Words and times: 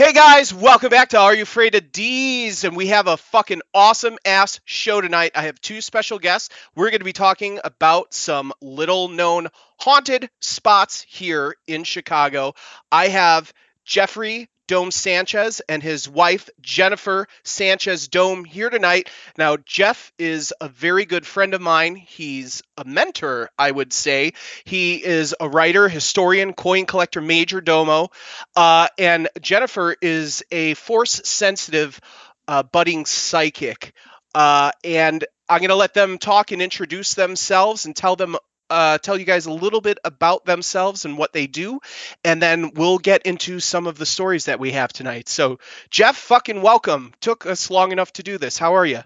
Hey 0.00 0.14
guys, 0.14 0.54
welcome 0.54 0.88
back 0.88 1.10
to 1.10 1.18
Are 1.18 1.34
You 1.34 1.42
Afraid 1.42 1.74
of 1.74 1.92
D's? 1.92 2.64
And 2.64 2.74
we 2.74 2.86
have 2.86 3.06
a 3.06 3.18
fucking 3.18 3.60
awesome 3.74 4.16
ass 4.24 4.58
show 4.64 5.02
tonight. 5.02 5.32
I 5.34 5.42
have 5.42 5.60
two 5.60 5.82
special 5.82 6.18
guests. 6.18 6.48
We're 6.74 6.88
going 6.88 7.00
to 7.00 7.04
be 7.04 7.12
talking 7.12 7.60
about 7.62 8.14
some 8.14 8.54
little 8.62 9.08
known 9.08 9.48
haunted 9.78 10.30
spots 10.40 11.04
here 11.06 11.54
in 11.66 11.84
Chicago. 11.84 12.54
I 12.90 13.08
have 13.08 13.52
Jeffery 13.84 14.48
Dohm 14.70 14.92
Sanchez 14.92 15.60
and 15.68 15.82
his 15.82 16.08
wife 16.08 16.48
Jennifer 16.60 17.26
Sanchez 17.42 18.06
Dohm 18.06 18.44
here 18.44 18.70
tonight. 18.70 19.10
Now, 19.36 19.56
Jeff 19.56 20.12
is 20.16 20.54
a 20.60 20.68
very 20.68 21.06
good 21.06 21.26
friend 21.26 21.54
of 21.54 21.60
mine. 21.60 21.96
He's 21.96 22.62
a 22.76 22.84
mentor, 22.84 23.50
I 23.58 23.68
would 23.68 23.92
say. 23.92 24.34
He 24.62 25.04
is 25.04 25.34
a 25.40 25.48
writer, 25.48 25.88
historian, 25.88 26.52
coin 26.52 26.86
collector, 26.86 27.20
major 27.20 27.60
domo. 27.60 28.10
Uh, 28.54 28.86
and 28.96 29.28
Jennifer 29.40 29.96
is 30.00 30.44
a 30.52 30.74
force 30.74 31.20
sensitive 31.24 32.00
uh, 32.46 32.62
budding 32.62 33.06
psychic. 33.06 33.92
Uh, 34.36 34.70
and 34.84 35.24
I'm 35.48 35.58
going 35.58 35.70
to 35.70 35.74
let 35.74 35.94
them 35.94 36.18
talk 36.18 36.52
and 36.52 36.62
introduce 36.62 37.14
themselves 37.14 37.86
and 37.86 37.96
tell 37.96 38.14
them 38.14 38.36
uh, 38.70 38.98
tell 38.98 39.18
you 39.18 39.24
guys 39.24 39.46
a 39.46 39.52
little 39.52 39.80
bit 39.80 39.98
about 40.04 40.44
themselves 40.44 41.04
and 41.04 41.18
what 41.18 41.32
they 41.32 41.46
do, 41.46 41.80
and 42.24 42.40
then 42.40 42.72
we'll 42.74 42.98
get 42.98 43.26
into 43.26 43.60
some 43.60 43.86
of 43.86 43.98
the 43.98 44.06
stories 44.06 44.46
that 44.46 44.60
we 44.60 44.72
have 44.72 44.92
tonight. 44.92 45.28
So, 45.28 45.58
Jeff, 45.90 46.16
fucking 46.16 46.62
welcome. 46.62 47.12
Took 47.20 47.46
us 47.46 47.70
long 47.70 47.92
enough 47.92 48.12
to 48.14 48.22
do 48.22 48.38
this. 48.38 48.56
How 48.56 48.76
are 48.76 48.86
you? 48.86 49.00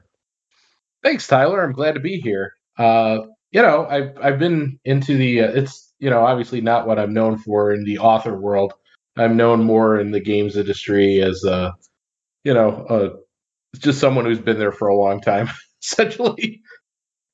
Thanks, 1.02 1.26
Tyler. 1.26 1.62
I'm 1.62 1.72
glad 1.72 1.94
to 1.94 2.00
be 2.00 2.20
here. 2.20 2.54
Uh, 2.78 3.20
you 3.50 3.62
know, 3.62 3.86
I've 3.88 4.18
I've 4.20 4.38
been 4.38 4.78
into 4.84 5.16
the. 5.16 5.42
Uh, 5.42 5.52
it's 5.52 5.92
you 5.98 6.10
know 6.10 6.24
obviously 6.24 6.60
not 6.60 6.86
what 6.86 6.98
I'm 6.98 7.14
known 7.14 7.38
for 7.38 7.72
in 7.72 7.84
the 7.84 7.98
author 7.98 8.36
world. 8.36 8.74
I'm 9.16 9.36
known 9.36 9.62
more 9.62 9.98
in 9.98 10.10
the 10.10 10.20
games 10.20 10.56
industry 10.56 11.22
as 11.22 11.44
a, 11.44 11.74
you 12.42 12.52
know, 12.52 12.68
uh, 12.88 13.10
just 13.78 14.00
someone 14.00 14.24
who's 14.24 14.40
been 14.40 14.58
there 14.58 14.72
for 14.72 14.88
a 14.88 14.96
long 14.96 15.20
time, 15.20 15.50
essentially 15.82 16.62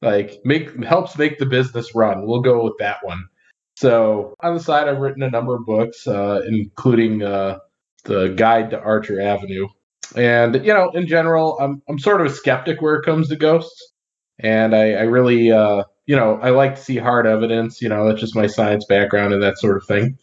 like 0.02 0.40
make 0.44 0.82
helps 0.84 1.16
make 1.18 1.38
the 1.38 1.46
business 1.46 1.94
run. 1.94 2.26
We'll 2.26 2.40
go 2.40 2.64
with 2.64 2.78
that 2.78 2.98
one. 3.02 3.28
So 3.76 4.34
on 4.40 4.54
the 4.54 4.60
side, 4.60 4.88
I've 4.88 4.98
written 4.98 5.22
a 5.22 5.30
number 5.30 5.54
of 5.54 5.64
books, 5.64 6.06
uh, 6.06 6.42
including 6.46 7.22
uh, 7.22 7.58
the 8.04 8.28
Guide 8.28 8.70
to 8.70 8.80
Archer 8.80 9.20
Avenue. 9.20 9.68
And 10.16 10.54
you 10.66 10.74
know, 10.74 10.90
in 10.90 11.06
general, 11.06 11.58
I'm 11.60 11.82
I'm 11.88 11.98
sort 11.98 12.20
of 12.20 12.26
a 12.26 12.34
skeptic 12.34 12.82
where 12.82 12.96
it 12.96 13.04
comes 13.04 13.28
to 13.28 13.36
ghosts, 13.36 13.92
and 14.38 14.74
I, 14.74 14.92
I 14.92 15.02
really, 15.02 15.52
uh, 15.52 15.84
you 16.06 16.16
know, 16.16 16.38
I 16.42 16.50
like 16.50 16.74
to 16.74 16.82
see 16.82 16.96
hard 16.96 17.26
evidence. 17.26 17.80
You 17.80 17.88
know, 17.88 18.08
that's 18.08 18.20
just 18.20 18.34
my 18.34 18.46
science 18.46 18.84
background 18.86 19.32
and 19.32 19.42
that 19.42 19.58
sort 19.58 19.76
of 19.76 19.86
thing. 19.86 20.18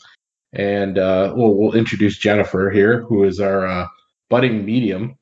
And 0.54 0.98
uh, 0.98 1.34
we'll 1.36 1.56
we'll 1.56 1.74
introduce 1.74 2.18
Jennifer 2.18 2.70
here, 2.70 3.04
who 3.04 3.24
is 3.24 3.40
our 3.40 3.66
uh, 3.66 3.88
budding 4.30 4.66
medium. 4.66 5.18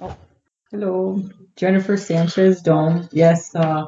Oh, 0.00 0.16
hello. 0.70 1.22
Jennifer 1.56 1.96
Sanchez 1.96 2.62
Dohm. 2.62 3.08
Yes, 3.12 3.54
uh, 3.54 3.86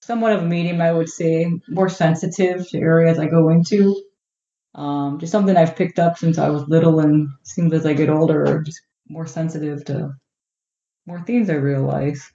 somewhat 0.00 0.32
of 0.32 0.42
a 0.42 0.46
medium, 0.46 0.80
I 0.80 0.92
would 0.92 1.08
say, 1.08 1.50
more 1.68 1.88
sensitive 1.88 2.68
to 2.70 2.78
areas 2.78 3.18
I 3.18 3.26
go 3.26 3.48
into. 3.50 4.02
Um, 4.74 5.18
just 5.18 5.32
something 5.32 5.56
I've 5.56 5.76
picked 5.76 5.98
up 5.98 6.16
since 6.16 6.38
I 6.38 6.48
was 6.48 6.68
little, 6.68 7.00
and 7.00 7.28
seems 7.42 7.72
as 7.74 7.84
I 7.84 7.92
get 7.92 8.08
older, 8.08 8.62
just 8.64 8.80
more 9.08 9.26
sensitive 9.26 9.84
to 9.86 10.14
more 11.06 11.20
things 11.20 11.50
I 11.50 11.54
realize, 11.54 12.32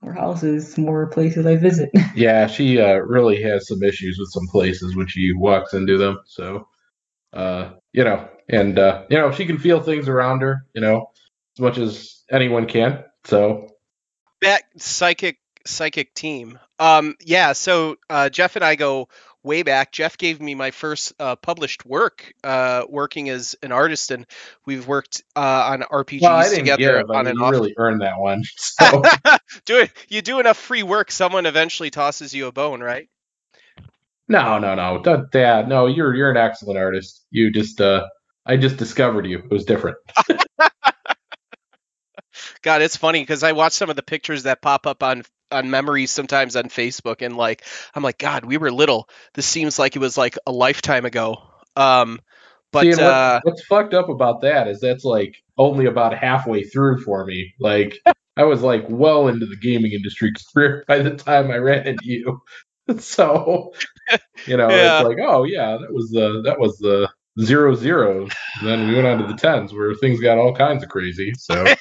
more 0.00 0.12
houses, 0.12 0.78
more 0.78 1.08
places 1.08 1.44
I 1.46 1.56
visit. 1.56 1.90
yeah, 2.14 2.46
she 2.46 2.80
uh, 2.80 2.96
really 2.96 3.42
has 3.42 3.66
some 3.66 3.82
issues 3.82 4.18
with 4.18 4.30
some 4.30 4.46
places 4.46 4.94
when 4.94 5.08
she 5.08 5.32
walks 5.32 5.74
into 5.74 5.98
them. 5.98 6.20
So, 6.26 6.68
uh, 7.32 7.70
you 7.92 8.04
know, 8.04 8.28
and 8.48 8.78
uh, 8.78 9.04
you 9.10 9.18
know, 9.18 9.32
she 9.32 9.44
can 9.44 9.58
feel 9.58 9.80
things 9.80 10.08
around 10.08 10.42
her, 10.42 10.64
you 10.74 10.82
know, 10.82 11.10
as 11.56 11.60
much 11.60 11.78
as 11.78 12.22
anyone 12.30 12.66
can. 12.66 13.04
So 13.24 13.68
that 14.40 14.62
psychic 14.76 15.38
psychic 15.66 16.14
team. 16.14 16.58
Um, 16.78 17.14
yeah, 17.20 17.52
so 17.52 17.96
uh, 18.10 18.28
Jeff 18.28 18.56
and 18.56 18.64
I 18.64 18.74
go 18.74 19.08
way 19.42 19.62
back. 19.62 19.92
Jeff 19.92 20.18
gave 20.18 20.40
me 20.40 20.54
my 20.54 20.70
first 20.70 21.12
uh, 21.18 21.36
published 21.36 21.84
work, 21.84 22.32
uh, 22.44 22.84
working 22.88 23.28
as 23.28 23.56
an 23.62 23.72
artist, 23.72 24.10
and 24.10 24.26
we've 24.66 24.86
worked 24.86 25.22
uh, 25.36 25.40
on 25.40 25.80
RPGs 25.82 26.22
well, 26.22 26.50
together 26.50 27.00
it, 27.00 27.06
on 27.10 27.26
and 27.26 27.40
off. 27.40 27.52
really 27.52 27.74
earned 27.76 28.02
that 28.02 28.18
one. 28.18 28.44
So. 28.56 29.02
do 29.64 29.80
it. 29.80 29.92
You 30.08 30.22
do 30.22 30.40
enough 30.40 30.56
free 30.56 30.82
work, 30.82 31.10
someone 31.10 31.46
eventually 31.46 31.90
tosses 31.90 32.34
you 32.34 32.46
a 32.46 32.52
bone, 32.52 32.80
right? 32.80 33.08
No, 34.28 34.58
no, 34.58 34.74
no, 34.74 35.26
Dad. 35.30 35.68
No, 35.68 35.86
you're 35.86 36.14
you're 36.14 36.30
an 36.30 36.36
excellent 36.36 36.78
artist. 36.78 37.24
You 37.30 37.52
just, 37.52 37.80
uh, 37.80 38.06
I 38.46 38.56
just 38.56 38.76
discovered 38.76 39.26
you. 39.26 39.38
It 39.38 39.50
was 39.50 39.64
different. 39.64 39.98
God, 42.62 42.82
it's 42.82 42.96
funny 42.96 43.20
because 43.20 43.42
I 43.42 43.52
watch 43.52 43.72
some 43.72 43.90
of 43.90 43.96
the 43.96 44.02
pictures 44.02 44.44
that 44.44 44.62
pop 44.62 44.86
up 44.86 45.02
on 45.02 45.22
on 45.50 45.70
memories 45.70 46.10
sometimes 46.10 46.56
on 46.56 46.64
Facebook, 46.64 47.22
and 47.24 47.36
like 47.36 47.64
I'm 47.94 48.02
like, 48.02 48.18
God, 48.18 48.44
we 48.44 48.56
were 48.56 48.70
little. 48.70 49.08
This 49.34 49.46
seems 49.46 49.78
like 49.78 49.96
it 49.96 50.00
was 50.00 50.16
like 50.16 50.38
a 50.46 50.52
lifetime 50.52 51.04
ago. 51.04 51.42
Um, 51.76 52.20
but 52.72 52.84
See, 52.84 53.02
uh, 53.02 53.40
what's 53.42 53.64
fucked 53.66 53.94
up 53.94 54.08
about 54.08 54.40
that 54.42 54.66
is 54.66 54.80
that's 54.80 55.04
like 55.04 55.36
only 55.58 55.86
about 55.86 56.16
halfway 56.16 56.64
through 56.64 57.02
for 57.02 57.24
me. 57.24 57.54
Like 57.60 57.98
I 58.36 58.44
was 58.44 58.62
like 58.62 58.86
well 58.88 59.28
into 59.28 59.46
the 59.46 59.56
gaming 59.56 59.92
industry 59.92 60.32
career 60.54 60.84
by 60.88 61.00
the 61.00 61.16
time 61.16 61.50
I 61.50 61.56
ran 61.56 61.86
into 61.86 62.04
you. 62.06 62.40
so 62.98 63.72
you 64.46 64.56
know, 64.56 64.70
yeah. 64.70 65.00
it's 65.00 65.08
like, 65.08 65.18
oh 65.20 65.44
yeah, 65.44 65.78
that 65.80 65.92
was 65.92 66.10
the 66.10 66.42
that 66.44 66.58
was 66.58 66.78
the 66.78 67.10
zero 67.40 67.74
zero. 67.74 68.28
Then 68.62 68.88
we 68.88 68.94
went 68.94 69.06
on 69.06 69.18
to 69.18 69.26
the 69.26 69.34
tens 69.34 69.72
where 69.72 69.94
things 69.94 70.20
got 70.20 70.38
all 70.38 70.54
kinds 70.54 70.82
of 70.82 70.88
crazy. 70.88 71.32
So 71.36 71.64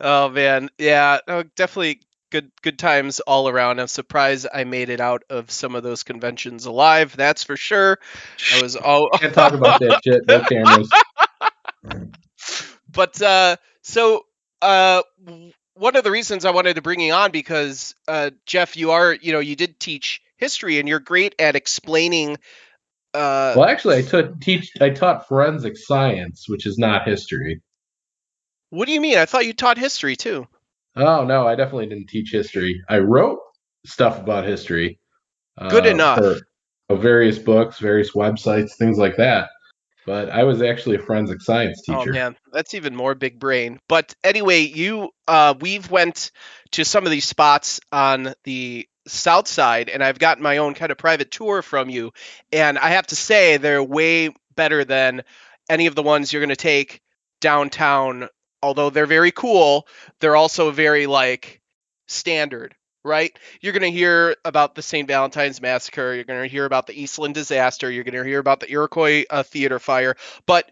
Oh 0.00 0.30
man, 0.30 0.70
yeah, 0.78 1.18
oh, 1.28 1.42
definitely 1.56 2.00
good 2.30 2.50
good 2.62 2.78
times 2.78 3.20
all 3.20 3.48
around. 3.48 3.80
I'm 3.80 3.86
surprised 3.86 4.46
I 4.52 4.64
made 4.64 4.88
it 4.88 5.00
out 5.00 5.24
of 5.28 5.50
some 5.50 5.74
of 5.74 5.82
those 5.82 6.04
conventions 6.04 6.64
alive. 6.64 7.14
That's 7.16 7.42
for 7.42 7.56
sure. 7.56 7.98
I 8.54 8.62
was 8.62 8.76
all 8.76 9.10
can't 9.10 9.34
talk 9.34 9.52
about 9.52 9.80
that 9.80 10.00
shit. 10.04 10.26
No 10.26 10.40
cameras. 10.42 10.90
but 12.90 13.20
uh, 13.20 13.56
so 13.82 14.22
uh, 14.62 15.02
one 15.74 15.96
of 15.96 16.04
the 16.04 16.10
reasons 16.10 16.46
I 16.46 16.52
wanted 16.52 16.76
to 16.76 16.82
bring 16.82 17.00
you 17.00 17.12
on 17.12 17.30
because 17.30 17.94
uh, 18.08 18.30
Jeff, 18.46 18.78
you 18.78 18.92
are 18.92 19.12
you 19.12 19.32
know 19.32 19.40
you 19.40 19.54
did 19.54 19.78
teach 19.78 20.22
history 20.38 20.78
and 20.78 20.88
you're 20.88 21.00
great 21.00 21.34
at 21.38 21.56
explaining. 21.56 22.38
Uh, 23.12 23.54
well, 23.56 23.64
actually, 23.64 23.96
I 23.96 24.02
took 24.02 24.40
teach 24.40 24.70
I 24.80 24.90
taught 24.90 25.26
forensic 25.26 25.76
science, 25.76 26.48
which 26.48 26.66
is 26.66 26.78
not 26.78 27.08
history. 27.08 27.60
What 28.70 28.86
do 28.86 28.92
you 28.92 29.00
mean? 29.00 29.18
I 29.18 29.26
thought 29.26 29.46
you 29.46 29.52
taught 29.52 29.78
history 29.78 30.14
too. 30.16 30.46
Oh 30.96 31.24
no, 31.24 31.46
I 31.46 31.56
definitely 31.56 31.86
didn't 31.86 32.08
teach 32.08 32.30
history. 32.30 32.82
I 32.88 32.98
wrote 32.98 33.40
stuff 33.84 34.20
about 34.20 34.46
history. 34.46 35.00
Good 35.68 35.86
uh, 35.86 35.90
enough. 35.90 36.18
For 36.18 36.96
various 36.96 37.38
books, 37.38 37.78
various 37.78 38.12
websites, 38.12 38.76
things 38.76 38.98
like 38.98 39.16
that. 39.16 39.50
But 40.06 40.30
I 40.30 40.44
was 40.44 40.62
actually 40.62 40.96
a 40.96 41.00
forensic 41.00 41.40
science 41.42 41.82
oh, 41.88 41.98
teacher. 41.98 42.10
Oh 42.10 42.14
man, 42.14 42.36
that's 42.52 42.74
even 42.74 42.96
more 42.96 43.14
big 43.14 43.38
brain. 43.38 43.78
But 43.88 44.14
anyway, 44.24 44.60
you 44.60 45.10
uh, 45.28 45.54
we've 45.60 45.90
went 45.90 46.30
to 46.72 46.84
some 46.84 47.04
of 47.04 47.10
these 47.10 47.26
spots 47.26 47.80
on 47.92 48.34
the 48.44 48.88
south 49.10 49.48
side, 49.48 49.88
and 49.88 50.02
I've 50.02 50.18
gotten 50.18 50.42
my 50.42 50.58
own 50.58 50.74
kind 50.74 50.92
of 50.92 50.98
private 50.98 51.30
tour 51.30 51.62
from 51.62 51.88
you, 51.90 52.12
and 52.52 52.78
I 52.78 52.90
have 52.90 53.06
to 53.08 53.16
say 53.16 53.56
they're 53.56 53.82
way 53.82 54.30
better 54.54 54.84
than 54.84 55.22
any 55.68 55.86
of 55.86 55.94
the 55.94 56.02
ones 56.02 56.32
you're 56.32 56.40
going 56.40 56.50
to 56.50 56.56
take 56.56 57.00
downtown 57.40 58.28
although 58.62 58.90
they're 58.90 59.06
very 59.06 59.32
cool, 59.32 59.86
they're 60.20 60.36
also 60.36 60.70
very 60.70 61.06
like 61.06 61.60
standard, 62.08 62.74
right? 63.04 63.36
You're 63.60 63.72
going 63.72 63.90
to 63.90 63.96
hear 63.96 64.36
about 64.44 64.74
the 64.74 64.82
St. 64.82 65.08
Valentine's 65.08 65.60
Massacre. 65.60 66.14
You're 66.14 66.24
going 66.24 66.42
to 66.42 66.48
hear 66.48 66.64
about 66.64 66.86
the 66.86 67.00
Eastland 67.00 67.34
disaster. 67.34 67.90
You're 67.90 68.04
going 68.04 68.14
to 68.14 68.28
hear 68.28 68.38
about 68.38 68.60
the 68.60 68.70
Iroquois 68.70 69.24
uh, 69.30 69.42
theater 69.42 69.78
fire. 69.78 70.16
But 70.46 70.70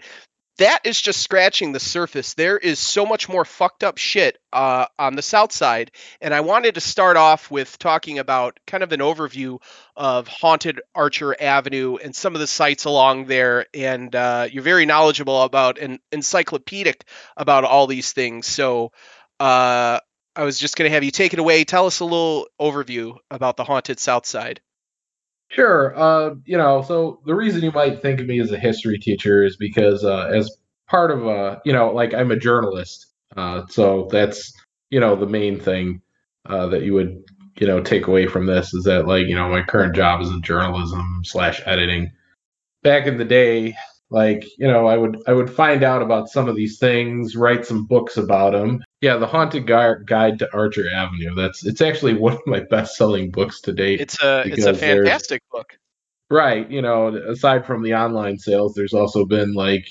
that 0.59 0.81
is 0.85 1.01
just 1.01 1.21
scratching 1.21 1.73
the 1.73 1.81
surface. 1.81 2.35
There 2.35 2.59
is 2.59 2.79
so 2.79 3.07
much 3.07 3.29
more 3.29 3.45
fucked 3.45 3.85
up 3.85 3.97
shit 3.97 4.39
uh, 4.53 4.87
on 4.99 5.15
the 5.15 5.23
south 5.23 5.53
side. 5.53 5.93
And 6.21 6.35
I 6.35 6.41
wanted 6.41 6.75
to 6.75 6.81
start 6.81 7.17
off 7.17 7.51
with 7.51 7.79
talking 7.79 8.19
about 8.19 8.59
kind 8.67 8.83
of 8.83 8.93
an 8.93 9.01
overview 9.01 9.61
of 9.97 10.27
Haunted 10.29 10.81
Archer 10.95 11.41
Avenue 11.41 11.97
and 11.97 12.15
some 12.15 12.35
of 12.35 12.41
the 12.41 12.47
sites 12.47 12.85
along 12.85 13.27
there. 13.27 13.67
And 13.73 14.15
uh, 14.15 14.49
you're 14.51 14.63
very 14.63 14.85
knowledgeable 14.85 15.43
about 15.43 15.79
and 15.79 16.01
encyclopedic 16.13 17.05
about 17.37 17.65
all 17.65 17.87
these 17.87 18.13
things. 18.13 18.47
So 18.47 18.93
uh, 19.39 20.01
I 20.35 20.45
was 20.45 20.59
just 20.59 20.77
going 20.77 20.89
to 20.91 20.95
have 20.95 21.05
you 21.05 21.13
take 21.13 21.33
it 21.33 21.39
away. 21.39 21.65
Tell 21.65 21.87
us 21.87 22.01
a 22.01 22.05
little 22.05 22.49
overview 22.61 23.17
about 23.31 23.57
the 23.57 23.65
Haunted 23.65 24.01
South 24.01 24.27
Side. 24.27 24.61
Sure. 25.49 25.99
Uh, 25.99 26.35
you 26.45 26.57
know, 26.57 26.83
so 26.83 27.21
the 27.25 27.35
reason 27.35 27.63
you 27.63 27.73
might 27.73 28.03
think 28.03 28.21
of 28.21 28.27
me 28.27 28.39
as 28.41 28.53
a 28.53 28.59
history 28.59 28.99
teacher 28.99 29.45
is 29.45 29.57
because 29.57 30.05
uh, 30.05 30.27
as 30.27 30.55
part 30.87 31.11
of 31.11 31.27
a, 31.27 31.61
you 31.65 31.73
know, 31.73 31.91
like 31.93 32.15
I'm 32.15 32.31
a 32.31 32.37
journalist. 32.37 33.07
Uh, 33.37 33.67
so 33.69 34.09
that's, 34.11 34.53
you 34.91 35.01
know, 35.01 35.17
the 35.17 35.27
main 35.27 35.59
thing 35.59 36.03
uh, 36.47 36.67
that 36.69 36.83
you 36.83 36.95
would, 36.95 37.23
you 37.59 37.67
know, 37.67 37.83
take 37.83 38.07
away 38.07 38.27
from 38.27 38.47
this 38.47 38.73
is 38.75 38.85
that, 38.85 39.07
like, 39.07 39.27
you 39.27 39.35
know, 39.35 39.49
my 39.49 39.63
current 39.63 39.95
job 39.95 40.21
is 40.21 40.29
in 40.29 40.43
journalism 40.43 41.23
slash 41.25 41.61
editing. 41.67 42.11
Back 42.83 43.07
in 43.07 43.17
the 43.17 43.25
day, 43.25 43.75
Like, 44.11 44.45
you 44.57 44.67
know, 44.67 44.87
I 44.87 44.97
would 44.97 45.19
I 45.27 45.35
would 45.35 45.51
find 45.51 45.83
out 45.83 46.01
about 46.01 46.29
some 46.29 46.49
of 46.49 46.57
these 46.57 46.79
things, 46.79 47.37
write 47.37 47.67
some 47.67 47.85
books 47.85 48.17
about 48.17 48.53
them. 48.53 48.83
Yeah, 49.03 49.17
the 49.17 49.27
Haunted 49.27 49.67
Gui- 49.67 50.05
Guide 50.07 50.39
to 50.39 50.53
Archer 50.55 50.91
Avenue. 50.91 51.35
That's 51.35 51.65
it's 51.67 51.83
actually 51.83 52.15
one 52.19 52.35
of 52.35 52.47
my 52.47 52.61
best 52.61 52.97
selling 52.97 53.31
books 53.31 53.61
to 53.63 53.73
date. 53.73 54.01
It's 54.01 54.21
a 54.23 54.45
it's 54.47 54.65
a 54.65 54.73
fantastic 54.73 55.43
book. 55.53 55.77
Right. 56.31 56.71
You 56.71 56.83
know, 56.83 57.09
aside 57.09 57.67
from 57.67 57.83
the 57.83 57.95
online 57.95 58.39
sales, 58.39 58.75
there's 58.75 58.95
also 58.95 59.25
been 59.25 59.55
like, 59.55 59.89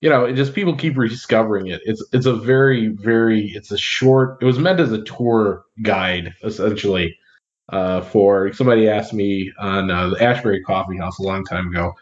you 0.00 0.10
know, 0.10 0.24
it 0.24 0.34
just 0.34 0.54
people 0.54 0.76
keep 0.76 0.96
rediscovering 0.96 1.66
it. 1.66 1.80
It's 1.84 2.04
it's 2.12 2.26
a 2.26 2.34
very 2.34 2.88
very 2.88 3.48
it's 3.48 3.72
a 3.72 3.78
short. 3.78 4.38
It 4.40 4.44
was 4.44 4.60
meant 4.60 4.78
as 4.80 4.92
a 4.92 5.02
tour 5.02 5.64
guide 5.82 6.34
essentially. 6.44 7.18
Uh, 7.68 8.00
for 8.00 8.52
somebody 8.52 8.88
asked 8.88 9.12
me 9.12 9.52
on 9.58 9.90
uh, 9.90 10.10
the 10.10 10.22
Ashbury 10.22 10.62
Coffee 10.62 10.98
House 10.98 11.18
a 11.18 11.24
long 11.24 11.44
time 11.44 11.66
ago, 11.66 11.94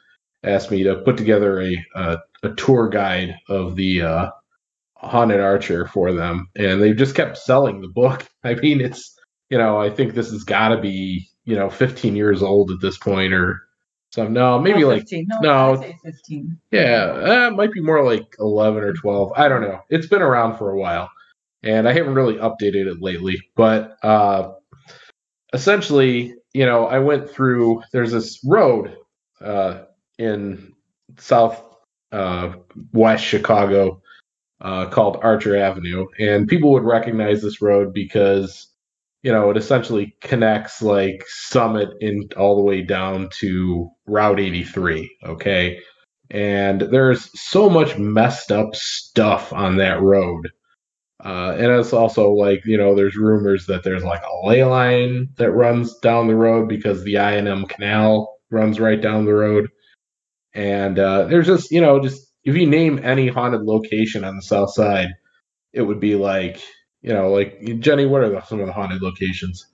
asked 0.44 0.70
me 0.70 0.82
to 0.84 0.96
put 0.96 1.16
together 1.16 1.60
a 1.60 1.86
a, 1.94 2.18
a 2.42 2.50
tour 2.54 2.88
guide 2.88 3.36
of 3.48 3.76
the 3.76 4.02
uh, 4.02 4.30
haunted 4.96 5.40
archer 5.40 5.86
for 5.86 6.12
them, 6.12 6.48
and 6.56 6.82
they 6.82 6.92
just 6.92 7.14
kept 7.14 7.38
selling 7.38 7.80
the 7.80 7.88
book. 7.88 8.26
I 8.44 8.54
mean, 8.54 8.80
it's 8.80 9.18
you 9.50 9.58
know, 9.58 9.80
I 9.80 9.90
think 9.90 10.14
this 10.14 10.30
has 10.30 10.44
got 10.44 10.68
to 10.68 10.80
be 10.80 11.28
you 11.44 11.56
know 11.56 11.70
15 11.70 12.16
years 12.16 12.42
old 12.42 12.70
at 12.70 12.80
this 12.80 12.98
point, 12.98 13.32
or 13.34 13.62
so. 14.10 14.26
No, 14.28 14.58
maybe 14.58 14.80
No, 14.80 14.88
like 14.88 15.00
15. 15.00 15.26
No, 15.42 15.74
no. 15.74 15.80
Say 15.80 15.96
15. 16.04 16.58
yeah, 16.70 17.04
uh, 17.04 17.48
it 17.48 17.56
might 17.56 17.72
be 17.72 17.80
more 17.80 18.04
like 18.04 18.36
11 18.38 18.82
or 18.82 18.92
12. 18.94 19.32
I 19.36 19.48
don't 19.48 19.62
know. 19.62 19.80
It's 19.90 20.06
been 20.06 20.22
around 20.22 20.56
for 20.56 20.70
a 20.70 20.78
while, 20.78 21.10
and 21.62 21.88
I 21.88 21.92
haven't 21.92 22.14
really 22.14 22.36
updated 22.36 22.86
it 22.86 23.02
lately. 23.02 23.40
But 23.56 23.96
uh, 24.02 24.52
essentially, 25.52 26.34
you 26.52 26.66
know, 26.66 26.86
I 26.86 26.98
went 26.98 27.30
through. 27.30 27.82
There's 27.92 28.12
this 28.12 28.40
road 28.44 28.96
uh, 29.40 29.82
in 30.18 30.74
South 31.18 31.62
uh, 32.12 32.52
West 32.92 33.24
Chicago 33.24 34.00
uh, 34.60 34.86
called 34.86 35.18
Archer 35.22 35.56
Avenue, 35.56 36.06
and 36.18 36.48
people 36.48 36.72
would 36.72 36.84
recognize 36.84 37.42
this 37.42 37.60
road 37.60 37.92
because 37.92 38.68
you 39.22 39.32
know 39.32 39.50
it 39.50 39.56
essentially 39.56 40.16
connects 40.20 40.80
like 40.80 41.24
Summit 41.26 41.88
in 42.00 42.28
all 42.36 42.56
the 42.56 42.62
way 42.62 42.82
down 42.82 43.28
to 43.40 43.90
Route 44.06 44.40
83. 44.40 45.16
Okay, 45.24 45.80
and 46.30 46.80
there's 46.80 47.28
so 47.38 47.68
much 47.68 47.98
messed 47.98 48.52
up 48.52 48.74
stuff 48.74 49.52
on 49.52 49.76
that 49.76 50.00
road. 50.00 50.50
Uh, 51.24 51.54
and 51.58 51.72
it's 51.72 51.92
also 51.92 52.32
like 52.32 52.64
you 52.64 52.76
know, 52.76 52.94
there's 52.94 53.16
rumors 53.16 53.66
that 53.66 53.82
there's 53.82 54.04
like 54.04 54.22
a 54.22 54.46
ley 54.46 54.64
line 54.64 55.28
that 55.36 55.52
runs 55.52 55.96
down 55.98 56.26
the 56.28 56.34
road 56.34 56.68
because 56.68 57.02
the 57.02 57.18
I 57.18 57.32
and 57.32 57.48
M 57.48 57.66
Canal 57.66 58.34
runs 58.50 58.80
right 58.80 59.00
down 59.00 59.24
the 59.24 59.34
road. 59.34 59.68
And 60.54 60.98
uh, 60.98 61.24
there's 61.24 61.46
just 61.46 61.70
you 61.70 61.80
know, 61.80 62.00
just 62.00 62.30
if 62.44 62.56
you 62.56 62.66
name 62.66 63.00
any 63.02 63.28
haunted 63.28 63.62
location 63.62 64.24
on 64.24 64.36
the 64.36 64.42
south 64.42 64.72
side, 64.72 65.08
it 65.72 65.82
would 65.82 66.00
be 66.00 66.14
like 66.14 66.60
you 67.02 67.12
know, 67.12 67.30
like 67.30 67.60
Jenny. 67.80 68.06
What 68.06 68.22
are 68.22 68.30
the, 68.30 68.42
some 68.42 68.60
of 68.60 68.66
the 68.66 68.72
haunted 68.72 69.02
locations? 69.02 69.66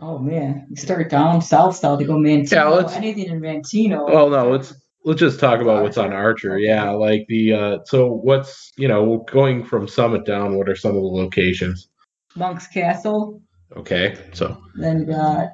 Oh 0.00 0.18
man, 0.18 0.66
you 0.70 0.76
start 0.76 1.10
down 1.10 1.40
south 1.42 1.76
south 1.76 1.98
to 2.00 2.04
go 2.04 2.14
Manteno. 2.14 2.50
Yeah, 2.52 2.68
let's- 2.68 2.94
anything 2.94 3.26
in 3.26 3.40
Manteno. 3.40 4.08
Well, 4.08 4.30
no, 4.30 4.50
let's 4.50 4.74
let's 5.04 5.20
just 5.20 5.38
talk 5.40 5.60
about 5.60 5.82
what's 5.82 5.98
on 5.98 6.12
Archer. 6.12 6.58
Yeah, 6.58 6.90
like 6.90 7.26
the 7.28 7.52
uh, 7.52 7.78
so 7.84 8.08
what's 8.08 8.72
you 8.76 8.88
know 8.88 9.24
going 9.30 9.64
from 9.64 9.86
Summit 9.88 10.24
down. 10.24 10.56
What 10.56 10.68
are 10.68 10.76
some 10.76 10.96
of 10.96 11.02
the 11.02 11.08
locations? 11.08 11.88
Monk's 12.34 12.66
Castle. 12.66 13.40
Okay, 13.76 14.16
so 14.32 14.60
Then 14.74 15.00
you 15.00 15.06
got. 15.06 15.48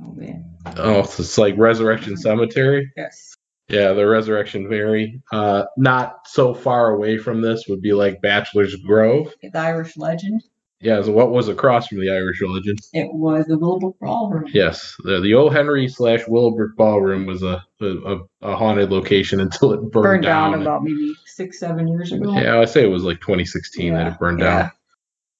Oh 0.00 0.12
man, 0.12 0.44
oh, 0.76 1.04
so 1.04 1.22
it's 1.22 1.38
like 1.38 1.56
Resurrection 1.56 2.16
Cemetery. 2.16 2.90
yes. 2.96 3.34
Yeah, 3.68 3.94
the 3.94 4.06
Resurrection 4.06 4.68
Mary. 4.68 5.20
Uh, 5.32 5.64
not 5.76 6.28
so 6.28 6.54
far 6.54 6.90
away 6.90 7.18
from 7.18 7.40
this 7.40 7.64
would 7.68 7.82
be 7.82 7.94
like 7.94 8.22
Bachelor's 8.22 8.76
Grove. 8.76 9.34
The 9.42 9.58
Irish 9.58 9.96
Legend. 9.96 10.40
Yeah, 10.78 11.02
so 11.02 11.10
what 11.10 11.30
was 11.32 11.48
across 11.48 11.88
from 11.88 11.98
the 12.00 12.10
Irish 12.10 12.40
Legend? 12.42 12.78
It 12.92 13.12
was 13.12 13.46
the 13.46 13.58
Willowbrook 13.58 13.98
Ballroom. 13.98 14.44
Yes, 14.52 14.94
the 15.02 15.20
the 15.20 15.34
old 15.34 15.52
Henry 15.52 15.88
slash 15.88 16.20
Willowbrook 16.28 16.76
Ballroom 16.76 17.26
was 17.26 17.42
a, 17.42 17.64
a 17.80 18.18
a 18.42 18.54
haunted 18.56 18.90
location 18.90 19.40
until 19.46 19.72
it 19.72 19.80
burned, 19.90 20.04
Burned 20.04 20.22
down, 20.22 20.52
down. 20.52 20.62
about 20.62 20.84
maybe 20.84 21.14
six, 21.24 21.58
seven 21.58 21.88
years 21.88 22.12
ago. 22.12 22.34
Yeah, 22.34 22.60
I 22.60 22.66
say 22.66 22.84
it 22.84 22.90
was 22.90 23.02
like 23.02 23.20
2016 23.20 23.94
that 23.94 24.06
it 24.06 24.18
burned 24.18 24.38
yeah. 24.38 24.62
down. 24.62 24.70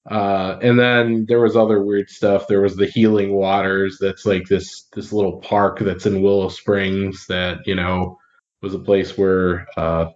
Uh, 0.09 0.57
and 0.61 0.79
then 0.79 1.25
there 1.27 1.41
was 1.41 1.55
other 1.55 1.83
weird 1.83 2.09
stuff. 2.09 2.47
There 2.47 2.61
was 2.61 2.75
the 2.77 2.85
Healing 2.85 3.33
Waters. 3.33 3.97
That's 3.99 4.25
like 4.25 4.45
this 4.47 4.83
this 4.93 5.11
little 5.11 5.39
park 5.41 5.79
that's 5.79 6.05
in 6.05 6.21
Willow 6.21 6.49
Springs 6.49 7.25
that 7.27 7.59
you 7.65 7.75
know 7.75 8.17
was 8.61 8.73
a 8.73 8.79
place 8.79 9.17
where 9.17 9.67
uh, 9.75 10.11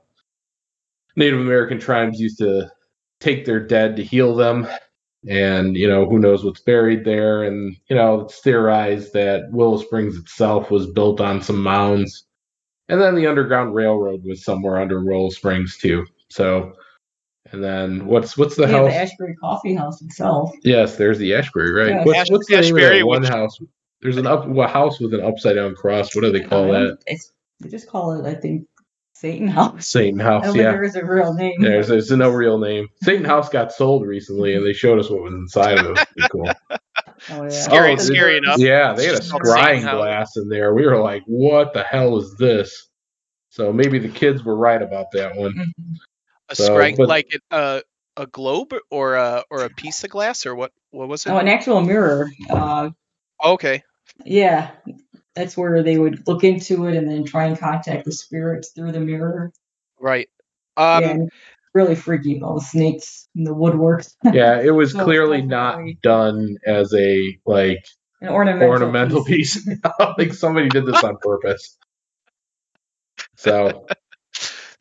Native 1.16 1.40
American 1.40 1.80
tribes 1.80 2.20
used 2.20 2.38
to 2.40 2.72
take 3.20 3.46
their 3.46 3.60
dead 3.60 3.98
to 3.98 4.04
heal 4.04 4.36
them. 4.36 4.68
And 5.28 5.76
you 5.76 5.88
know 5.88 6.06
who 6.10 6.20
knows 6.20 6.44
what's 6.44 6.62
buried 6.62 7.04
there. 7.04 7.44
And 7.44 7.76
you 7.90 7.96
know 7.96 8.22
it's 8.22 8.40
theorized 8.40 9.14
that 9.14 9.52
Willow 9.52 9.78
Springs 9.78 10.18
itself 10.18 10.72
was 10.72 10.92
built 10.92 11.20
on 11.20 11.42
some 11.42 11.62
mounds. 11.62 12.26
And 12.88 13.00
then 13.02 13.16
the 13.16 13.28
Underground 13.28 13.74
Railroad 13.76 14.24
was 14.26 14.44
somewhere 14.44 14.80
under 14.80 15.04
Willow 15.04 15.30
Springs 15.30 15.78
too. 15.78 16.06
So, 16.30 16.74
and 17.52 17.64
then 17.64 18.06
what's 18.06 18.38
what's 18.38 18.56
the 18.56 18.64
yeah, 18.64 18.72
house? 18.78 18.92
the 18.92 18.96
Ashbury 18.96 19.36
Coffee 19.36 19.76
House 19.76 20.02
itself. 20.02 20.52
Yes, 20.64 20.96
there's 20.96 21.18
the 21.18 21.34
Ashbury, 21.36 21.72
right? 21.72 21.90
Yeah. 21.90 22.04
What's, 22.04 22.20
Ash- 22.20 22.30
what's 22.32 22.48
the 22.48 22.54
name 22.56 22.60
of 22.62 22.66
Ashbury, 22.82 23.00
that 23.00 23.06
one 23.08 23.24
house? 23.24 23.60
There's 24.02 24.18
an 24.18 24.28
up 24.28 24.48
a 24.48 24.68
house 24.68 25.00
with 25.00 25.14
an 25.14 25.22
upside 25.24 25.56
down 25.56 25.76
cross. 25.76 26.16
What 26.16 26.22
do 26.22 26.32
they 26.32 26.42
call 26.42 26.72
that? 26.72 26.98
It's, 27.06 27.32
they 27.60 27.70
just 27.70 27.88
call 27.88 28.14
it, 28.14 28.28
I 28.28 28.34
think, 28.34 28.68
Satan 29.14 29.48
House. 29.48 29.88
Satan 29.88 30.20
House. 30.20 30.44
Oh, 30.46 30.48
don't 30.48 30.56
Yeah, 30.56 30.72
there 30.72 30.84
is 30.84 30.96
a 30.96 31.06
real 31.06 31.34
name. 31.36 31.62
there's 31.62 31.88
there's 31.88 32.10
no 32.10 32.30
real 32.30 32.58
name. 32.58 32.88
Satan 33.04 33.24
House 33.26 33.50
got 33.50 33.72
sold 33.72 34.08
recently, 34.08 34.56
and 34.56 34.66
they 34.66 34.74
showed 34.74 35.00
us 35.00 35.10
what 35.10 35.22
was 35.22 35.34
inside 35.34 35.78
of 35.78 35.92
it. 35.92 36.00
It 36.00 36.08
was 36.16 36.28
cool. 36.32 36.52
Oh, 37.30 37.44
yeah. 37.44 37.50
Scary- 37.50 37.94
Oh, 37.94 37.98
scary 37.98 38.38
enough. 38.38 38.58
Yeah, 38.58 38.94
they 38.94 39.06
had 39.06 39.14
a 39.14 39.18
It's 39.18 39.32
scrying 39.32 39.82
glass 39.84 40.38
in 40.38 40.50
there. 40.50 40.74
We 40.74 40.88
were 40.88 40.98
like, 40.98 41.22
"What 41.28 41.74
the 41.74 41.84
hell 41.84 42.18
is 42.18 42.36
this?" 42.40 42.88
So 43.50 43.72
maybe 43.72 44.00
the 44.00 44.10
kids 44.10 44.44
were 44.44 44.56
right 44.56 44.82
about 44.82 45.12
that 45.12 45.36
one. 45.36 45.52
Mm-hmm. 45.52 45.94
A 46.52 46.56
So, 46.56 46.70
scrying 46.76 46.98
but- 46.98 47.08
like 47.08 47.34
it, 47.34 47.42
uh, 47.50 47.82
a 48.18 48.28
globe 48.28 48.74
or 48.90 49.16
a 49.16 49.44
or 49.50 49.64
a 49.64 49.70
piece 49.70 50.04
of 50.04 50.10
glass 50.10 50.46
or 50.46 50.54
what? 50.54 50.72
What 50.92 51.08
was 51.08 51.26
it? 51.26 51.30
Oh, 51.30 51.38
an 51.38 51.48
actual 51.48 51.82
mirror. 51.82 52.30
Uh, 52.50 52.90
okay. 53.44 53.84
yeah, 54.26 54.72
that's 55.34 55.56
where 55.56 55.82
they 55.82 55.98
would 55.98 56.28
look 56.28 56.44
into 56.44 56.88
it 56.88 56.96
and 56.98 57.10
then 57.10 57.24
try 57.24 57.46
and 57.46 57.58
contact 57.58 58.04
the 58.04 58.12
spirits 58.12 58.72
through 58.72 58.92
the 58.92 59.00
mirror. 59.00 59.54
Right. 60.00 60.28
Um, 60.76 61.02
yeah, 61.04 61.18
really 61.74 61.96
freaky. 61.96 62.42
All 62.42 62.56
the 62.56 62.66
snakes 62.66 63.30
and 63.36 63.48
the 63.48 63.54
woodwork. 63.54 64.04
Yeah, 64.34 64.60
it 64.62 64.72
was 64.72 64.92
So 64.92 65.04
clearly 65.06 65.42
not 65.42 65.80
done 66.04 66.58
as 66.66 66.94
a 66.94 67.38
like 67.46 67.86
An 68.20 68.28
ornamental, 68.30 68.68
ornamental 68.70 69.24
piece. 69.24 69.66
like 70.18 70.34
somebody 70.34 70.68
did 70.68 70.86
this 70.86 71.02
on 71.04 71.16
purpose. 71.18 71.78
So, 73.38 73.88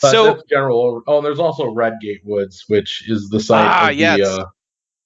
but 0.02 0.12
so 0.12 0.42
general. 0.50 1.02
Oh, 1.06 1.18
and 1.18 1.26
there's 1.26 1.40
also 1.40 1.72
Redgate 1.72 2.22
Woods, 2.24 2.64
which 2.68 3.08
is 3.08 3.28
the 3.30 3.40
site 3.40 3.66
Ah, 3.66 3.88
of 3.88 3.94
yes. 3.94 4.18
the 4.18 4.42
uh, 4.42 4.46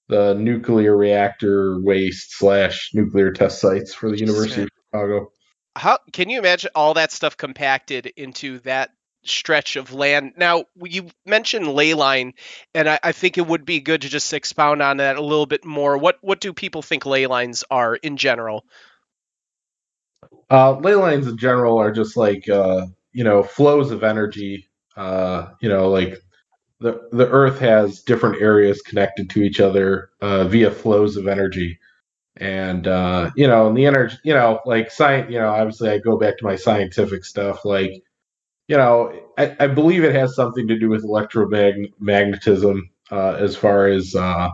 the 0.08 0.34
nuclear 0.34 0.96
reactor 0.96 1.80
waste 1.80 2.38
slash 2.38 2.90
nuclear 2.94 3.32
test 3.32 3.60
sites 3.60 3.94
for 3.94 4.10
the 4.10 4.18
University 4.18 4.62
of 4.64 4.68
Chicago. 4.92 5.32
how 5.76 5.98
can 6.12 6.30
you 6.30 6.38
imagine 6.38 6.70
all 6.74 6.94
that 6.94 7.12
stuff 7.12 7.36
compacted 7.36 8.06
into 8.16 8.60
that 8.60 8.90
stretch 9.24 9.76
of 9.76 9.92
land? 9.94 10.34
Now 10.36 10.66
you 10.82 11.08
mentioned 11.26 11.68
ley 11.68 11.94
line, 11.94 12.34
and 12.74 12.88
I, 12.88 13.00
I 13.02 13.12
think 13.12 13.38
it 13.38 13.46
would 13.46 13.64
be 13.66 13.80
good 13.80 14.02
to 14.02 14.08
just 14.08 14.32
expound 14.34 14.82
on 14.82 14.98
that 14.98 15.16
a 15.16 15.22
little 15.22 15.46
bit 15.46 15.64
more. 15.64 15.98
What 15.98 16.18
what 16.22 16.40
do 16.40 16.52
people 16.52 16.82
think 16.82 17.06
ley 17.06 17.26
lines 17.26 17.64
are 17.70 17.96
in 17.96 18.16
general? 18.18 18.64
Uh, 20.50 20.78
ley 20.78 20.94
lines 20.94 21.26
in 21.26 21.38
general 21.38 21.78
are 21.78 21.92
just 21.92 22.16
like 22.16 22.48
uh, 22.48 22.86
you 23.12 23.24
know 23.24 23.42
flows 23.42 23.90
of 23.90 24.04
energy. 24.04 24.68
Uh, 24.96 25.50
you 25.60 25.68
know, 25.68 25.90
like 25.90 26.18
the 26.80 27.08
the 27.12 27.28
Earth 27.28 27.58
has 27.60 28.02
different 28.02 28.40
areas 28.40 28.82
connected 28.82 29.30
to 29.30 29.42
each 29.42 29.60
other 29.60 30.10
uh, 30.20 30.44
via 30.44 30.70
flows 30.70 31.16
of 31.16 31.28
energy, 31.28 31.78
and 32.36 32.86
uh, 32.86 33.30
you 33.36 33.46
know, 33.46 33.68
and 33.68 33.76
the 33.76 33.86
energy, 33.86 34.16
you 34.24 34.34
know, 34.34 34.60
like 34.66 34.90
science. 34.90 35.30
You 35.30 35.38
know, 35.38 35.50
obviously, 35.50 35.90
I 35.90 35.98
go 35.98 36.18
back 36.18 36.38
to 36.38 36.44
my 36.44 36.56
scientific 36.56 37.24
stuff. 37.24 37.64
Like, 37.64 38.02
you 38.68 38.76
know, 38.76 39.12
I, 39.38 39.56
I 39.60 39.66
believe 39.68 40.04
it 40.04 40.14
has 40.14 40.34
something 40.34 40.68
to 40.68 40.78
do 40.78 40.88
with 40.88 41.04
electromagnetism 41.04 42.80
uh, 43.10 43.32
as 43.38 43.56
far 43.56 43.86
as 43.86 44.14
uh, 44.14 44.48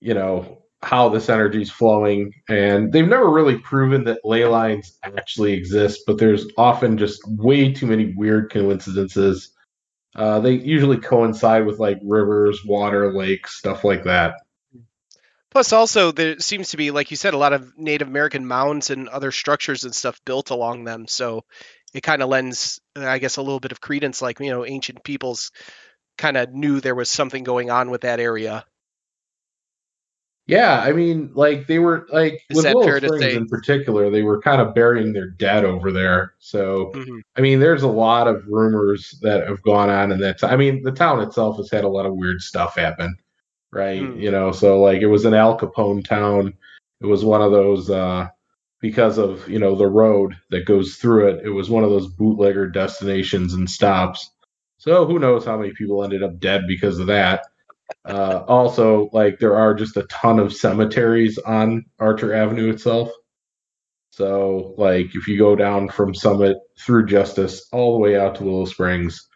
you 0.00 0.14
know 0.14 0.62
how 0.82 1.08
this 1.08 1.28
energy 1.28 1.62
is 1.62 1.70
flowing. 1.70 2.32
And 2.48 2.92
they've 2.92 3.08
never 3.08 3.30
really 3.30 3.58
proven 3.58 4.04
that 4.04 4.24
ley 4.24 4.44
lines 4.44 4.98
actually 5.02 5.52
exist, 5.54 6.02
but 6.06 6.18
there's 6.18 6.46
often 6.56 6.98
just 6.98 7.20
way 7.28 7.72
too 7.72 7.86
many 7.86 8.12
weird 8.16 8.50
coincidences. 8.50 9.52
Uh, 10.14 10.40
they 10.40 10.52
usually 10.52 10.98
coincide 10.98 11.66
with 11.66 11.78
like 11.78 11.98
rivers, 12.02 12.64
water, 12.64 13.12
lakes, 13.12 13.56
stuff 13.56 13.84
like 13.84 14.04
that. 14.04 14.36
Plus, 15.50 15.72
also 15.72 16.12
there 16.12 16.38
seems 16.38 16.70
to 16.70 16.76
be, 16.76 16.90
like 16.90 17.10
you 17.10 17.16
said, 17.16 17.32
a 17.32 17.38
lot 17.38 17.54
of 17.54 17.78
Native 17.78 18.08
American 18.08 18.46
mounds 18.46 18.90
and 18.90 19.08
other 19.08 19.32
structures 19.32 19.84
and 19.84 19.94
stuff 19.94 20.20
built 20.26 20.50
along 20.50 20.84
them. 20.84 21.06
So 21.06 21.44
it 21.94 22.02
kind 22.02 22.22
of 22.22 22.28
lends, 22.28 22.78
I 22.94 23.18
guess, 23.18 23.38
a 23.38 23.42
little 23.42 23.60
bit 23.60 23.72
of 23.72 23.80
credence. 23.80 24.20
Like 24.20 24.38
you 24.40 24.50
know, 24.50 24.66
ancient 24.66 25.02
peoples 25.02 25.52
kind 26.18 26.36
of 26.36 26.52
knew 26.52 26.80
there 26.80 26.94
was 26.94 27.08
something 27.08 27.42
going 27.42 27.70
on 27.70 27.90
with 27.90 28.02
that 28.02 28.20
area. 28.20 28.66
Yeah, 30.48 30.80
I 30.80 30.92
mean, 30.92 31.30
like 31.34 31.66
they 31.66 31.80
were 31.80 32.06
like 32.12 32.40
Is 32.50 32.56
with 32.58 32.66
Willow 32.74 32.86
Springs 33.08 33.22
in 33.36 33.48
particular, 33.48 34.10
they 34.10 34.22
were 34.22 34.40
kind 34.40 34.60
of 34.62 34.74
burying 34.74 35.12
their 35.12 35.28
dead 35.28 35.64
over 35.64 35.90
there. 35.90 36.34
So, 36.38 36.92
Mhm. 36.94 37.20
I 37.36 37.40
mean, 37.40 37.58
there's 37.58 37.82
a 37.82 37.88
lot 37.88 38.28
of 38.28 38.46
rumors 38.46 39.18
that 39.22 39.46
have 39.48 39.60
gone 39.62 39.90
on 39.90 40.12
in 40.12 40.20
that. 40.20 40.38
T- 40.38 40.46
I 40.46 40.54
mean, 40.56 40.82
the 40.84 40.92
town 40.92 41.20
itself 41.20 41.56
has 41.56 41.68
had 41.70 41.82
a 41.82 41.88
lot 41.88 42.06
of 42.06 42.14
weird 42.14 42.42
stuff 42.42 42.76
happen, 42.76 43.16
right? 43.72 44.00
Mm. 44.02 44.20
You 44.20 44.30
know, 44.30 44.52
so 44.52 44.80
like 44.80 45.00
it 45.02 45.08
was 45.08 45.24
an 45.24 45.34
Al 45.34 45.58
Capone 45.58 46.04
town. 46.04 46.54
It 47.00 47.06
was 47.06 47.24
one 47.24 47.42
of 47.42 47.50
those 47.50 47.90
uh, 47.90 48.28
because 48.80 49.18
of 49.18 49.48
you 49.48 49.58
know 49.58 49.74
the 49.74 49.88
road 49.88 50.36
that 50.50 50.64
goes 50.64 50.94
through 50.94 51.28
it. 51.28 51.44
It 51.44 51.50
was 51.50 51.70
one 51.70 51.82
of 51.82 51.90
those 51.90 52.06
bootlegger 52.06 52.68
destinations 52.68 53.52
and 53.52 53.68
stops. 53.68 54.30
So 54.78 55.06
who 55.06 55.18
knows 55.18 55.44
how 55.44 55.58
many 55.58 55.72
people 55.72 56.04
ended 56.04 56.22
up 56.22 56.38
dead 56.38 56.62
because 56.68 57.00
of 57.00 57.08
that. 57.08 57.46
Uh, 58.06 58.44
also, 58.46 59.10
like 59.12 59.38
there 59.40 59.56
are 59.56 59.74
just 59.74 59.96
a 59.96 60.04
ton 60.04 60.38
of 60.38 60.54
cemeteries 60.54 61.38
on 61.38 61.84
Archer 61.98 62.32
Avenue 62.32 62.70
itself. 62.70 63.10
So, 64.10 64.74
like 64.78 65.14
if 65.14 65.26
you 65.26 65.36
go 65.38 65.56
down 65.56 65.88
from 65.88 66.14
Summit 66.14 66.56
through 66.78 67.06
Justice 67.06 67.66
all 67.72 67.92
the 67.94 67.98
way 67.98 68.16
out 68.16 68.36
to 68.36 68.44
Willow 68.44 68.64
Springs 68.64 69.26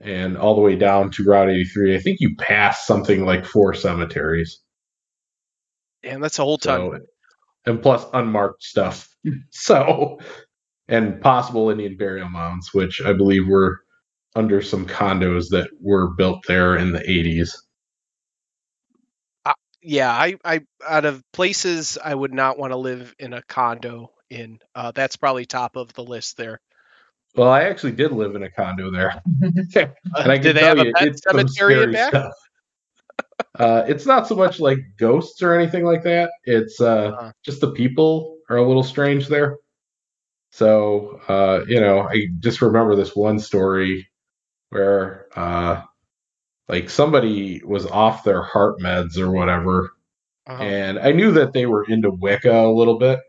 and 0.00 0.36
all 0.36 0.54
the 0.54 0.60
way 0.60 0.76
down 0.76 1.10
to 1.12 1.24
Route 1.24 1.50
83, 1.50 1.96
I 1.96 1.98
think 1.98 2.20
you 2.20 2.36
pass 2.36 2.86
something 2.86 3.24
like 3.24 3.44
four 3.44 3.74
cemeteries. 3.74 4.60
And 6.04 6.22
that's 6.22 6.38
a 6.38 6.44
whole 6.44 6.58
ton. 6.58 6.80
So, 6.80 6.98
and 7.66 7.82
plus 7.82 8.06
unmarked 8.12 8.62
stuff. 8.62 9.08
So, 9.50 10.18
and 10.86 11.20
possible 11.22 11.70
Indian 11.70 11.96
burial 11.96 12.28
mounds, 12.28 12.74
which 12.74 13.00
I 13.00 13.14
believe 13.14 13.48
were 13.48 13.80
under 14.36 14.60
some 14.60 14.86
condos 14.86 15.46
that 15.50 15.70
were 15.80 16.14
built 16.14 16.44
there 16.46 16.76
in 16.76 16.92
the 16.92 17.00
80s. 17.00 17.50
Yeah, 19.84 20.10
I, 20.10 20.36
I 20.44 20.60
out 20.86 21.04
of 21.04 21.22
places 21.32 21.98
I 22.02 22.14
would 22.14 22.32
not 22.34 22.58
want 22.58 22.72
to 22.72 22.76
live 22.76 23.14
in 23.18 23.32
a 23.34 23.42
condo 23.42 24.10
in. 24.30 24.58
Uh, 24.74 24.92
that's 24.92 25.16
probably 25.16 25.44
top 25.46 25.76
of 25.76 25.92
the 25.94 26.04
list 26.04 26.36
there. 26.36 26.60
Well, 27.36 27.50
I 27.50 27.62
actually 27.64 27.92
did 27.92 28.12
live 28.12 28.34
in 28.36 28.42
a 28.44 28.50
condo 28.50 28.90
there. 28.90 29.20
And 30.16 30.32
I 30.32 30.38
do 30.38 30.42
can 30.42 30.54
they 30.54 30.60
tell 30.60 30.76
have 30.76 30.78
you, 30.78 30.90
a 30.90 30.94
pet 30.94 31.08
it's 31.08 31.22
some 31.30 31.38
cemetery 31.38 31.82
in 31.82 31.90
scary 31.90 31.92
back? 31.92 32.10
stuff. 32.10 32.32
Uh, 33.58 33.84
it's 33.86 34.06
not 34.06 34.26
so 34.26 34.34
much 34.34 34.60
like 34.60 34.78
ghosts 34.98 35.42
or 35.42 35.54
anything 35.54 35.84
like 35.84 36.02
that. 36.04 36.30
It's 36.44 36.80
uh, 36.80 37.12
Uh. 37.18 37.32
just 37.44 37.60
the 37.60 37.72
people 37.72 38.38
are 38.50 38.56
a 38.56 38.66
little 38.66 38.82
strange 38.82 39.28
there. 39.28 39.58
So, 40.50 41.20
uh, 41.28 41.64
you 41.68 41.80
know, 41.80 42.00
I 42.00 42.28
just 42.38 42.62
remember 42.62 42.94
this 42.96 43.14
one 43.16 43.38
story 43.40 44.08
where, 44.70 45.26
uh, 45.36 45.82
like 46.68 46.88
somebody 46.90 47.60
was 47.64 47.86
off 47.86 48.24
their 48.24 48.42
heart 48.42 48.78
meds 48.80 49.18
or 49.18 49.30
whatever, 49.30 49.90
Uh-huh. 50.46 50.62
and 50.62 50.98
I 50.98 51.12
knew 51.12 51.32
that 51.32 51.52
they 51.52 51.66
were 51.66 51.84
into 51.84 52.10
Wicca 52.10 52.52
a 52.52 52.72
little 52.72 52.98
bit. 52.98 53.20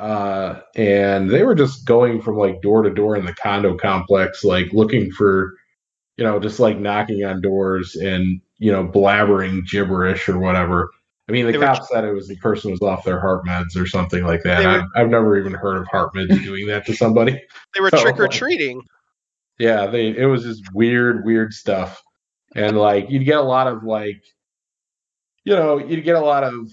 Uh, 0.00 0.60
and 0.74 1.30
they 1.30 1.44
were 1.44 1.54
just 1.54 1.86
going 1.86 2.20
from 2.20 2.36
like 2.36 2.60
door 2.62 2.82
to 2.82 2.90
door 2.90 3.16
in 3.16 3.24
the 3.24 3.34
condo 3.34 3.76
complex, 3.76 4.42
like 4.42 4.72
looking 4.72 5.10
for, 5.12 5.54
you 6.16 6.24
know, 6.24 6.40
just 6.40 6.58
like 6.58 6.78
knocking 6.78 7.24
on 7.24 7.40
doors 7.40 7.94
and, 7.94 8.40
you 8.58 8.72
know, 8.72 8.84
blabbering 8.86 9.64
gibberish 9.68 10.28
or 10.28 10.38
whatever. 10.38 10.90
I 11.28 11.32
mean, 11.32 11.46
the 11.46 11.52
They 11.52 11.58
were- 11.58 11.64
cops 11.66 11.88
said 11.88 12.04
it 12.04 12.12
was 12.12 12.26
the 12.28 12.36
person 12.36 12.72
was 12.72 12.82
off 12.82 13.04
their 13.04 13.20
heart 13.20 13.46
meds 13.46 13.76
or 13.80 13.86
something 13.86 14.24
like 14.24 14.42
that. 14.42 14.64
Were- 14.64 14.88
I've, 15.00 15.08
never 15.08 15.38
even 15.38 15.54
heard 15.54 15.76
of 15.76 15.86
heart 15.86 16.12
meds 16.14 16.28
doing 16.44 16.66
that 16.66 16.84
to 16.86 16.94
somebody. 16.94 17.40
They 17.74 17.80
were 17.80 17.90
So, 17.90 18.02
trick 18.02 18.18
or 18.18 18.22
like- 18.24 18.32
treating. 18.32 18.82
Yeah, 19.60 19.86
they 19.86 20.08
it 20.08 20.26
was 20.26 20.42
just 20.42 20.64
weird, 20.74 21.24
weird 21.24 21.52
stuff. 21.54 22.02
And 22.54 22.78
like 22.78 23.10
you'd 23.10 23.24
get 23.24 23.38
a 23.38 23.42
lot 23.42 23.66
of 23.66 23.84
like 23.84 24.22
you 25.44 25.54
know, 25.54 25.78
you'd 25.78 26.04
get 26.04 26.16
a 26.16 26.20
lot 26.20 26.44
of 26.44 26.70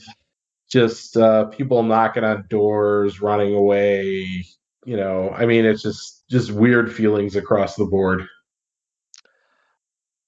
just 0.70 1.18
uh 1.18 1.46
people 1.46 1.84
knocking 1.84 2.24
on 2.24 2.46
doors, 2.50 3.22
running 3.22 3.54
away, 3.54 4.46
you 4.86 4.98
know. 4.98 5.32
I 5.32 5.46
mean, 5.46 5.66
it's 5.66 5.82
just 5.82 6.28
just 6.30 6.52
weird 6.52 6.94
feelings 6.94 7.36
across 7.36 7.76
the 7.76 7.86
board. 7.86 8.28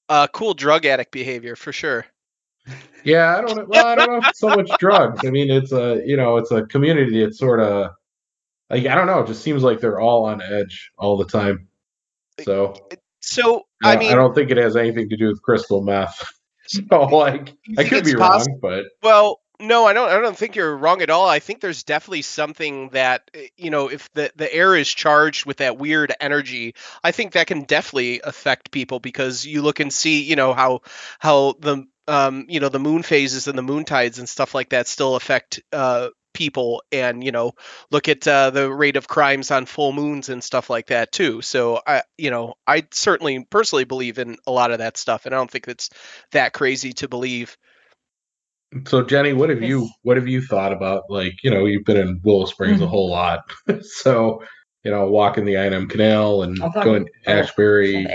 Uh, 0.10 0.28
cool 0.28 0.54
drug 0.54 0.86
addict 0.86 1.12
behavior 1.12 1.56
for 1.56 1.72
sure. 1.72 2.06
Yeah, 3.04 3.38
I 3.38 3.42
don't. 3.42 3.68
Well, 3.68 3.88
I 3.88 3.96
don't 3.96 4.12
know 4.12 4.18
if 4.18 4.28
it's 4.30 4.40
so 4.40 4.50
much 4.50 4.70
drugs. 4.80 5.26
I 5.26 5.30
mean, 5.30 5.50
it's 5.50 5.72
a 5.72 6.02
you 6.06 6.18
know, 6.18 6.38
it's 6.38 6.52
a 6.52 6.64
community 6.64 7.24
that's 7.24 7.38
sort 7.38 7.60
of 7.60 7.92
like 8.70 8.86
I 8.86 8.96
don't 8.96 9.08
know. 9.08 9.20
It 9.20 9.28
just 9.28 9.44
seems 9.44 9.64
like 9.64 9.80
they're 9.80 10.00
all 10.00 10.26
on 10.26 10.42
edge 10.42 10.92
all 10.98 11.18
the 11.18 11.26
time. 11.26 11.68
So 12.44 12.74
So 13.24 13.64
I, 13.82 13.94
I 13.94 13.98
mean, 13.98 14.12
I 14.12 14.16
don't 14.16 14.36
think 14.36 14.52
it 14.52 14.58
has 14.58 14.76
anything 14.76 15.10
to 15.10 15.18
do 15.18 15.28
with 15.28 15.42
crystal 15.42 15.82
meth. 15.82 16.30
So 16.66 16.86
like, 17.08 17.54
I 17.78 17.84
could 17.84 18.06
be 18.06 18.16
wrong, 18.16 18.58
but 18.62 18.86
Well, 19.04 19.42
no, 19.60 19.86
I 19.86 19.92
don't. 19.92 20.10
I 20.10 20.18
don't 20.22 20.38
think 20.38 20.56
you're 20.56 20.78
wrong 20.78 21.02
at 21.02 21.10
all. 21.10 21.28
I 21.28 21.40
think 21.40 21.60
there's 21.60 21.84
definitely 21.84 22.22
something 22.22 22.88
that 22.90 23.30
eh, 23.34 23.48
you 23.58 23.70
know, 23.70 23.90
if 23.90 24.10
the 24.14 24.32
the 24.38 24.52
air 24.52 24.74
is 24.74 24.88
charged 24.88 25.46
with 25.46 25.58
that 25.58 25.78
weird 25.78 26.14
energy, 26.22 26.76
I 27.04 27.12
think 27.12 27.34
that 27.34 27.48
can 27.48 27.64
definitely 27.64 28.22
affect 28.24 28.72
people 28.72 29.02
because 29.02 29.46
you 29.46 29.62
look 29.62 29.82
and 29.82 29.92
see, 29.92 30.24
you 30.24 30.38
know, 30.38 30.54
how 30.54 30.84
how 31.20 31.56
the 31.60 31.86
um 32.08 32.46
you 32.48 32.62
know 32.62 32.70
the 32.70 32.80
moon 32.80 33.04
phases 33.04 33.50
and 33.50 33.58
the 33.58 33.62
moon 33.62 33.84
tides 33.84 34.20
and 34.20 34.30
stuff 34.30 34.56
like 34.56 34.70
that 34.70 34.88
still 34.88 35.18
affect 35.18 35.62
uh 35.74 36.08
people 36.34 36.84
and 36.92 37.24
you 37.24 37.32
know 37.32 37.54
look 37.92 38.08
at 38.10 38.28
uh, 38.28 38.50
the 38.50 38.72
rate 38.72 38.96
of 38.96 39.08
crimes 39.08 39.52
on 39.52 39.66
full 39.66 39.94
moons 39.94 40.30
and 40.30 40.44
stuff 40.44 40.70
like 40.70 40.88
that 40.88 41.12
too 41.12 41.42
so 41.42 41.82
i 41.88 42.02
you 42.18 42.30
know 42.32 42.56
i 42.68 42.86
certainly 42.92 43.46
personally 43.50 43.84
believe 43.86 44.20
in 44.20 44.38
a 44.48 44.52
lot 44.52 44.72
of 44.72 44.80
that 44.80 44.98
stuff 44.98 45.26
and 45.26 45.34
i 45.34 45.38
don't 45.38 45.52
think 45.52 45.68
it's 45.68 45.90
that 46.32 46.54
crazy 46.54 46.94
to 46.94 47.08
believe 47.08 47.58
so 48.88 49.04
Jenny, 49.04 49.34
what 49.34 49.50
have 49.50 49.62
you 49.62 49.90
what 50.02 50.18
have 50.18 50.28
you 50.28 50.42
thought 50.42 50.74
about 50.74 51.04
like 51.10 51.34
you 51.44 51.52
know 51.52 51.66
you've 51.66 51.86
been 51.86 51.98
in 51.98 52.20
Willow 52.24 52.46
Springs 52.46 52.82
a 52.82 52.86
Mhm. 52.86 52.90
whole 52.90 53.10
lot, 53.10 53.42
so 53.82 54.42
you 54.84 54.92
know 54.92 55.08
walking 55.10 55.46
the 55.46 55.58
I&M 55.58 55.88
Canal 55.88 56.44
and 56.44 56.58
going 56.58 57.06
to 57.06 57.12
about 57.26 57.44
Ashbury, 57.44 57.94
Some 57.94 58.08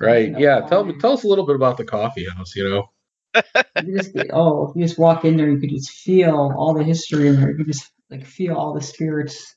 right? 0.00 0.38
Yeah, 0.38 0.60
tell 0.60 0.84
me 0.84 0.94
tell 0.98 1.12
us 1.12 1.24
a 1.24 1.28
little 1.28 1.46
bit 1.46 1.56
about 1.56 1.76
the 1.78 1.84
coffee 1.84 2.26
house. 2.28 2.54
You 2.54 2.68
know, 2.68 2.90
you 3.34 3.96
just 3.96 4.16
oh, 4.32 4.72
you 4.74 4.84
just 4.84 4.98
walk 4.98 5.24
in 5.24 5.36
there, 5.36 5.48
you 5.48 5.58
could 5.58 5.70
just 5.70 5.90
feel 5.90 6.52
all 6.56 6.74
the 6.74 6.84
history 6.84 7.28
in 7.28 7.36
there. 7.36 7.50
You 7.50 7.56
could 7.56 7.66
just 7.66 7.90
like 8.10 8.24
feel 8.24 8.56
all 8.56 8.74
the 8.74 8.80
spirits, 8.80 9.54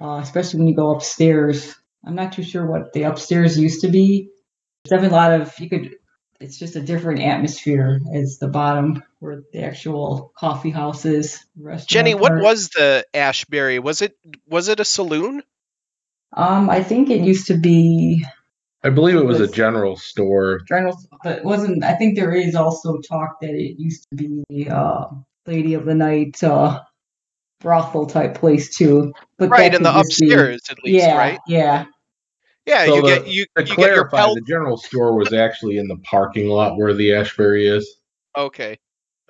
uh, 0.00 0.20
especially 0.22 0.58
when 0.58 0.68
you 0.68 0.76
go 0.76 0.94
upstairs. 0.94 1.74
I'm 2.04 2.14
not 2.14 2.32
too 2.32 2.42
sure 2.42 2.66
what 2.66 2.92
the 2.92 3.04
upstairs 3.04 3.58
used 3.58 3.82
to 3.82 3.88
be. 3.88 4.30
There's 4.84 5.00
definitely 5.00 5.16
a 5.16 5.20
lot 5.20 5.40
of 5.40 5.58
you 5.58 5.68
could. 5.68 5.96
It's 6.40 6.56
just 6.56 6.76
a 6.76 6.80
different 6.80 7.20
atmosphere 7.20 7.98
as 8.14 8.38
the 8.38 8.46
bottom 8.46 9.02
where 9.18 9.42
the 9.52 9.64
actual 9.64 10.32
coffee 10.36 10.70
house 10.70 11.04
is. 11.04 11.44
Jenny, 11.86 12.14
what 12.14 12.40
was 12.40 12.68
the 12.68 13.04
Ashbury? 13.12 13.80
Was 13.80 14.02
it 14.02 14.16
was 14.46 14.68
it 14.68 14.78
a 14.78 14.84
saloon? 14.84 15.42
Um, 16.32 16.70
I 16.70 16.84
think 16.84 17.10
it 17.10 17.22
used 17.22 17.48
to 17.48 17.58
be 17.58 18.24
I 18.88 18.90
believe 18.90 19.16
it 19.16 19.24
was 19.26 19.38
a 19.38 19.42
was- 19.42 19.50
general 19.52 19.96
store. 19.96 20.60
general, 20.66 20.98
but 21.22 21.38
it 21.38 21.44
wasn't. 21.44 21.84
I 21.84 21.92
think 21.94 22.16
there 22.16 22.32
is 22.34 22.54
also 22.54 22.98
talk 22.98 23.38
that 23.42 23.50
it 23.50 23.78
used 23.78 24.06
to 24.10 24.16
be 24.16 24.68
uh, 24.70 25.04
Lady 25.46 25.74
of 25.74 25.84
the 25.84 25.94
Night 25.94 26.42
uh, 26.42 26.80
brothel 27.60 28.06
type 28.06 28.34
place 28.34 28.74
too. 28.74 29.12
But 29.36 29.50
Right, 29.50 29.74
in 29.74 29.82
the 29.82 29.92
could 29.92 30.04
just 30.04 30.20
be- 30.20 30.26
upstairs 30.30 30.62
at 30.70 30.82
least, 30.82 31.04
yeah, 31.04 31.16
right? 31.18 31.38
yeah. 31.46 31.84
Yeah, 32.64 32.86
So 32.86 32.94
you 32.96 33.02
the- 33.02 33.08
get 33.08 33.26
you, 33.28 33.44
To 33.56 33.62
you 33.62 33.66
get 33.66 33.68
your 33.68 33.74
clarify, 34.08 34.16
pelt. 34.18 34.34
the 34.36 34.40
general 34.48 34.78
store 34.78 35.14
was 35.14 35.32
actually 35.34 35.76
in 35.76 35.86
the 35.88 35.96
parking 35.98 36.48
lot 36.48 36.78
where 36.78 36.94
the 36.94 37.12
Ashbury 37.14 37.66
is. 37.68 37.96
Okay. 38.36 38.78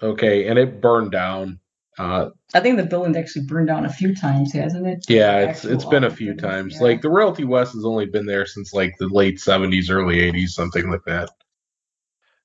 Okay, 0.01 0.47
and 0.47 0.57
it 0.59 0.81
burned 0.81 1.11
down. 1.11 1.59
Uh, 1.99 2.31
I 2.55 2.61
think 2.61 2.77
the 2.77 2.85
building's 2.85 3.17
actually 3.17 3.47
burned 3.47 3.67
down 3.67 3.85
a 3.85 3.93
few 3.93 4.15
times, 4.15 4.53
hasn't 4.53 4.87
it? 4.87 5.05
yeah, 5.09 5.41
The 5.41 5.51
it's 5.51 5.65
it's 5.65 5.85
been 5.85 6.05
a 6.05 6.11
few 6.11 6.35
building, 6.35 6.51
times. 6.51 6.75
yeah. 6.75 6.83
Like 6.83 7.03
the 7.03 7.11
Royalty 7.11 7.45
West 7.45 7.75
has 7.75 7.85
only 7.85 8.07
been 8.07 8.27
there 8.27 8.47
since 8.47 8.73
like 8.73 8.95
the 8.99 9.09
late 9.09 9.41
seventies, 9.41 9.91
early 9.91 10.21
eighties, 10.21 10.55
something 10.55 10.89
like 10.91 11.05
that. 11.07 11.31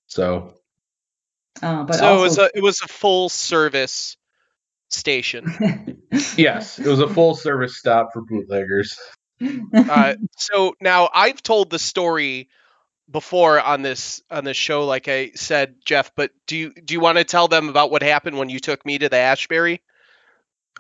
So 0.08 0.56
Uh, 1.62 1.84
but 1.84 1.96
so 1.98 2.18
it 2.18 2.22
was 2.22 2.38
a 2.38 2.50
it 2.56 2.64
was 2.64 2.82
a 2.82 2.88
full 2.88 3.30
service 3.30 4.18
station. 4.90 6.02
yes, 6.38 6.80
it 6.80 6.88
was 6.88 7.00
a 7.00 7.08
full 7.08 7.36
service 7.36 7.78
stop 7.78 8.10
for 8.14 8.22
bootleggers. 8.22 8.98
uh, 9.76 10.16
so 10.38 10.76
now 10.82 11.10
I've 11.14 11.42
told 11.44 11.70
the 11.70 11.80
story 11.80 12.50
before 13.10 13.60
on 13.60 13.82
this 13.82 14.22
on 14.30 14.44
this 14.44 14.58
show, 14.58 14.86
like 14.86 15.08
I 15.08 15.32
said, 15.36 15.76
Jeff. 15.86 16.12
But 16.16 16.32
do 16.48 16.58
you 16.58 16.74
do 16.74 16.94
you 16.94 17.00
want 17.00 17.18
to 17.18 17.24
tell 17.24 17.48
them 17.48 17.70
about 17.70 17.92
what 17.92 18.04
happened 18.04 18.38
when 18.38 18.50
you 18.50 18.60
took 18.60 18.86
me 18.86 18.98
to 19.00 19.10
the 19.10 19.18
Ashbury? 19.18 19.82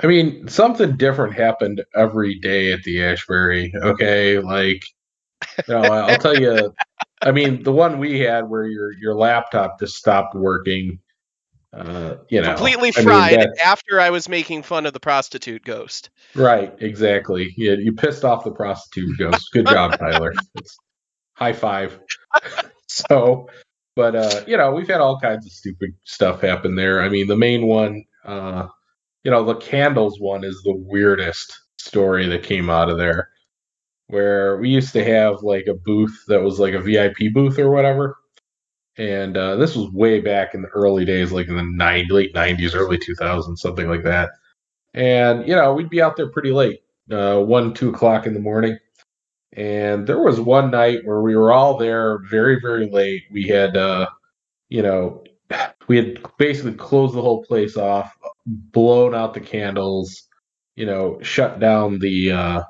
I 0.01 0.07
mean, 0.07 0.47
something 0.47 0.97
different 0.97 1.35
happened 1.35 1.83
every 1.95 2.39
day 2.39 2.71
at 2.73 2.81
the 2.83 3.03
Ashbury. 3.03 3.73
Okay, 3.75 4.39
like 4.39 4.83
know, 5.67 5.81
I'll 5.81 6.17
tell 6.17 6.39
you. 6.39 6.73
I 7.21 7.31
mean, 7.31 7.63
the 7.63 7.71
one 7.71 7.99
we 7.99 8.19
had 8.19 8.49
where 8.49 8.65
your 8.65 8.91
your 8.91 9.15
laptop 9.15 9.79
just 9.79 9.95
stopped 9.95 10.35
working. 10.35 10.99
Uh, 11.71 12.17
you 12.29 12.39
know, 12.39 12.53
Completely 12.53 12.91
I 12.95 12.99
mean, 12.99 13.05
fried 13.05 13.49
after 13.63 13.99
I 13.99 14.11
was 14.11 14.29
making 14.29 14.61
fun 14.61 14.85
of 14.85 14.93
the 14.93 14.99
prostitute 14.99 15.63
ghost. 15.63 16.11
right, 16.35 16.71
exactly. 16.79 17.51
You, 17.57 17.73
you 17.77 17.93
pissed 17.93 18.23
off 18.23 18.43
the 18.43 18.51
prostitute 18.51 19.17
ghost. 19.17 19.49
Good 19.51 19.65
job, 19.65 19.97
Tyler. 19.97 20.33
It's, 20.55 20.77
high 21.43 21.53
five. 21.53 22.00
so, 22.88 23.50
but 23.95 24.15
uh, 24.15 24.43
you 24.47 24.57
know, 24.57 24.71
we've 24.71 24.88
had 24.88 25.01
all 25.01 25.19
kinds 25.19 25.45
of 25.45 25.51
stupid 25.51 25.93
stuff 26.05 26.41
happen 26.41 26.75
there. 26.75 27.01
I 27.01 27.09
mean, 27.09 27.27
the 27.27 27.35
main 27.35 27.67
one, 27.67 28.05
uh, 28.25 28.67
you 29.23 29.31
know, 29.31 29.43
the 29.43 29.55
candles 29.55 30.19
one 30.19 30.43
is 30.43 30.62
the 30.63 30.75
weirdest 30.75 31.59
story 31.77 32.27
that 32.27 32.43
came 32.43 32.69
out 32.69 32.89
of 32.89 32.97
there. 32.97 33.29
Where 34.07 34.57
we 34.57 34.69
used 34.69 34.93
to 34.93 35.03
have 35.03 35.43
like 35.43 35.67
a 35.67 35.73
booth 35.73 36.25
that 36.27 36.41
was 36.41 36.59
like 36.59 36.73
a 36.73 36.79
VIP 36.79 37.33
booth 37.33 37.57
or 37.57 37.71
whatever. 37.71 38.17
And 38.97 39.35
uh, 39.35 39.55
this 39.55 39.75
was 39.75 39.91
way 39.91 40.19
back 40.19 40.53
in 40.53 40.62
the 40.62 40.67
early 40.69 41.03
days, 41.03 41.31
like 41.31 41.47
in 41.47 41.55
the 41.55 41.63
90, 41.63 42.13
late 42.13 42.33
90s, 42.33 42.75
early 42.75 43.00
2000s, 43.00 43.57
something 43.57 43.89
like 43.89 44.03
that. 44.03 44.29
And, 44.93 45.47
you 45.47 45.55
know, 45.55 45.73
we'd 45.73 45.89
be 45.89 46.01
out 46.01 46.15
there 46.15 46.27
pretty 46.27 46.51
late, 46.51 46.81
uh, 47.09 47.39
1, 47.39 47.73
2 47.73 47.89
o'clock 47.89 48.27
in 48.27 48.35
the 48.35 48.39
morning. 48.39 48.77
And 49.55 50.07
there 50.07 50.19
was 50.22 50.39
one 50.39 50.72
night 50.72 51.01
where 51.05 51.22
we 51.22 51.36
were 51.36 51.51
all 51.53 51.77
there 51.77 52.19
very, 52.29 52.60
very 52.62 52.89
late. 52.89 53.24
We 53.31 53.48
had, 53.48 53.77
uh, 53.77 54.07
you 54.69 54.83
know, 54.83 55.24
we 55.88 55.98
had 55.98 56.22
basically 56.38 56.74
closed 56.74 57.15
the 57.15 57.22
whole 57.22 57.43
place 57.43 57.77
off, 57.77 58.15
blown 58.45 59.15
out 59.15 59.33
the 59.33 59.41
candles, 59.41 60.27
you 60.75 60.86
know, 60.86 61.19
shut 61.22 61.60
down 61.60 62.00
the, 62.00 62.31
uh, 62.31 62.63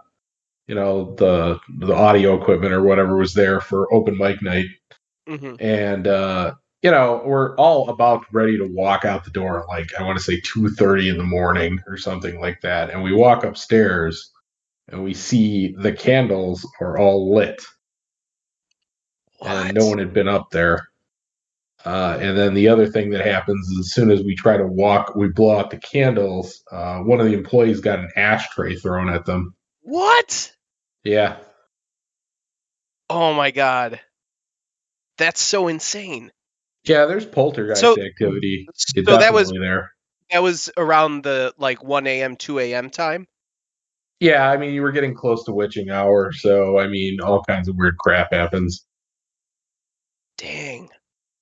you 0.68 0.76
know, 0.76 1.16
the 1.16 1.60
the 1.80 1.94
audio 1.96 2.40
equipment 2.42 2.74
or 2.74 2.84
whatever 2.84 3.18
was 3.18 3.34
there 3.34 3.62
for 3.62 3.94
open 3.94 4.18
mic 4.18 4.42
night, 4.42 4.68
hmm 5.28 5.56
and 5.60 6.08
uh, 6.08 6.54
you 6.84 6.92
know, 6.92 7.22
we're 7.26 7.56
all 7.58 7.90
about 7.90 8.26
ready 8.34 8.58
to 8.58 8.66
walk 8.66 9.06
out 9.06 9.24
the 9.26 9.32
door, 9.32 9.66
like 9.70 9.90
I 10.00 10.04
want 10.04 10.18
to 10.20 10.24
say 10.24 10.42
two 10.42 10.70
thirty 10.70 11.10
in 11.10 11.18
the 11.18 11.24
morning 11.24 11.80
or 11.88 11.98
something 11.98 12.42
like 12.42 12.62
that, 12.64 12.92
and 12.92 13.04
we 13.04 13.14
walk 13.14 13.46
upstairs 13.46 14.33
and 14.90 15.04
we 15.04 15.14
see 15.14 15.74
the 15.78 15.94
candles 15.94 16.68
are 16.82 16.98
all 16.98 17.34
lit 17.34 17.62
and 19.42 19.76
no 19.76 19.88
one 19.88 19.98
had 20.00 20.14
been 20.14 20.28
up 20.28 20.50
there. 20.52 20.88
Uh, 21.86 22.18
and 22.22 22.38
then 22.38 22.54
the 22.54 22.70
other 22.70 22.88
thing 22.88 23.10
that 23.10 23.26
happens 23.26 23.68
is 23.70 23.80
as 23.80 23.94
soon 23.94 24.10
as 24.10 24.24
we 24.24 24.36
try 24.36 24.56
to 24.56 24.66
walk, 24.66 25.16
we 25.16 25.28
blow 25.28 25.60
out 25.60 25.70
the 25.70 25.78
candles. 25.78 26.64
Uh, 26.72 27.00
one 27.00 27.20
of 27.20 27.26
the 27.26 27.34
employees 27.34 27.82
got 27.82 28.00
an 28.00 28.10
ashtray 28.16 28.76
thrown 28.76 29.10
at 29.10 29.26
them. 29.26 29.54
What? 29.82 30.54
Yeah, 31.04 31.38
Oh 33.10 33.34
my 33.34 33.52
god. 33.52 34.00
That's 35.18 35.42
so 35.42 35.68
insane. 35.68 36.32
yeah. 36.86 37.06
There's 37.06 37.26
poltergeist 37.26 37.82
So- 37.82 38.02
activity. 38.02 38.66
So 38.76 39.18
that 39.18 39.34
was 39.34 39.52
there. 39.52 39.92
that 40.32 40.42
was 40.42 40.72
around 40.78 41.24
the 41.24 41.54
like 41.58 41.84
1 41.84 42.08
a.m. 42.08 42.38
2 42.38 42.60
a.m. 42.60 42.90
time. 42.90 43.28
Yeah, 44.24 44.50
I 44.50 44.56
mean, 44.56 44.74
you 44.74 44.82
were 44.82 44.92
getting 44.94 45.14
close 45.14 45.44
to 45.44 45.52
witching 45.54 45.90
hour, 45.90 46.32
so 46.32 46.80
I 46.80 46.88
mean, 46.88 47.20
all 47.20 47.44
kinds 47.44 47.68
of 47.68 47.76
weird 47.76 47.98
crap 47.98 48.32
happens. 48.32 48.86
Dang. 50.38 50.90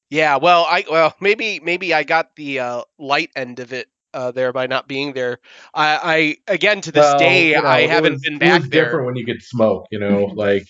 Yeah, 0.10 0.38
well, 0.38 0.66
I 0.68 0.84
well 0.90 1.14
maybe 1.22 1.60
maybe 1.62 1.94
I 1.94 2.04
got 2.04 2.36
the 2.36 2.60
uh, 2.60 2.82
light 2.98 3.30
end 3.36 3.60
of 3.60 3.72
it 3.72 3.88
uh, 4.14 4.32
there 4.32 4.52
by 4.52 4.68
not 4.68 4.88
being 4.88 5.14
there. 5.14 5.40
I, 5.74 6.36
I 6.48 6.54
again 6.54 6.82
to 6.82 6.92
this 6.92 7.06
Well, 7.06 7.20
day 7.20 7.50
you 7.50 7.62
know, 7.62 7.68
I 7.68 7.82
haven't 7.82 8.14
was- 8.14 8.22
been 8.24 8.36
It 8.36 8.40
back 8.40 8.62
was 8.62 8.70
there. 8.70 8.86
different 8.86 9.06
when 9.06 9.16
you 9.16 9.26
could 9.26 9.42
smoke, 9.44 9.86
you 9.92 10.00
know, 10.00 10.26
like 10.36 10.68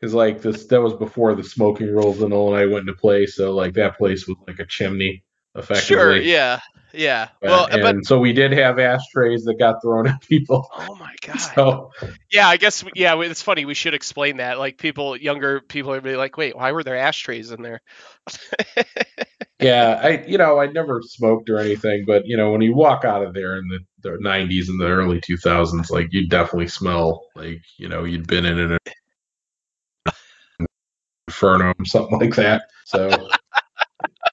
because 0.00 0.12
like 0.14 0.42
this 0.42 0.66
that 0.66 0.80
was 0.82 0.92
before 0.94 1.34
the 1.34 1.42
smoking 1.42 1.88
rules 1.88 2.20
and 2.20 2.32
all, 2.32 2.54
and 2.54 2.62
I 2.62 2.66
went 2.66 2.88
into 2.88 2.92
play, 3.00 3.24
So 3.26 3.52
like 3.54 3.72
that 3.74 3.96
place 3.96 4.28
was 4.28 4.36
like 4.46 4.58
a 4.60 4.66
chimney, 4.66 5.24
effectively. 5.54 5.82
Sure, 5.96 6.16
yeah, 6.18 6.60
yeah. 6.92 7.28
Well, 7.42 7.66
and 7.66 7.82
but 7.82 8.06
so 8.06 8.18
we 8.18 8.32
did 8.32 8.52
have 8.52 8.78
ashtrays 8.78 9.44
that 9.44 9.58
got 9.58 9.82
thrown 9.82 10.06
at 10.06 10.20
people. 10.22 10.68
oh 10.72 10.94
my 10.96 11.14
god. 11.26 11.38
So 11.38 11.90
Yeah, 12.30 12.48
I 12.48 12.56
guess 12.56 12.84
yeah, 12.94 13.20
it's 13.20 13.42
funny. 13.42 13.64
We 13.64 13.74
should 13.74 13.94
explain 13.94 14.38
that. 14.38 14.58
Like 14.58 14.78
people, 14.78 15.16
younger 15.16 15.60
people 15.60 15.92
are 15.92 16.00
be 16.00 16.16
like, 16.16 16.36
"Wait, 16.36 16.56
why 16.56 16.72
were 16.72 16.84
there 16.84 16.96
ashtrays 16.96 17.50
in 17.50 17.62
there?" 17.62 17.80
yeah, 19.60 20.00
I 20.02 20.24
you 20.26 20.38
know 20.38 20.58
I 20.58 20.66
never 20.66 21.02
smoked 21.02 21.50
or 21.50 21.58
anything, 21.58 22.04
but 22.06 22.26
you 22.26 22.36
know 22.36 22.50
when 22.52 22.62
you 22.62 22.74
walk 22.74 23.04
out 23.04 23.22
of 23.22 23.34
there 23.34 23.56
in 23.56 23.68
the, 23.68 23.80
the 24.02 24.16
90s 24.18 24.68
and 24.68 24.80
the 24.80 24.88
early 24.88 25.20
2000s, 25.20 25.90
like 25.90 26.08
you 26.12 26.28
definitely 26.28 26.68
smell 26.68 27.26
like 27.34 27.60
you 27.78 27.88
know 27.88 28.04
you'd 28.04 28.26
been 28.26 28.46
in 28.46 28.58
an 28.58 28.78
inferno 31.28 31.72
or 31.78 31.84
something 31.84 32.18
like 32.18 32.34
that. 32.36 32.62
So 32.84 33.28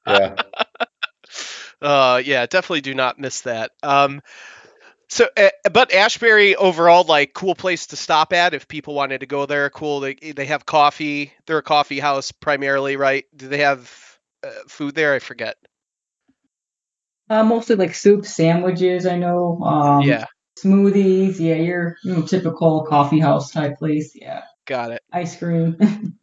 yeah, 0.07 0.35
Uh, 1.83 2.21
yeah, 2.23 2.45
definitely 2.47 2.81
do 2.81 2.95
not 2.95 3.19
miss 3.19 3.41
that. 3.41 3.71
Um, 3.83 4.21
so, 5.09 5.27
uh, 5.37 5.49
but 5.71 5.93
Ashbury 5.93 6.55
overall, 6.55 7.03
like, 7.03 7.33
cool 7.33 7.55
place 7.55 7.87
to 7.87 7.97
stop 7.97 8.33
at 8.33 8.53
if 8.53 8.67
people 8.67 8.95
wanted 8.95 9.19
to 9.19 9.27
go 9.27 9.45
there. 9.45 9.69
Cool. 9.69 9.99
They 9.99 10.15
they 10.15 10.47
have 10.47 10.65
coffee. 10.65 11.33
They're 11.45 11.59
a 11.59 11.63
coffee 11.63 11.99
house 11.99 12.31
primarily, 12.31 12.95
right? 12.95 13.25
Do 13.35 13.49
they 13.49 13.59
have 13.59 14.19
uh, 14.43 14.49
food 14.67 14.95
there? 14.95 15.13
I 15.13 15.19
forget. 15.19 15.57
Uh, 17.29 17.43
mostly 17.43 17.75
like 17.75 17.95
soup, 17.95 18.25
sandwiches. 18.25 19.05
I 19.05 19.17
know. 19.17 19.59
Um, 19.61 20.01
yeah, 20.07 20.25
Smoothies. 20.59 21.39
Yeah, 21.39 21.55
your 21.55 21.97
you 22.03 22.13
know, 22.15 22.21
typical 22.23 22.85
coffee 22.85 23.19
house 23.19 23.51
type 23.51 23.77
place. 23.77 24.13
Yeah. 24.15 24.43
got 24.65 24.91
it. 24.91 25.01
Ice 25.11 25.37
cream. 25.37 25.77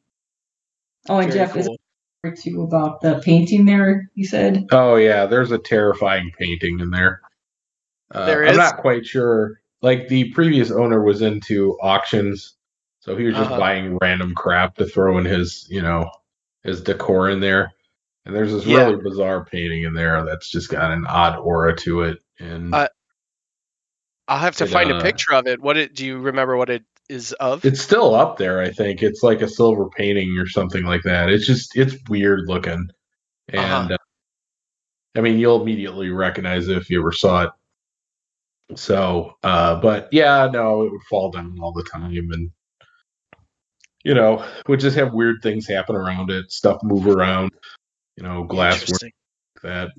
oh, 1.08 1.18
and 1.18 1.32
Very 1.32 1.32
Jeff, 1.32 1.56
is 1.56 1.66
cool. 1.66 1.76
there 1.76 1.79
too 2.28 2.62
about 2.62 3.00
the 3.00 3.20
painting 3.24 3.64
there? 3.64 4.10
You 4.14 4.26
said. 4.26 4.66
oh 4.72 4.96
yeah, 4.96 5.26
there's 5.26 5.52
a 5.52 5.58
terrifying 5.58 6.30
painting 6.38 6.80
in 6.80 6.90
there. 6.90 7.20
Uh, 8.10 8.26
There 8.26 8.46
I'm 8.46 8.56
not 8.56 8.78
quite 8.78 9.06
sure. 9.06 9.60
Like 9.82 10.08
the 10.08 10.30
previous 10.32 10.70
owner 10.70 11.02
was 11.02 11.22
into 11.22 11.78
auctions, 11.80 12.56
so 13.00 13.16
he 13.16 13.24
was 13.24 13.36
just 13.36 13.50
Uh-huh. 13.50 13.60
buying 13.60 13.98
random 14.02 14.34
crap 14.34 14.74
to 14.76 14.84
throw 14.84 15.16
in 15.18 15.24
his, 15.24 15.66
you 15.70 15.80
know, 15.80 16.10
his 16.62 16.82
decor 16.82 17.30
in 17.30 17.40
there. 17.40 17.72
And 18.26 18.36
there's 18.36 18.52
this 18.52 18.66
Yeah. 18.66 18.86
really 18.88 19.02
bizarre 19.02 19.44
painting 19.46 19.84
in 19.84 19.94
there 19.94 20.22
that's 20.24 20.50
just 20.50 20.68
got 20.68 20.92
an 20.92 21.06
odd 21.06 21.38
aura 21.38 21.74
to 21.78 22.02
it. 22.02 22.18
And 22.38 22.74
Uh, 22.74 22.88
I'll 24.28 24.38
have 24.38 24.56
to 24.56 24.64
It, 24.64 24.70
find 24.70 24.90
a 24.90 24.96
uh, 24.96 25.02
picture 25.02 25.32
of 25.32 25.46
it. 25.46 25.60
What 25.62 25.78
it? 25.78 25.94
Do 25.94 26.04
you 26.04 26.18
remember 26.18 26.56
what 26.58 26.68
it 26.68 26.84
is 27.10 27.32
of? 27.34 27.64
it's 27.64 27.80
still 27.80 28.14
up 28.14 28.38
there, 28.38 28.60
I 28.62 28.70
think. 28.70 29.02
It's 29.02 29.22
like 29.22 29.42
a 29.42 29.48
silver 29.48 29.88
painting 29.88 30.38
or 30.38 30.46
something 30.46 30.84
like 30.84 31.02
that. 31.02 31.28
It's 31.28 31.46
just 31.46 31.76
it's 31.76 31.96
weird 32.08 32.42
looking. 32.46 32.88
And 33.48 33.60
Uh-huh. 33.92 33.94
uh, 33.94 35.18
I 35.18 35.20
mean, 35.20 35.38
you'll 35.38 35.60
immediately 35.60 36.10
recognize 36.10 36.68
it 36.68 36.76
if 36.78 36.88
you 36.88 37.00
ever 37.00 37.12
saw 37.12 37.44
it. 37.44 37.50
So, 38.76 39.34
uh, 39.42 39.80
but 39.80 40.08
yeah, 40.12 40.48
no, 40.52 40.82
it 40.82 40.92
would 40.92 41.02
fall 41.10 41.32
down 41.32 41.58
all 41.60 41.72
the 41.72 41.82
time, 41.82 42.30
and 42.30 42.50
you 44.04 44.14
know, 44.14 44.46
would 44.68 44.80
just 44.80 44.96
have 44.96 45.12
weird 45.12 45.42
things 45.42 45.66
happen 45.66 45.96
around 45.96 46.30
it, 46.30 46.50
stuff 46.52 46.80
move 46.82 47.06
around, 47.08 47.50
you 48.16 48.22
know, 48.22 48.44
glass 48.44 48.80
Interesting. 48.80 49.12
like 49.56 49.62
that. 49.62 49.90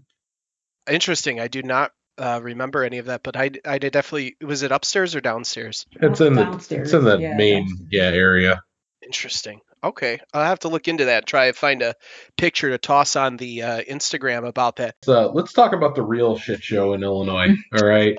Interesting. 0.89 1.39
I 1.39 1.47
do 1.49 1.61
not 1.61 1.91
uh, 2.17 2.39
remember 2.41 2.83
any 2.83 2.97
of 2.97 3.07
that, 3.07 3.23
but 3.23 3.35
I 3.35 3.51
I 3.65 3.77
did 3.77 3.93
definitely. 3.93 4.35
Was 4.41 4.63
it 4.63 4.71
upstairs 4.71 5.15
or 5.15 5.21
downstairs? 5.21 5.85
It's 5.93 6.21
in 6.21 6.33
the 6.33 6.43
Downstairs, 6.43 6.87
it's 6.87 6.93
in 6.93 7.03
the 7.03 7.17
yeah, 7.17 7.35
main 7.35 7.67
downstairs. 7.67 7.89
yeah 7.91 8.03
area. 8.03 8.61
Interesting. 9.03 9.59
Okay, 9.83 10.19
I'll 10.31 10.45
have 10.45 10.59
to 10.59 10.67
look 10.67 10.87
into 10.87 11.05
that. 11.05 11.25
Try 11.25 11.47
to 11.47 11.53
find 11.53 11.81
a 11.81 11.95
picture 12.37 12.69
to 12.69 12.77
toss 12.77 13.15
on 13.15 13.37
the 13.37 13.63
uh, 13.63 13.81
Instagram 13.81 14.47
about 14.47 14.75
that. 14.75 14.95
So 15.03 15.31
let's 15.33 15.53
talk 15.53 15.73
about 15.73 15.95
the 15.95 16.03
real 16.03 16.37
shit 16.37 16.61
show 16.63 16.93
in 16.93 17.01
Illinois, 17.01 17.55
all 17.75 17.87
right, 17.87 18.15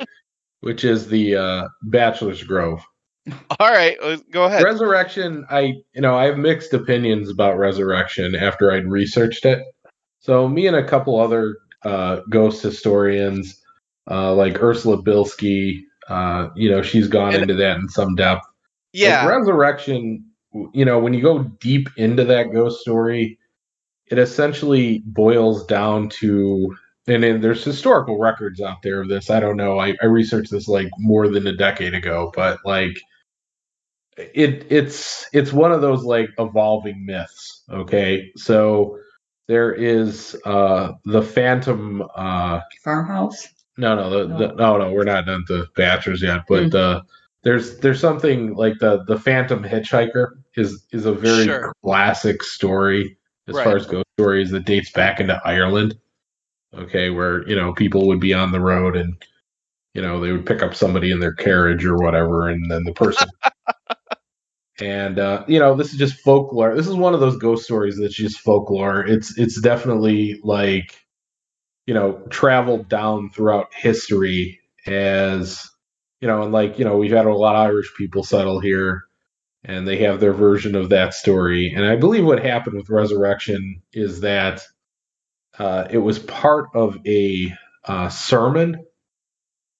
which 0.60 0.84
is 0.84 1.06
the 1.06 1.36
uh, 1.36 1.68
Bachelor's 1.82 2.42
Grove. 2.42 2.82
All 3.60 3.70
right, 3.70 3.96
uh, 4.02 4.16
go 4.32 4.44
ahead. 4.44 4.64
Resurrection, 4.64 5.46
I 5.48 5.74
you 5.94 6.00
know 6.00 6.16
I 6.16 6.24
have 6.24 6.38
mixed 6.38 6.74
opinions 6.74 7.30
about 7.30 7.56
Resurrection 7.58 8.34
after 8.34 8.72
I'd 8.72 8.88
researched 8.90 9.44
it. 9.44 9.60
So 10.18 10.48
me 10.48 10.66
and 10.66 10.74
a 10.76 10.84
couple 10.86 11.20
other 11.20 11.58
uh, 11.84 12.20
ghost 12.28 12.62
historians, 12.62 13.61
uh, 14.10 14.34
like 14.34 14.62
Ursula 14.62 15.02
Bielski, 15.02 15.82
uh, 16.08 16.48
you 16.56 16.70
know 16.70 16.82
she's 16.82 17.08
gone 17.08 17.34
And- 17.34 17.42
into 17.42 17.54
that 17.54 17.76
in 17.78 17.88
some 17.88 18.14
depth. 18.14 18.44
yeah, 18.92 19.24
Like, 19.24 19.38
Resurrection, 19.38 20.24
you 20.74 20.84
know, 20.84 20.98
when 20.98 21.14
you 21.14 21.22
go 21.22 21.44
deep 21.60 21.88
into 21.96 22.24
that 22.24 22.52
ghost 22.52 22.80
story, 22.80 23.38
it 24.10 24.18
essentially 24.18 25.02
boils 25.06 25.64
down 25.66 26.08
to, 26.10 26.76
and 27.06 27.22
then 27.22 27.40
there's 27.40 27.64
historical 27.64 28.18
records 28.18 28.60
out 28.60 28.82
there 28.82 29.00
of 29.00 29.08
this. 29.08 29.30
I 29.30 29.40
don't 29.40 29.56
know. 29.56 29.78
I, 29.78 29.94
I 30.02 30.06
researched 30.06 30.50
this 30.50 30.68
like 30.68 30.90
more 30.98 31.28
than 31.28 31.46
a 31.46 31.56
decade 31.56 31.94
ago, 31.94 32.30
but 32.34 32.58
like, 32.66 33.00
it 34.18 34.66
it's 34.70 35.26
it's 35.32 35.52
one 35.52 35.72
of 35.72 35.80
those 35.80 36.02
like 36.04 36.28
evolving 36.38 37.06
myths. 37.06 37.62
Okay, 37.70 38.30
so 38.36 38.98
there 39.48 39.72
is 39.72 40.36
uh 40.44 40.92
the 41.06 41.22
phantom 41.22 42.02
uh 42.14 42.60
Farmhouse. 42.84 43.48
No, 43.78 43.96
no, 43.96 44.10
the, 44.10 44.34
the, 44.48 44.48
No. 44.48 44.54
no, 44.54 44.78
no, 44.78 44.92
we're 44.92 45.04
not 45.04 45.26
done 45.26 45.44
to 45.48 45.66
Bachelors 45.76 46.22
yet. 46.22 46.42
But 46.48 46.74
Hmm. 46.74 46.76
uh, 46.76 47.02
there's 47.44 47.78
there's 47.80 48.00
something 48.00 48.54
like 48.54 48.78
the 48.80 49.04
the 49.06 49.18
Phantom 49.18 49.64
Hitchhiker 49.64 50.32
is 50.56 50.86
is 50.92 51.06
a 51.06 51.12
very 51.14 51.46
Sure. 51.46 51.72
classic 51.84 52.42
story 52.44 53.18
as 53.48 53.56
Right. 53.56 53.64
far 53.64 53.76
as 53.76 53.86
ghost 53.86 54.06
stories 54.18 54.52
that 54.52 54.66
dates 54.66 54.92
back 54.92 55.20
into 55.20 55.40
Ireland. 55.44 55.96
Okay, 56.74 57.10
where 57.10 57.48
you 57.48 57.56
know 57.56 57.74
people 57.74 58.08
would 58.08 58.20
be 58.20 58.34
on 58.34 58.52
the 58.52 58.60
road 58.60 58.96
and 58.96 59.14
you 59.94 60.02
know 60.02 60.20
they 60.20 60.32
would 60.32 60.46
pick 60.46 60.62
up 60.62 60.74
somebody 60.74 61.10
in 61.12 61.20
their 61.20 61.34
carriage 61.34 61.84
or 61.86 61.98
whatever, 61.98 62.48
and 62.50 62.70
then 62.70 62.84
the 62.84 62.94
person. 62.94 63.30
and 64.80 65.18
uh, 65.18 65.44
you 65.48 65.58
know 65.60 65.76
this 65.76 65.92
is 65.92 65.98
just 65.98 66.20
folklore. 66.20 66.76
This 66.76 66.88
is 66.88 66.96
one 66.96 67.14
of 67.14 67.20
those 67.20 67.38
ghost 67.38 67.64
stories 67.64 67.98
that's 67.98 68.14
just 68.14 68.40
folklore. 68.40 69.06
It's 69.06 69.38
it's 69.38 69.60
definitely 69.60 70.40
like 70.44 71.01
you 71.86 71.94
know 71.94 72.22
traveled 72.30 72.88
down 72.88 73.30
throughout 73.30 73.74
history 73.74 74.60
as 74.86 75.68
you 76.20 76.28
know, 76.28 76.42
and 76.42 76.52
like 76.52 76.78
you 76.78 76.84
know 76.84 76.96
we've 76.96 77.12
had 77.12 77.26
a 77.26 77.34
lot 77.34 77.56
of 77.56 77.62
Irish 77.62 77.92
people 77.96 78.22
settle 78.22 78.60
here 78.60 79.04
and 79.64 79.86
they 79.86 79.98
have 79.98 80.20
their 80.20 80.32
version 80.32 80.74
of 80.74 80.88
that 80.90 81.14
story. 81.14 81.72
And 81.74 81.84
I 81.84 81.96
believe 81.96 82.24
what 82.24 82.44
happened 82.44 82.76
with 82.76 82.90
Resurrection 82.90 83.82
is 83.92 84.20
that 84.20 84.62
uh, 85.58 85.86
it 85.90 85.98
was 85.98 86.18
part 86.18 86.70
of 86.74 86.98
a 87.06 87.52
uh, 87.84 88.08
sermon 88.08 88.84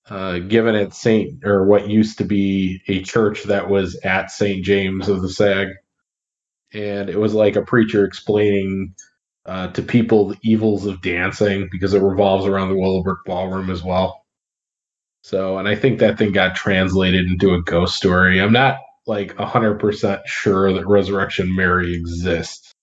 uh, 0.09 0.39
given 0.39 0.75
at 0.75 0.93
Saint 0.93 1.45
or 1.45 1.65
what 1.65 1.89
used 1.89 2.19
to 2.19 2.25
be 2.25 2.81
a 2.87 3.01
church 3.01 3.43
that 3.43 3.69
was 3.69 3.95
at 4.03 4.31
Saint 4.31 4.63
James 4.65 5.07
of 5.09 5.21
the 5.21 5.29
Sag, 5.29 5.69
and 6.73 7.09
it 7.09 7.17
was 7.17 7.33
like 7.33 7.55
a 7.55 7.61
preacher 7.61 8.05
explaining. 8.05 8.95
Uh, 9.45 9.67
to 9.67 9.81
people, 9.81 10.29
the 10.29 10.37
evils 10.41 10.85
of 10.85 11.01
dancing 11.01 11.67
because 11.69 11.93
it 11.93 12.01
revolves 12.01 12.45
around 12.45 12.69
the 12.69 12.75
Willowbrook 12.75 13.25
Ballroom 13.25 13.69
as 13.69 13.83
well. 13.83 14.23
So, 15.21 15.57
and 15.57 15.67
I 15.67 15.75
think 15.75 15.99
that 15.99 16.17
thing 16.17 16.31
got 16.31 16.55
translated 16.55 17.27
into 17.27 17.53
a 17.53 17.61
ghost 17.61 17.95
story. 17.95 18.41
I'm 18.41 18.53
not 18.53 18.77
like 19.05 19.35
100% 19.35 20.21
sure 20.25 20.73
that 20.73 20.87
Resurrection 20.87 21.53
Mary 21.55 21.93
exists. 21.93 22.73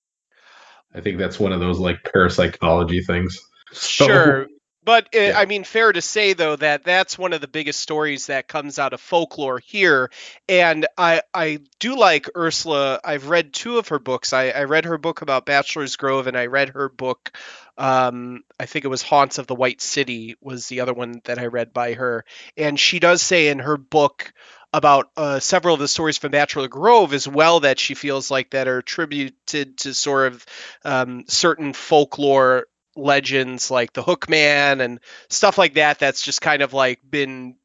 I 0.94 1.00
think 1.00 1.18
that's 1.18 1.40
one 1.40 1.52
of 1.52 1.60
those 1.60 1.78
like 1.78 2.02
parapsychology 2.02 3.02
things. 3.02 3.38
Sure. 3.72 4.46
But 4.82 5.08
it, 5.12 5.28
yeah. 5.28 5.38
I 5.38 5.44
mean, 5.44 5.64
fair 5.64 5.92
to 5.92 6.00
say 6.00 6.32
though 6.32 6.56
that 6.56 6.84
that's 6.84 7.18
one 7.18 7.34
of 7.34 7.42
the 7.42 7.48
biggest 7.48 7.80
stories 7.80 8.26
that 8.26 8.48
comes 8.48 8.78
out 8.78 8.94
of 8.94 9.00
folklore 9.00 9.58
here, 9.58 10.10
and 10.48 10.86
I 10.96 11.22
I 11.34 11.60
do 11.78 11.98
like 11.98 12.30
Ursula. 12.34 12.98
I've 13.04 13.28
read 13.28 13.52
two 13.52 13.76
of 13.78 13.88
her 13.88 13.98
books. 13.98 14.32
I, 14.32 14.48
I 14.48 14.64
read 14.64 14.86
her 14.86 14.96
book 14.96 15.20
about 15.20 15.44
Bachelor's 15.44 15.96
Grove, 15.96 16.26
and 16.26 16.36
I 16.36 16.46
read 16.46 16.70
her 16.70 16.88
book. 16.88 17.36
Um, 17.76 18.42
I 18.58 18.66
think 18.66 18.84
it 18.84 18.88
was 18.88 19.02
Haunts 19.02 19.38
of 19.38 19.46
the 19.46 19.54
White 19.54 19.80
City 19.82 20.36
was 20.40 20.66
the 20.68 20.80
other 20.80 20.94
one 20.94 21.20
that 21.24 21.38
I 21.38 21.46
read 21.46 21.72
by 21.74 21.92
her, 21.94 22.24
and 22.56 22.80
she 22.80 23.00
does 23.00 23.20
say 23.20 23.48
in 23.48 23.58
her 23.58 23.76
book 23.76 24.32
about 24.72 25.10
uh, 25.16 25.40
several 25.40 25.74
of 25.74 25.80
the 25.80 25.88
stories 25.88 26.16
from 26.16 26.30
Bachelor 26.30 26.68
Grove 26.68 27.12
as 27.12 27.26
well 27.26 27.60
that 27.60 27.78
she 27.78 27.94
feels 27.94 28.30
like 28.30 28.50
that 28.50 28.68
are 28.68 28.78
attributed 28.78 29.76
to 29.78 29.94
sort 29.94 30.32
of 30.32 30.46
um, 30.84 31.24
certain 31.26 31.72
folklore 31.72 32.66
legends 32.96 33.70
like 33.70 33.92
the 33.92 34.02
Hookman 34.02 34.80
and 34.80 35.00
stuff 35.28 35.58
like 35.58 35.74
that. 35.74 35.98
That's 35.98 36.22
just 36.22 36.40
kind 36.40 36.62
of 36.62 36.72
like 36.72 37.00
been 37.08 37.56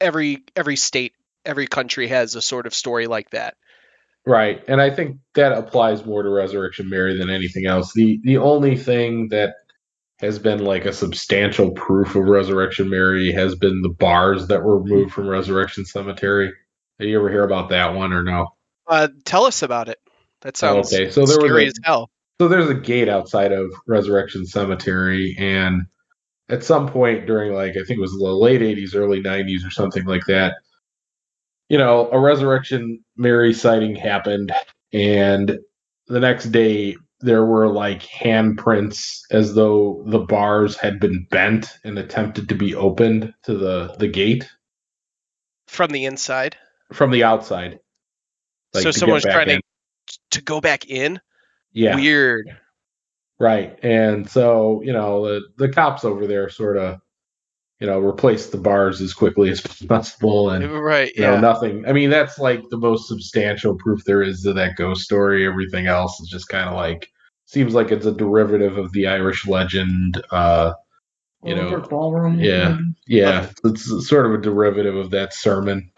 every 0.00 0.44
every 0.54 0.76
state, 0.76 1.14
every 1.44 1.66
country 1.66 2.08
has 2.08 2.34
a 2.34 2.42
sort 2.42 2.66
of 2.66 2.74
story 2.74 3.06
like 3.06 3.30
that. 3.30 3.56
Right, 4.26 4.60
and 4.66 4.80
I 4.80 4.90
think 4.90 5.18
that 5.34 5.52
applies 5.52 6.04
more 6.04 6.22
to 6.22 6.28
Resurrection 6.28 6.90
Mary 6.90 7.16
than 7.16 7.30
anything 7.30 7.66
else. 7.66 7.92
the 7.92 8.20
The 8.24 8.38
only 8.38 8.76
thing 8.76 9.28
that 9.28 9.54
has 10.18 10.38
been 10.38 10.64
like 10.64 10.84
a 10.84 10.92
substantial 10.92 11.70
proof 11.70 12.16
of 12.16 12.24
Resurrection 12.24 12.88
Mary 12.88 13.32
has 13.32 13.54
been 13.54 13.82
the 13.82 13.88
bars 13.88 14.48
that 14.48 14.64
were 14.64 14.80
removed 14.80 15.12
from 15.12 15.28
Resurrection 15.28 15.84
Cemetery. 15.84 16.52
Did 16.98 17.08
you 17.08 17.18
ever 17.18 17.30
hear 17.30 17.44
about 17.44 17.68
that 17.68 17.94
one 17.94 18.12
or 18.12 18.22
no? 18.22 18.48
Uh, 18.86 19.08
tell 19.24 19.44
us 19.44 19.62
about 19.62 19.88
it. 19.88 20.00
That 20.40 20.56
sounds 20.56 20.92
okay. 20.92 21.10
So 21.10 21.26
there 21.26 21.34
scary 21.34 21.64
was 21.66 21.74
a, 21.74 21.76
as 21.78 21.80
hell. 21.84 22.10
So 22.40 22.48
there's 22.48 22.68
a 22.68 22.74
gate 22.74 23.08
outside 23.08 23.52
of 23.52 23.72
Resurrection 23.86 24.46
Cemetery, 24.46 25.36
and 25.38 25.86
at 26.48 26.64
some 26.64 26.88
point 26.88 27.26
during 27.26 27.52
like 27.52 27.72
I 27.72 27.84
think 27.84 27.98
it 27.98 28.00
was 28.00 28.12
the 28.12 28.24
late 28.24 28.60
'80s, 28.60 28.94
early 28.94 29.22
'90s, 29.22 29.66
or 29.66 29.70
something 29.70 30.04
like 30.04 30.26
that, 30.26 30.54
you 31.68 31.78
know, 31.78 32.10
a 32.10 32.18
Resurrection 32.18 33.02
Mary 33.16 33.52
sighting 33.52 33.96
happened, 33.96 34.52
and 34.92 35.58
the 36.08 36.20
next 36.20 36.46
day 36.46 36.96
there 37.20 37.44
were 37.44 37.68
like 37.68 38.02
handprints 38.02 39.20
as 39.30 39.54
though 39.54 40.04
the 40.06 40.18
bars 40.18 40.76
had 40.76 41.00
been 41.00 41.26
bent 41.30 41.78
and 41.84 41.98
attempted 41.98 42.50
to 42.50 42.54
be 42.54 42.74
opened 42.74 43.32
to 43.44 43.56
the 43.56 43.94
the 43.98 44.08
gate. 44.08 44.48
From 45.68 45.90
the 45.90 46.04
inside? 46.04 46.56
From 46.92 47.10
the 47.10 47.24
outside. 47.24 47.80
Like 48.74 48.82
so 48.82 48.90
someone's 48.90 49.24
trying 49.24 49.48
in. 49.48 49.56
to 49.56 50.18
to 50.32 50.42
go 50.42 50.60
back 50.60 50.88
in 50.88 51.20
yeah 51.76 51.94
weird 51.94 52.46
right 53.38 53.78
and 53.84 54.28
so 54.28 54.82
you 54.82 54.92
know 54.92 55.24
the 55.26 55.40
the 55.58 55.68
cops 55.68 56.04
over 56.04 56.26
there 56.26 56.48
sort 56.48 56.76
of 56.76 57.00
you 57.80 57.86
know, 57.86 58.00
replace 58.00 58.46
the 58.46 58.56
bars 58.56 59.00
as 59.00 59.12
quickly 59.12 59.50
as 59.50 59.60
possible. 59.88 60.50
And 60.50 60.70
right, 60.72 61.14
you 61.14 61.22
yeah. 61.22 61.34
know, 61.34 61.40
nothing. 61.40 61.86
I 61.86 61.92
mean, 61.92 62.10
that's 62.10 62.38
like 62.38 62.62
the 62.70 62.78
most 62.78 63.08
substantial 63.08 63.74
proof 63.74 64.04
there 64.04 64.22
is 64.22 64.42
to 64.42 64.52
that 64.54 64.76
ghost 64.76 65.02
story. 65.02 65.46
Everything 65.46 65.86
else 65.86 66.18
is 66.20 66.28
just 66.28 66.48
kind 66.48 66.68
of 66.68 66.74
like 66.74 67.10
seems 67.44 67.74
like 67.74 67.92
it's 67.92 68.06
a 68.06 68.12
derivative 68.12 68.78
of 68.78 68.92
the 68.92 69.06
Irish 69.06 69.46
legend. 69.46 70.22
Uh, 70.30 70.72
you 71.44 71.54
know, 71.54 71.80
ballroom. 71.80 72.40
Yeah, 72.40 72.78
yeah. 73.06 73.50
It's 73.64 74.08
sort 74.08 74.26
of 74.26 74.32
a 74.32 74.38
derivative 74.38 74.96
of 74.96 75.10
that 75.10 75.34
sermon. 75.34 75.92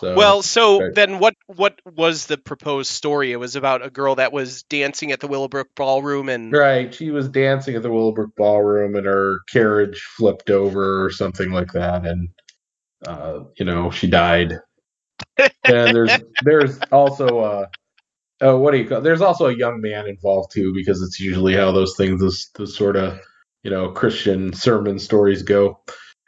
So, 0.00 0.14
well, 0.14 0.40
so 0.40 0.80
right. 0.80 0.94
then 0.94 1.18
what 1.18 1.34
what 1.46 1.78
was 1.84 2.24
the 2.24 2.38
proposed 2.38 2.90
story? 2.90 3.32
It 3.32 3.36
was 3.36 3.54
about 3.54 3.84
a 3.84 3.90
girl 3.90 4.14
that 4.14 4.32
was 4.32 4.62
dancing 4.62 5.12
at 5.12 5.20
the 5.20 5.26
Willowbrook 5.26 5.74
Ballroom 5.76 6.30
and 6.30 6.50
Right, 6.50 6.94
she 6.94 7.10
was 7.10 7.28
dancing 7.28 7.76
at 7.76 7.82
the 7.82 7.90
Willowbrook 7.90 8.34
Ballroom 8.34 8.96
and 8.96 9.04
her 9.04 9.40
carriage 9.52 10.00
flipped 10.16 10.48
over 10.48 11.04
or 11.04 11.10
something 11.10 11.52
like 11.52 11.72
that 11.72 12.06
and 12.06 12.30
uh, 13.06 13.40
you 13.56 13.66
know, 13.66 13.90
she 13.90 14.06
died. 14.06 14.54
and 15.36 15.94
there's 15.94 16.18
there's 16.44 16.78
also 16.90 17.40
uh 17.40 17.66
oh, 18.40 18.56
what 18.56 18.70
do 18.70 18.78
you 18.78 18.88
call 18.88 19.02
there's 19.02 19.20
also 19.20 19.48
a 19.48 19.56
young 19.56 19.82
man 19.82 20.06
involved 20.06 20.50
too 20.50 20.72
because 20.72 21.02
it's 21.02 21.20
usually 21.20 21.54
how 21.54 21.72
those 21.72 21.94
things 21.94 22.50
those 22.54 22.74
sort 22.74 22.96
of 22.96 23.20
you 23.62 23.70
know 23.70 23.90
Christian 23.90 24.54
sermon 24.54 24.98
stories 24.98 25.42
go. 25.42 25.80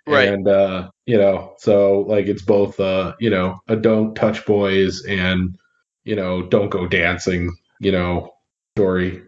Right. 0.07 0.29
And 0.29 0.47
uh, 0.47 0.91
you 1.07 1.19
know, 1.19 1.55
so 1.59 2.01
like 2.01 2.27
it's 2.27 2.43
both 2.43 2.79
uh, 2.81 3.15
you 3.19 3.31
know, 3.31 3.61
a 3.69 3.77
don't 3.77 4.15
touch 4.15 4.47
boys 4.47 5.05
and 5.05 5.59
you 6.05 6.17
know, 6.17 6.43
don't 6.43 6.71
go 6.71 6.87
dancing, 6.87 7.57
you 7.79 7.93
know, 7.93 8.35
story. 8.77 9.23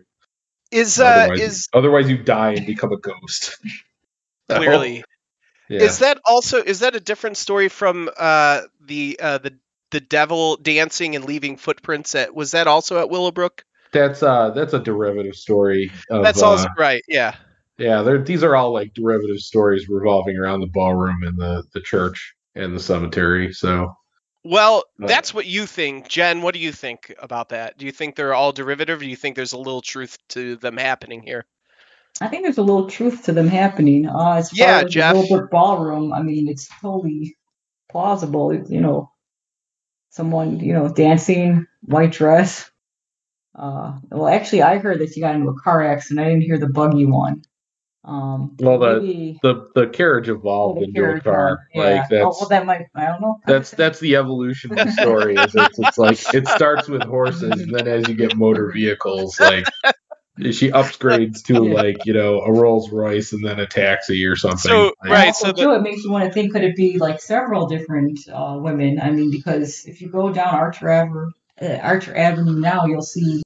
Is 0.70 0.98
uh 0.98 1.04
otherwise, 1.04 1.40
is 1.40 1.68
otherwise 1.72 2.10
you 2.10 2.18
die 2.18 2.52
and 2.52 2.66
become 2.66 2.92
a 2.92 2.98
ghost. 2.98 3.58
Clearly. 4.50 5.04
Yeah. 5.68 5.82
Is 5.82 6.00
that 6.00 6.18
also 6.24 6.62
is 6.62 6.80
that 6.80 6.94
a 6.94 7.00
different 7.00 7.36
story 7.36 7.68
from 7.68 8.10
uh 8.16 8.62
the 8.80 9.18
uh 9.20 9.38
the 9.38 9.56
the 9.90 10.00
devil 10.00 10.56
dancing 10.56 11.14
and 11.14 11.24
leaving 11.24 11.56
footprints 11.56 12.14
at 12.14 12.34
was 12.34 12.50
that 12.50 12.66
also 12.66 12.98
at 12.98 13.08
Willowbrook? 13.08 13.64
That's 13.92 14.22
uh 14.22 14.50
that's 14.50 14.74
a 14.74 14.80
derivative 14.80 15.36
story. 15.36 15.92
Of, 16.10 16.24
that's 16.24 16.42
also 16.42 16.66
uh, 16.66 16.74
right, 16.76 17.02
yeah. 17.08 17.36
Yeah, 17.78 18.18
these 18.24 18.44
are 18.44 18.54
all 18.54 18.72
like 18.72 18.94
derivative 18.94 19.40
stories 19.40 19.88
revolving 19.88 20.36
around 20.36 20.60
the 20.60 20.68
ballroom 20.68 21.22
and 21.24 21.36
the 21.36 21.64
the 21.72 21.80
church 21.80 22.34
and 22.54 22.74
the 22.74 22.80
cemetery. 22.80 23.52
So, 23.52 23.96
well, 24.44 24.84
uh, 25.02 25.06
that's 25.06 25.34
what 25.34 25.46
you 25.46 25.66
think, 25.66 26.08
Jen. 26.08 26.42
What 26.42 26.54
do 26.54 26.60
you 26.60 26.70
think 26.70 27.12
about 27.18 27.48
that? 27.48 27.76
Do 27.76 27.86
you 27.86 27.92
think 27.92 28.14
they're 28.14 28.34
all 28.34 28.52
derivative? 28.52 28.98
Or 28.98 29.04
do 29.04 29.08
you 29.08 29.16
think 29.16 29.34
there's 29.34 29.54
a 29.54 29.58
little 29.58 29.80
truth 29.80 30.16
to 30.30 30.54
them 30.56 30.76
happening 30.76 31.22
here? 31.22 31.46
I 32.20 32.28
think 32.28 32.44
there's 32.44 32.58
a 32.58 32.62
little 32.62 32.88
truth 32.88 33.24
to 33.24 33.32
them 33.32 33.48
happening. 33.48 34.08
Uh, 34.08 34.34
as 34.34 34.50
far 34.50 34.68
yeah, 34.68 34.82
as 34.84 34.90
Jeff. 34.90 35.14
the 35.14 35.20
Wilbur 35.20 35.48
Ballroom, 35.48 36.12
I 36.12 36.22
mean, 36.22 36.48
it's 36.48 36.68
totally 36.80 37.36
plausible. 37.90 38.54
You 38.54 38.80
know, 38.80 39.10
someone 40.10 40.60
you 40.60 40.74
know 40.74 40.88
dancing, 40.88 41.66
white 41.82 42.12
dress. 42.12 42.70
Uh, 43.52 43.98
well, 44.10 44.28
actually, 44.28 44.62
I 44.62 44.78
heard 44.78 45.00
that 45.00 45.12
she 45.12 45.20
got 45.20 45.34
into 45.34 45.48
a 45.48 45.60
car 45.60 45.82
accident. 45.82 46.24
I 46.24 46.30
didn't 46.30 46.42
hear 46.42 46.58
the 46.58 46.68
buggy 46.68 47.06
one. 47.06 47.42
Um, 48.04 48.54
well, 48.58 48.78
the, 48.78 49.00
maybe, 49.00 49.38
the 49.42 49.68
the 49.74 49.86
carriage 49.86 50.28
evolved 50.28 50.80
oh, 50.80 50.84
into 50.84 51.10
a 51.10 51.20
car. 51.20 51.66
Yeah. 51.72 51.82
Like 51.82 52.08
that's 52.10 52.24
oh, 52.24 52.36
well, 52.38 52.48
that 52.50 52.66
might 52.66 52.86
I 52.94 53.06
don't 53.06 53.22
know. 53.22 53.40
That's 53.46 53.70
that's 53.70 53.98
the 53.98 54.16
evolution 54.16 54.72
of 54.72 54.86
the 54.86 54.92
story. 54.92 55.36
is 55.36 55.54
it's, 55.54 55.78
it's 55.78 55.98
like 55.98 56.34
it 56.34 56.46
starts 56.48 56.86
with 56.86 57.02
horses, 57.02 57.60
and 57.62 57.74
then 57.74 57.88
as 57.88 58.06
you 58.06 58.14
get 58.14 58.36
motor 58.36 58.70
vehicles, 58.70 59.40
like 59.40 59.64
she 60.50 60.70
upgrades 60.70 61.44
to 61.44 61.64
yeah. 61.64 61.74
like 61.74 62.04
you 62.04 62.12
know 62.12 62.40
a 62.40 62.52
Rolls 62.52 62.90
Royce 62.90 63.32
and 63.32 63.44
then 63.44 63.58
a 63.58 63.66
taxi 63.66 64.26
or 64.26 64.36
something. 64.36 64.70
So 64.70 64.92
like, 65.02 65.10
right, 65.10 65.34
so 65.34 65.52
too, 65.52 65.72
it 65.72 65.80
makes 65.82 66.04
you 66.04 66.10
want 66.10 66.24
to 66.24 66.30
think: 66.32 66.52
could 66.52 66.64
it 66.64 66.76
be 66.76 66.98
like 66.98 67.20
several 67.20 67.68
different 67.68 68.18
uh, 68.28 68.58
women? 68.60 69.00
I 69.00 69.12
mean, 69.12 69.30
because 69.30 69.86
if 69.86 70.02
you 70.02 70.10
go 70.10 70.30
down 70.30 70.48
Archer 70.54 70.90
Avenue, 70.90 71.30
uh, 71.60 71.76
Archer 71.76 72.14
Avenue 72.16 72.60
now, 72.60 72.84
you'll 72.84 73.02
see 73.02 73.42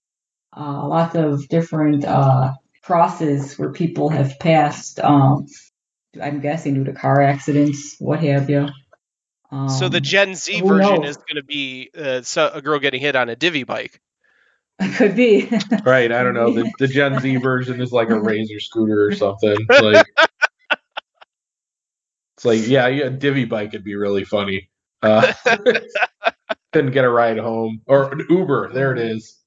uh, 0.56 0.88
lots 0.88 1.14
of 1.14 1.46
different 1.48 2.04
uh, 2.04 2.54
crosses 2.88 3.58
where 3.58 3.70
people 3.70 4.08
have 4.08 4.38
passed. 4.38 4.98
Um, 4.98 5.46
I'm 6.20 6.40
guessing 6.40 6.72
due 6.72 6.84
to 6.84 6.94
car 6.94 7.20
accidents, 7.20 7.96
what 7.98 8.20
have 8.20 8.48
you. 8.48 8.66
Um, 9.52 9.68
so 9.68 9.90
the 9.90 9.98
um, 9.98 10.02
Gen 10.02 10.34
Z 10.34 10.62
version 10.62 11.02
knows? 11.02 11.10
is 11.10 11.16
going 11.18 11.36
to 11.36 11.44
be 11.44 11.90
uh, 11.96 12.22
so 12.22 12.50
a 12.52 12.62
girl 12.62 12.78
getting 12.78 13.02
hit 13.02 13.14
on 13.14 13.28
a 13.28 13.36
divvy 13.36 13.64
bike. 13.64 14.00
Could 14.96 15.16
be. 15.16 15.50
Right. 15.84 16.10
I 16.10 16.22
don't 16.22 16.32
know. 16.32 16.50
The, 16.54 16.72
the 16.78 16.88
Gen 16.88 17.20
Z 17.20 17.36
version 17.42 17.82
is 17.82 17.92
like 17.92 18.08
a 18.08 18.18
razor 18.18 18.58
scooter 18.58 19.04
or 19.04 19.14
something. 19.14 19.56
It's 19.68 19.80
like, 19.82 20.06
it's 22.36 22.44
like 22.46 22.66
yeah, 22.66 22.86
yeah, 22.86 23.10
divvy 23.10 23.44
bike 23.44 23.72
would 23.72 23.84
be 23.84 23.96
really 23.96 24.24
funny. 24.24 24.70
Uh, 25.02 25.30
couldn't 26.72 26.92
get 26.92 27.04
a 27.04 27.10
ride 27.10 27.38
home 27.38 27.82
or 27.86 28.10
an 28.12 28.24
Uber. 28.30 28.72
There 28.72 28.92
it 28.92 28.98
is. 28.98 29.38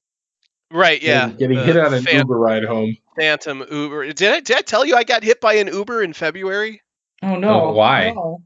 Right. 0.72 1.02
Yeah. 1.02 1.28
Getting, 1.28 1.36
getting 1.38 1.56
the 1.58 1.64
hit 1.64 1.76
on 1.76 1.94
an 1.94 2.02
Phan- 2.04 2.16
Uber 2.18 2.38
ride 2.38 2.64
home. 2.64 2.96
Phantom 3.18 3.62
Uber. 3.70 4.12
Did 4.12 4.30
I, 4.32 4.40
did 4.40 4.56
I 4.56 4.60
tell 4.62 4.84
you 4.86 4.96
I 4.96 5.04
got 5.04 5.22
hit 5.22 5.40
by 5.40 5.54
an 5.54 5.68
Uber 5.68 6.02
in 6.02 6.12
February? 6.14 6.80
Oh 7.22 7.36
no. 7.36 7.66
Oh, 7.66 7.72
why? 7.72 8.10
No. 8.12 8.42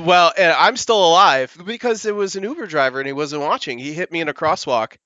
Well, 0.00 0.32
and 0.36 0.52
I'm 0.52 0.76
still 0.76 1.06
alive 1.06 1.56
because 1.64 2.04
it 2.06 2.14
was 2.14 2.34
an 2.36 2.42
Uber 2.42 2.66
driver 2.66 2.98
and 2.98 3.06
he 3.06 3.12
wasn't 3.12 3.42
watching. 3.42 3.78
He 3.78 3.92
hit 3.92 4.10
me 4.12 4.20
in 4.20 4.28
a 4.28 4.34
crosswalk. 4.34 4.96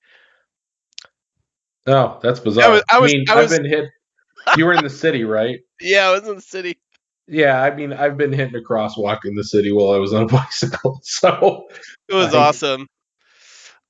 Oh, 1.86 2.18
that's 2.22 2.40
bizarre. 2.40 2.64
I 2.66 2.68
was- 2.70 2.82
I 2.90 2.98
was- 3.00 3.12
mean, 3.12 3.24
I 3.28 3.40
I've 3.40 3.50
been 3.50 3.64
hit. 3.64 3.86
You 4.56 4.66
were 4.66 4.72
in 4.74 4.82
the 4.84 4.90
city, 4.90 5.24
right? 5.24 5.60
Yeah, 5.82 6.08
I 6.08 6.12
was 6.12 6.28
in 6.28 6.34
the 6.36 6.42
city. 6.42 6.78
Yeah, 7.26 7.62
I 7.62 7.74
mean, 7.74 7.92
I've 7.94 8.16
been 8.18 8.32
hitting 8.34 8.54
a 8.54 8.58
crosswalk 8.62 9.20
in 9.24 9.34
the 9.34 9.44
city 9.44 9.72
while 9.72 9.94
I 9.94 9.98
was 9.98 10.12
on 10.12 10.24
a 10.24 10.26
bicycle. 10.28 11.00
So 11.02 11.66
It 12.08 12.14
was 12.14 12.34
I- 12.34 12.38
awesome. 12.38 12.86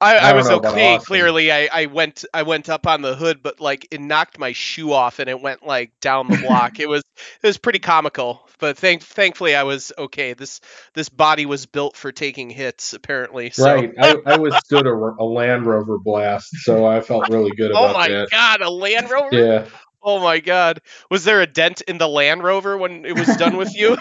I, 0.00 0.16
I 0.16 0.30
I, 0.30 0.32
was 0.32 0.48
okay. 0.48 0.98
Clearly, 0.98 1.52
I, 1.52 1.68
I 1.72 1.86
went 1.86 2.24
I 2.32 2.42
went 2.42 2.68
up 2.68 2.86
on 2.86 3.02
the 3.02 3.14
hood, 3.14 3.42
but 3.42 3.60
like 3.60 3.86
it 3.90 4.00
knocked 4.00 4.38
my 4.38 4.52
shoe 4.52 4.92
off 4.92 5.18
and 5.18 5.28
it 5.28 5.40
went 5.40 5.66
like 5.66 5.92
down 6.00 6.28
the 6.28 6.38
block. 6.38 6.80
it 6.80 6.88
was 6.88 7.02
it 7.42 7.46
was 7.46 7.58
pretty 7.58 7.80
comical, 7.80 8.48
but 8.58 8.78
thank 8.78 9.02
thankfully 9.02 9.54
I 9.54 9.64
was 9.64 9.92
okay. 9.98 10.32
This 10.32 10.60
this 10.94 11.10
body 11.10 11.44
was 11.44 11.66
built 11.66 11.96
for 11.96 12.12
taking 12.12 12.48
hits, 12.48 12.94
apparently. 12.94 13.50
So. 13.50 13.64
right, 13.64 13.92
I, 13.98 14.16
I 14.24 14.38
withstood 14.38 14.86
a, 14.86 14.90
a 14.90 15.24
Land 15.24 15.66
Rover 15.66 15.98
blast, 15.98 16.48
so 16.62 16.86
I 16.86 17.02
felt 17.02 17.30
really 17.30 17.54
good 17.54 17.70
oh 17.72 17.84
about 17.84 17.86
that. 17.86 17.94
Oh 17.94 17.98
my 17.98 18.08
that. 18.08 18.30
god, 18.30 18.60
a 18.62 18.70
Land 18.70 19.10
Rover! 19.10 19.36
Yeah, 19.36 19.66
Oh 20.02 20.18
my 20.20 20.40
god, 20.40 20.80
was 21.10 21.24
there 21.24 21.42
a 21.42 21.46
dent 21.46 21.82
in 21.82 21.98
the 21.98 22.08
Land 22.08 22.42
Rover 22.42 22.78
when 22.78 23.04
it 23.04 23.14
was 23.14 23.36
done 23.36 23.58
with 23.58 23.76
you? 23.76 23.98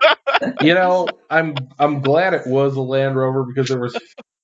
you 0.60 0.74
know, 0.74 1.16
I'm 1.30 1.68
I'm 1.78 2.00
glad 2.00 2.34
it 2.34 2.46
was 2.46 2.74
a 2.74 2.80
Land 2.80 3.14
Rover 3.14 3.44
because 3.44 3.68
there 3.68 3.78
was 3.78 3.96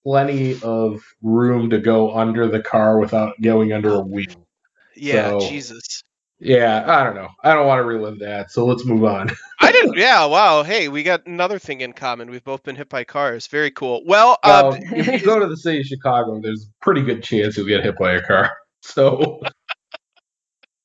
plenty 0.05 0.61
of 0.63 1.03
room 1.23 1.71
to 1.71 1.79
go 1.79 2.15
under 2.15 2.47
the 2.49 2.61
car 2.63 2.99
without 2.99 3.35
going 3.41 3.73
under 3.73 3.95
a 3.95 4.01
wheel. 4.01 4.47
yeah, 4.95 5.31
So- 5.31 5.41
Jesus. 5.49 6.03
Yeah, 6.41 6.85
I 6.87 7.05
don't 7.05 7.15
know. 7.15 7.29
I 7.43 7.55
don't 7.55 7.67
want 7.67 7.79
to 7.79 7.85
relive 7.85 8.19
that, 8.19 8.51
so 8.51 8.67
let's 8.67 8.85
move 8.85 9.05
on. 9.05 9.31
I 9.61 9.73
didn't. 9.73 9.97
Yeah, 9.97 10.27
wow. 10.27 10.63
Hey, 10.65 10.89
we 10.89 11.03
got 11.05 11.27
another 11.27 11.59
thing 11.61 11.81
in 11.81 11.93
common. 11.95 12.29
We've 12.29 12.45
both 12.45 12.65
been 12.65 12.75
hit 12.77 12.89
by 12.89 13.05
cars. 13.05 13.47
Very 13.47 13.71
cool. 13.71 14.03
Well, 14.05 14.37
uh, 14.43 14.73
Well, 14.73 14.79
if 14.99 15.07
you 15.07 15.25
go 15.25 15.39
to 15.39 15.47
the 15.47 15.57
city 15.57 15.81
of 15.81 15.87
Chicago, 15.87 16.41
there's 16.43 16.65
a 16.65 16.85
pretty 16.85 17.03
good 17.03 17.23
chance 17.23 17.57
you'll 17.57 17.67
get 17.69 17.85
hit 17.85 17.97
by 17.97 18.15
a 18.15 18.23
car. 18.23 18.51
So 18.83 19.41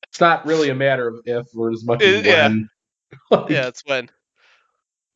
it's 0.08 0.20
not 0.20 0.46
really 0.46 0.70
a 0.70 0.74
matter 0.74 1.08
of 1.08 1.20
if 1.26 1.46
or 1.54 1.70
as 1.70 1.84
much 1.84 2.00
as 2.02 2.24
Uh, 2.24 2.28
yeah. 2.28 2.48
when. 2.48 2.68
Like, 3.30 3.50
yeah, 3.50 3.66
it's 3.66 3.82
when. 3.84 4.08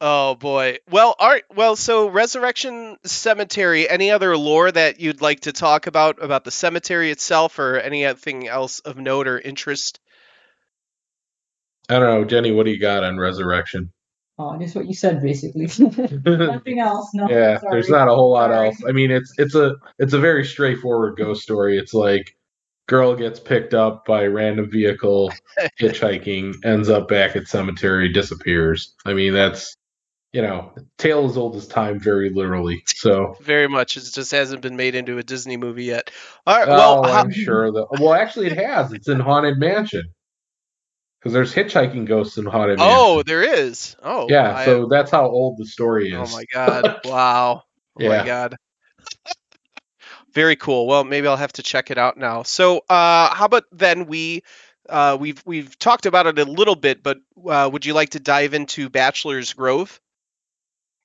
Oh 0.07 0.35
boy. 0.35 0.77
Well, 0.91 1.17
all 1.19 1.31
right. 1.31 1.45
Well, 1.57 1.77
so 1.77 2.11
Resurrection 2.11 2.99
Cemetery. 3.07 3.89
Any 3.89 4.11
other 4.11 4.37
lore 4.37 4.71
that 4.71 5.01
you'd 5.01 5.23
like 5.23 5.41
to 5.41 5.53
talk 5.53 5.87
about 5.87 6.23
about 6.23 6.45
the 6.45 6.51
cemetery 6.51 7.11
itself, 7.11 7.59
or 7.59 7.79
anything 7.79 8.47
else 8.47 8.81
of 8.81 8.99
note 8.99 9.27
or 9.27 9.39
interest? 9.39 10.01
I 11.89 11.99
don't 11.99 12.21
know, 12.21 12.25
Jenny. 12.27 12.53
What 12.53 12.67
do 12.67 12.73
you 12.73 12.79
got 12.79 13.03
on 13.03 13.19
Resurrection? 13.19 13.93
Oh, 14.39 14.59
just 14.59 14.77
what 14.77 14.87
you 14.87 14.93
said 14.93 15.23
basically. 15.23 15.63
Nothing 15.79 16.81
else. 16.81 17.09
No. 17.15 17.27
yeah, 17.31 17.61
sorry. 17.61 17.73
there's 17.73 17.89
not 17.89 18.09
a 18.09 18.15
whole 18.15 18.31
lot 18.31 18.51
Sorry. 18.51 18.67
else. 18.67 18.83
I 18.87 18.93
mean, 18.93 19.11
it's 19.11 19.33
it's 19.39 19.55
a 19.55 19.77
it's 19.99 20.13
a 20.13 20.19
very 20.19 20.45
straightforward 20.45 21.17
ghost 21.17 21.43
story. 21.45 21.79
It's 21.79 21.95
like 21.95 22.37
girl 22.89 23.17
gets 23.17 23.41
picked 23.41 23.73
up 23.73 24.05
by 24.05 24.27
random 24.27 24.71
vehicle 24.71 25.33
hitchhiking, 25.81 26.57
ends 26.63 26.91
up 26.91 27.09
back 27.09 27.37
at 27.37 27.49
cemetery, 27.49 28.13
disappears. 28.13 28.93
I 29.07 29.15
mean, 29.15 29.33
that's 29.33 29.75
you 30.35 30.43
know, 30.43 30.73
tale 30.99 31.25
as 31.27 31.37
old 31.37 31.55
as 31.55 31.69
time, 31.69 32.01
very 32.01 32.29
literally. 32.29 32.83
So, 32.87 33.37
Very 33.41 33.69
much. 33.69 33.97
It 33.97 34.01
just 34.13 34.33
hasn't 34.33 34.63
been 34.63 34.77
made 34.77 34.97
into 34.97 35.17
a 35.19 35.23
Disney 35.23 35.57
movie 35.57 35.85
yet. 35.85 36.11
All 36.45 36.59
right. 36.59 36.67
oh, 36.69 37.03
Well, 37.03 37.05
I'm 37.05 37.31
sure 37.31 37.71
that. 37.71 37.87
Well, 38.01 38.13
actually, 38.15 38.47
it 38.49 38.57
has. 38.59 38.93
It's 38.93 39.09
in 39.09 39.21
Haunted 39.21 39.59
Mansion 39.59 40.03
because 41.21 41.33
there's 41.33 41.55
hitchhiking 41.55 42.07
ghosts 42.07 42.37
in 42.37 42.47
Haunted 42.47 42.79
Mansion. 42.81 42.95
oh, 42.97 43.23
there 43.23 43.43
is. 43.45 43.95
Oh, 44.03 44.27
yeah. 44.29 44.57
I- 44.57 44.65
So 44.65 44.87
that's 44.89 45.13
how 45.13 45.27
old 45.31 45.57
the 45.59 45.67
story 45.67 46.11
is. 46.11 46.17
Oh 46.19 46.37
my 46.37 46.45
god! 46.53 47.01
Wow! 47.05 47.63
Oh 47.97 48.03
Yeah. 48.03 48.09
my 48.09 48.25
god! 48.27 48.57
Very 50.33 50.57
cool. 50.57 50.89
Well, 50.89 51.05
maybe 51.05 51.29
I'll 51.29 51.37
have 51.37 51.53
to 51.55 51.63
check 51.63 51.93
it 51.93 51.99
out 51.99 52.17
now. 52.17 52.43
So, 52.43 52.79
uh, 52.89 53.33
how 53.33 53.45
about 53.45 53.65
then 53.71 54.07
we 54.07 54.43
uh, 54.89 55.17
we've 55.21 55.41
we've 55.47 55.79
talked 55.79 56.07
about 56.07 56.27
it 56.27 56.39
a 56.41 56.45
little 56.45 56.75
bit, 56.75 57.03
but 57.05 57.19
uh, 57.49 57.71
would 57.73 57.87
you 57.87 57.95
like 57.95 58.11
to 58.11 58.21
dive 58.21 58.53
into 58.53 58.89
Bachelor's 58.91 59.53
Grove? 59.53 60.01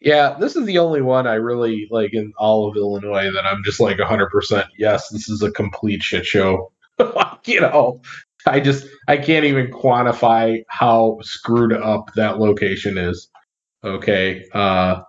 Yeah, 0.01 0.37
this 0.39 0.55
is 0.55 0.65
the 0.65 0.77
only 0.77 1.01
one 1.01 1.27
I 1.27 1.33
really 1.35 1.87
like 1.91 2.13
in 2.13 2.33
all 2.37 2.69
of 2.69 2.77
Illinois 2.77 3.31
that 3.31 3.45
I'm 3.45 3.63
just 3.63 3.79
like 3.79 3.97
100% 3.97 4.65
yes, 4.77 5.09
this 5.09 5.29
is 5.29 5.41
a 5.41 5.51
complete 5.51 6.01
shit 6.01 6.25
show. 6.25 6.71
you 7.45 7.59
know, 7.61 8.01
I 8.45 8.59
just 8.61 8.87
I 9.07 9.17
can't 9.17 9.45
even 9.45 9.67
quantify 9.71 10.63
how 10.69 11.19
screwed 11.21 11.73
up 11.73 12.13
that 12.15 12.39
location 12.39 12.97
is. 12.97 13.29
Okay. 13.83 14.45
Uh 14.53 15.01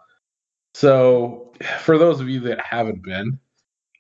so 0.75 1.53
for 1.81 1.99
those 1.99 2.21
of 2.21 2.29
you 2.29 2.41
that 2.41 2.61
haven't 2.61 3.05
been, 3.05 3.39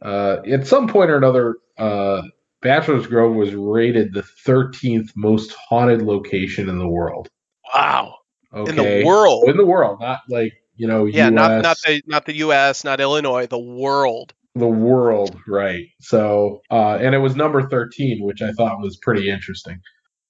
uh 0.03 0.38
at 0.46 0.66
some 0.66 0.88
point 0.88 1.11
or 1.11 1.16
another 1.16 1.57
uh 1.79 2.22
Bachelor's 2.62 3.07
Grove 3.07 3.35
was 3.35 3.55
rated 3.55 4.12
the 4.12 4.24
13th 4.46 5.11
most 5.16 5.53
haunted 5.53 6.03
location 6.03 6.68
in 6.68 6.79
the 6.79 6.88
world. 6.88 7.29
Wow! 7.74 8.16
Okay. 8.53 8.70
In 8.70 8.76
the 8.76 9.07
world? 9.07 9.48
In 9.48 9.57
the 9.57 9.64
world, 9.64 10.00
not 10.00 10.20
like, 10.29 10.53
you 10.80 10.86
know, 10.88 11.04
yeah, 11.04 11.28
US. 11.28 11.32
not 11.32 11.62
not 11.62 11.76
the 11.86 12.02
not 12.06 12.24
the 12.26 12.36
U.S., 12.36 12.84
not 12.84 13.00
Illinois, 13.00 13.46
the 13.46 13.58
world. 13.58 14.32
the 14.56 14.66
world 14.66 15.36
right 15.46 15.86
so 16.00 16.60
uh 16.72 16.94
and 17.00 17.14
it 17.14 17.18
was 17.18 17.36
number 17.36 17.68
13 17.68 18.24
which 18.24 18.42
i 18.42 18.50
thought 18.52 18.80
was 18.80 18.96
pretty 18.96 19.30
interesting 19.30 19.78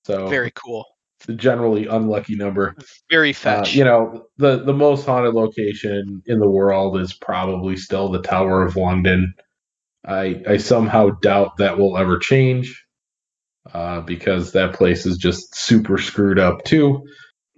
so 0.04 0.28
Very 0.28 0.50
cool. 0.50 0.84
the 1.26 1.34
generally 1.34 1.86
unlucky 1.86 2.36
number 2.36 2.74
Very 3.10 3.30
uh, 3.30 3.34
fetch. 3.44 3.74
you 3.74 3.84
know 3.84 4.26
the 4.36 4.62
the 4.62 4.74
most 4.74 5.06
haunted 5.06 5.34
location 5.34 6.22
in 6.26 6.38
the 6.38 6.48
world 6.58 6.98
is 7.00 7.14
probably 7.14 7.76
still 7.76 8.10
the 8.10 8.20
tower 8.22 8.62
of 8.62 8.76
london 8.76 9.32
i 10.06 10.42
i 10.48 10.56
somehow 10.58 11.10
doubt 11.22 11.56
that 11.58 11.78
will 11.78 11.96
ever 11.96 12.18
change 12.18 12.84
uh 13.72 14.00
because 14.02 14.52
that 14.52 14.74
place 14.74 15.06
is 15.06 15.16
just 15.16 15.54
super 15.56 15.96
screwed 15.98 16.38
up 16.38 16.64
too 16.64 17.06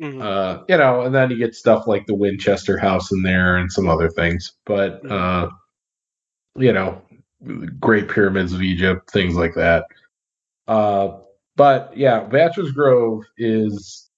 Mhm. 0.02 0.20
uh, 0.20 0.64
you 0.68 0.76
know, 0.76 1.02
and 1.02 1.14
then 1.14 1.30
you 1.30 1.36
get 1.36 1.54
stuff 1.54 1.86
like 1.86 2.06
the 2.06 2.14
Winchester 2.14 2.76
House 2.78 3.12
in 3.12 3.22
there 3.22 3.56
and 3.56 3.70
some 3.70 3.88
other 3.88 4.10
things. 4.10 4.52
But 4.66 5.08
uh, 5.10 5.48
you 6.56 6.72
know, 6.72 7.00
Great 7.78 8.08
Pyramids 8.08 8.52
of 8.52 8.62
Egypt, 8.62 9.10
things 9.10 9.36
like 9.36 9.54
that. 9.54 9.84
Uh, 10.66 11.18
but 11.56 11.92
yeah, 11.96 12.20
Bachelor's 12.24 12.72
Grove 12.72 13.22
is 13.38 14.08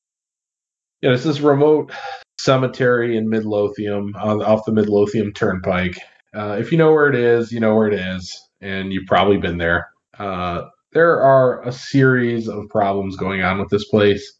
you 1.02 1.08
know, 1.10 1.14
it's 1.14 1.24
this 1.24 1.40
remote 1.40 1.92
cemetery 2.40 3.16
in 3.16 3.28
Midlothian 3.28 4.14
on 4.16 4.42
off 4.42 4.64
the 4.64 4.72
Midlothian 4.72 5.32
Turnpike. 5.34 5.98
Uh, 6.34 6.56
if 6.58 6.72
you 6.72 6.78
know 6.78 6.92
where 6.92 7.08
it 7.08 7.14
is, 7.14 7.52
you 7.52 7.60
know 7.60 7.74
where 7.76 7.88
it 7.88 7.94
is, 7.94 8.40
and 8.62 8.92
you've 8.92 9.06
probably 9.06 9.36
been 9.36 9.58
there. 9.58 9.88
Uh, 10.18 10.62
there 10.92 11.20
are 11.20 11.62
a 11.62 11.72
series 11.72 12.48
of 12.48 12.68
problems 12.70 13.16
going 13.16 13.42
on 13.42 13.58
with 13.58 13.68
this 13.68 13.86
place 13.88 14.34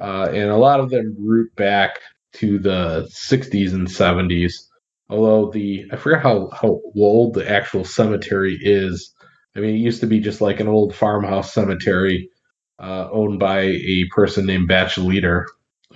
uh, 0.00 0.28
and 0.32 0.50
a 0.50 0.56
lot 0.56 0.80
of 0.80 0.90
them 0.90 1.16
root 1.18 1.54
back 1.56 2.00
to 2.34 2.58
the 2.58 3.08
60s 3.12 3.72
and 3.72 3.86
70s. 3.88 4.66
Although 5.08 5.50
the 5.50 5.86
I 5.92 5.96
forget 5.96 6.22
how 6.22 6.48
how 6.50 6.80
old 6.96 7.34
the 7.34 7.48
actual 7.48 7.84
cemetery 7.84 8.58
is. 8.60 9.12
I 9.56 9.60
mean, 9.60 9.76
it 9.76 9.78
used 9.78 10.00
to 10.00 10.06
be 10.06 10.20
just 10.20 10.40
like 10.40 10.60
an 10.60 10.66
old 10.66 10.94
farmhouse 10.94 11.52
cemetery 11.52 12.30
uh, 12.78 13.08
owned 13.12 13.38
by 13.38 13.60
a 13.60 14.06
person 14.10 14.46
named 14.46 14.68
Batchelder. 14.68 15.46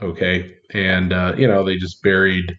Okay, 0.01 0.59
and 0.71 1.13
uh, 1.13 1.35
you 1.37 1.49
know 1.49 1.65
they 1.65 1.77
just 1.77 2.03
buried 2.03 2.59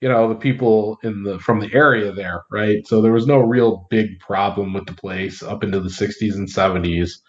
you 0.00 0.08
know 0.08 0.28
the 0.28 0.34
people 0.34 0.98
in 1.02 1.22
the 1.22 1.38
from 1.38 1.60
the 1.60 1.72
area 1.72 2.12
there, 2.12 2.44
right? 2.50 2.86
So 2.86 3.00
there 3.00 3.12
was 3.12 3.26
no 3.26 3.38
real 3.38 3.86
big 3.90 4.18
problem 4.20 4.72
with 4.72 4.86
the 4.86 4.92
place 4.94 5.42
up 5.42 5.64
into 5.64 5.80
the 5.80 5.88
60s 5.88 6.34
and 6.34 6.48
70s 6.48 7.20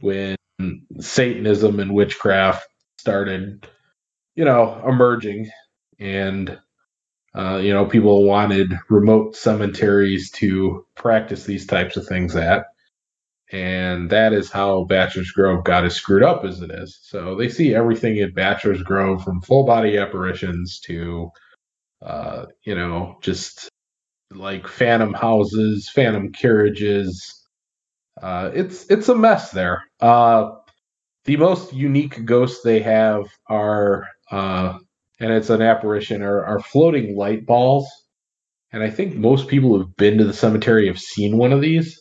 when 0.00 0.36
Satanism 0.98 1.78
and 1.80 1.94
witchcraft 1.94 2.66
started, 3.06 3.68
you 4.34 4.44
know, 4.44 4.82
emerging, 4.84 5.48
and 6.00 6.58
uh, 7.36 7.58
you 7.58 7.72
know, 7.72 7.86
people 7.86 8.24
wanted 8.24 8.76
remote 8.90 9.36
cemeteries 9.36 10.32
to 10.32 10.84
practice 10.96 11.44
these 11.44 11.68
types 11.68 11.96
of 11.96 12.04
things 12.04 12.34
at, 12.34 12.64
and 13.52 14.10
that 14.10 14.32
is 14.32 14.50
how 14.50 14.82
Bachelor's 14.86 15.30
Grove 15.30 15.62
got 15.62 15.84
as 15.84 15.94
screwed 15.94 16.24
up 16.24 16.44
as 16.44 16.60
it 16.62 16.72
is. 16.72 16.98
So 17.00 17.36
they 17.36 17.48
see 17.48 17.76
everything 17.76 18.18
at 18.18 18.34
Bachelor's 18.34 18.82
Grove, 18.82 19.22
from 19.22 19.40
full 19.40 19.64
body 19.64 19.98
apparitions 19.98 20.80
to, 20.86 21.30
uh, 22.04 22.46
you 22.64 22.74
know, 22.74 23.18
just 23.20 23.68
like 24.32 24.66
phantom 24.66 25.14
houses, 25.14 25.88
phantom 25.88 26.32
carriages. 26.32 27.40
Uh, 28.20 28.50
it's 28.52 28.90
it's 28.90 29.08
a 29.08 29.14
mess 29.14 29.52
there. 29.52 29.84
Uh, 30.00 30.56
the 31.26 31.36
most 31.36 31.72
unique 31.72 32.24
ghosts 32.24 32.62
they 32.62 32.80
have 32.80 33.26
are, 33.48 34.08
uh, 34.30 34.78
and 35.20 35.32
it's 35.32 35.50
an 35.50 35.62
apparition, 35.62 36.22
are, 36.22 36.44
are 36.44 36.60
floating 36.60 37.16
light 37.16 37.46
balls. 37.46 37.88
And 38.72 38.82
I 38.82 38.90
think 38.90 39.16
most 39.16 39.48
people 39.48 39.76
who've 39.76 39.96
been 39.96 40.18
to 40.18 40.24
the 40.24 40.32
cemetery 40.32 40.86
have 40.86 40.98
seen 40.98 41.36
one 41.36 41.52
of 41.52 41.60
these. 41.60 42.00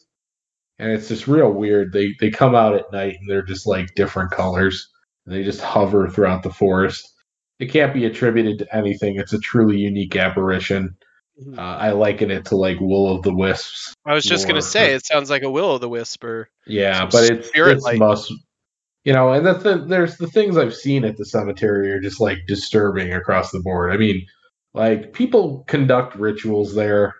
And 0.77 0.91
it's 0.91 1.07
just 1.07 1.27
real 1.27 1.51
weird. 1.51 1.93
They 1.93 2.15
they 2.19 2.29
come 2.29 2.53
out 2.53 2.75
at 2.75 2.91
night 2.91 3.15
and 3.19 3.29
they're 3.29 3.41
just 3.41 3.65
like 3.65 3.95
different 3.95 4.31
colors. 4.31 4.89
And 5.25 5.33
they 5.33 5.43
just 5.43 5.61
hover 5.61 6.09
throughout 6.09 6.43
the 6.43 6.49
forest. 6.49 7.07
It 7.59 7.67
can't 7.67 7.93
be 7.93 8.05
attributed 8.05 8.59
to 8.59 8.75
anything. 8.75 9.15
It's 9.17 9.31
a 9.31 9.39
truly 9.39 9.77
unique 9.77 10.17
apparition. 10.17 10.97
Mhm. 11.41 11.57
Uh, 11.57 11.61
I 11.61 11.91
liken 11.91 12.29
it 12.29 12.45
to 12.45 12.57
like 12.57 12.79
Will 12.81 13.15
of 13.15 13.23
the 13.23 13.33
Wisps. 13.33 13.93
I 14.05 14.13
was 14.13 14.25
just 14.25 14.47
gonna 14.47 14.61
say 14.61 14.93
it 14.93 15.05
sounds 15.05 15.29
like 15.29 15.43
a 15.43 15.49
will 15.49 15.71
o' 15.71 15.77
the 15.77 15.89
wisp 15.89 16.23
or 16.25 16.49
Yeah, 16.65 17.07
but 17.09 17.23
it's 17.23 17.47
spirit 17.47 17.77
it's 17.77 17.85
light. 17.85 17.99
You 19.05 19.13
know, 19.13 19.31
and 19.31 19.45
that's 19.45 19.63
the 19.63 19.77
there's 19.77 20.17
the 20.17 20.27
things 20.27 20.57
I've 20.57 20.75
seen 20.75 21.05
at 21.05 21.15
the 21.15 21.25
cemetery 21.25 21.91
are 21.91 22.01
just 22.01 22.19
like 22.19 22.39
disturbing 22.47 23.13
across 23.13 23.51
the 23.51 23.61
board. 23.61 23.93
I 23.93 23.97
mean, 23.97 24.25
like 24.73 25.13
people 25.13 25.63
conduct 25.67 26.15
rituals 26.15 26.73
there. 26.73 27.15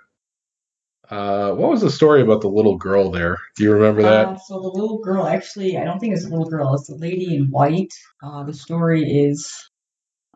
Uh, 1.10 1.52
what 1.52 1.70
was 1.70 1.82
the 1.82 1.92
story 1.92 2.22
about 2.22 2.42
the 2.42 2.50
little 2.50 2.78
girl 2.78 3.12
there? 3.12 3.38
Do 3.56 3.64
you 3.64 3.72
remember 3.72 4.02
that? 4.02 4.28
Uh, 4.28 4.38
so 4.40 4.60
the 4.60 4.68
little 4.68 4.98
girl, 4.98 5.28
actually, 5.28 5.78
I 5.78 5.84
don't 5.84 6.00
think 6.00 6.16
it's 6.16 6.26
a 6.26 6.30
little 6.30 6.50
girl. 6.50 6.74
It's 6.74 6.88
the 6.88 6.96
lady 6.96 7.36
in 7.36 7.52
white. 7.52 7.94
Uh, 8.24 8.44
the 8.44 8.54
story 8.56 9.04
is, 9.04 9.54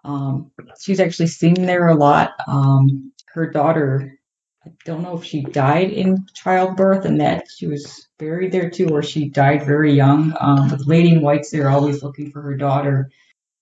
um, 0.04 0.52
she's 0.80 1.00
actually 1.00 1.28
seen 1.28 1.56
there 1.56 1.88
a 1.88 1.96
lot. 1.96 2.34
Um, 2.48 3.12
her 3.34 3.50
daughter, 3.50 4.20
I 4.64 4.70
don't 4.86 5.02
know 5.02 5.18
if 5.18 5.24
she 5.24 5.42
died 5.42 5.90
in 5.90 6.28
childbirth 6.36 7.06
and 7.06 7.20
that 7.20 7.46
she 7.58 7.66
was 7.66 8.08
buried 8.20 8.52
there 8.52 8.70
too, 8.70 8.90
or 8.90 9.02
she 9.02 9.30
died 9.30 9.66
very 9.66 9.94
young. 9.94 10.36
Um, 10.40 10.68
the 10.70 10.84
lady 10.86 11.10
in 11.14 11.22
white's 11.22 11.50
there 11.52 11.70
always 11.70 12.04
looking 12.04 12.32
for 12.32 12.42
her 12.42 12.56
daughter. 12.56 13.10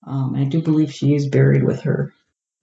Um, 0.06 0.34
and 0.34 0.44
I 0.44 0.48
do 0.48 0.60
believe 0.62 0.92
she 0.92 1.14
is 1.14 1.28
buried 1.28 1.64
with 1.64 1.80
her. 1.82 2.12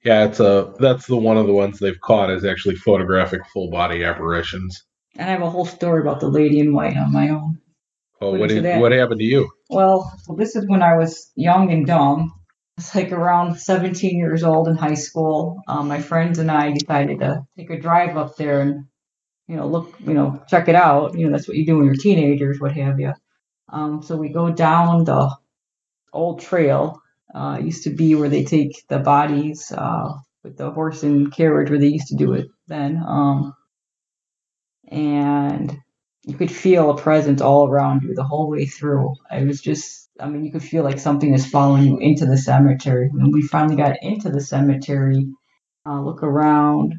yeah, 0.04 0.26
it's 0.26 0.40
a 0.40 0.74
that's 0.80 1.08
the 1.08 1.18
one 1.18 1.38
of 1.38 1.48
the 1.48 1.54
ones 1.54 1.80
they've 1.80 2.00
caught 2.00 2.30
is 2.30 2.46
actually 2.46 2.76
photographic 2.76 3.42
full 3.54 3.70
body 3.72 4.04
apparitions. 4.04 4.84
And 5.18 5.28
I 5.30 5.32
have 5.32 5.42
a 5.42 5.50
whole 5.50 5.66
story 5.66 6.02
about 6.02 6.20
the 6.20 6.28
lady 6.30 6.60
in 6.60 6.74
white 6.74 6.98
on 6.98 7.12
my 7.12 7.30
own. 7.30 7.60
Oh, 8.22 8.32
What 8.32 8.42
what 8.42 8.50
did, 8.50 8.80
what 8.82 8.92
happened 8.92 9.20
to 9.20 9.26
you? 9.26 9.50
Well, 9.70 10.12
well, 10.28 10.38
this 10.38 10.56
is 10.56 10.66
when 10.68 10.82
I 10.84 10.96
was 10.98 11.32
young 11.36 11.72
and 11.72 11.86
dumb. 11.88 12.34
It's 12.78 12.94
like 12.94 13.12
around 13.14 13.56
17 13.58 14.18
years 14.18 14.44
old 14.44 14.68
in 14.68 14.76
high 14.76 14.96
school. 14.96 15.62
Um, 15.68 15.88
my 15.88 16.02
friends 16.02 16.40
and 16.40 16.52
I 16.52 16.72
decided 16.74 17.20
to 17.20 17.46
take 17.58 17.70
a 17.70 17.80
drive 17.80 18.18
up 18.18 18.36
there 18.36 18.60
and, 18.62 18.86
you 19.48 19.56
know, 19.56 19.68
look, 19.68 19.96
you 20.00 20.14
know, 20.14 20.44
check 20.48 20.68
it 20.68 20.76
out. 20.76 21.18
You 21.18 21.26
know, 21.26 21.32
that's 21.32 21.48
what 21.48 21.58
you 21.58 21.66
do 21.66 21.78
when 21.78 21.86
you're 21.86 21.96
teenagers, 21.96 22.60
what 22.60 22.72
have 22.74 23.00
you. 23.00 23.14
Um, 23.70 24.02
so 24.02 24.16
we 24.16 24.30
go 24.30 24.52
down 24.52 25.04
the 25.04 25.36
old 26.14 26.42
trail. 26.42 27.02
Uh, 27.34 27.60
used 27.62 27.84
to 27.84 27.90
be 27.90 28.16
where 28.16 28.30
they 28.30 28.46
take 28.46 28.88
the 28.88 29.00
bodies 29.00 29.72
uh, 29.72 30.14
with 30.44 30.56
the 30.58 30.72
horse 30.72 31.04
and 31.04 31.34
carriage, 31.34 31.70
where 31.70 31.80
they 31.80 31.88
used 31.88 32.08
to 32.08 32.16
do 32.16 32.34
it 32.34 32.48
then. 32.68 33.04
Um, 33.06 33.54
and 34.88 35.78
you 36.24 36.36
could 36.36 36.52
feel 36.52 36.90
a 36.90 36.98
presence 36.98 37.42
all 37.42 37.68
around 37.68 38.04
you 38.04 38.16
the 38.16 38.24
whole 38.24 38.50
way 38.50 38.66
through. 38.66 39.14
It 39.32 39.46
was 39.46 39.62
just, 39.62 40.10
I 40.20 40.28
mean, 40.28 40.46
you 40.46 40.52
could 40.52 40.64
feel 40.64 40.84
like 40.84 41.00
something 41.00 41.34
is 41.34 41.46
following 41.46 41.84
you 41.84 41.98
into 42.00 42.26
the 42.26 42.38
cemetery. 42.38 43.10
When 43.12 43.32
we 43.32 43.42
finally 43.42 43.76
got 43.76 43.98
into 44.02 44.30
the 44.30 44.42
cemetery, 44.42 45.28
uh, 45.86 46.02
look 46.02 46.24
around, 46.24 46.96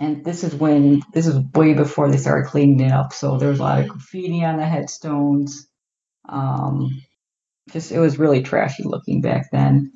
and 0.00 0.24
this 0.24 0.44
is 0.44 0.54
when 0.54 1.02
this 1.12 1.26
is 1.26 1.38
way 1.54 1.74
before 1.74 2.10
they 2.10 2.18
started 2.18 2.48
cleaning 2.48 2.80
it 2.80 2.92
up. 2.92 3.12
So 3.12 3.38
there 3.38 3.48
was 3.48 3.60
a 3.60 3.62
lot 3.62 3.80
of 3.80 3.88
graffiti 3.88 4.44
on 4.44 4.58
the 4.58 4.66
headstones. 4.66 5.66
Um, 6.28 7.02
just 7.70 7.92
it 7.92 7.98
was 7.98 8.18
really 8.18 8.42
trashy 8.42 8.84
looking 8.84 9.20
back 9.20 9.50
then. 9.50 9.92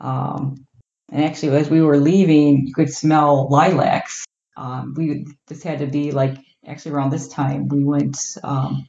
Um, 0.00 0.66
and 1.10 1.24
actually, 1.24 1.56
as 1.56 1.70
we 1.70 1.80
were 1.80 1.98
leaving, 1.98 2.66
you 2.66 2.74
could 2.74 2.92
smell 2.92 3.48
lilacs. 3.50 4.24
Um, 4.56 4.94
we 4.96 5.26
this 5.46 5.62
had 5.62 5.78
to 5.80 5.86
be 5.86 6.12
like 6.12 6.36
actually 6.66 6.92
around 6.92 7.10
this 7.10 7.28
time. 7.28 7.68
We 7.68 7.84
went 7.84 8.18
um, 8.44 8.86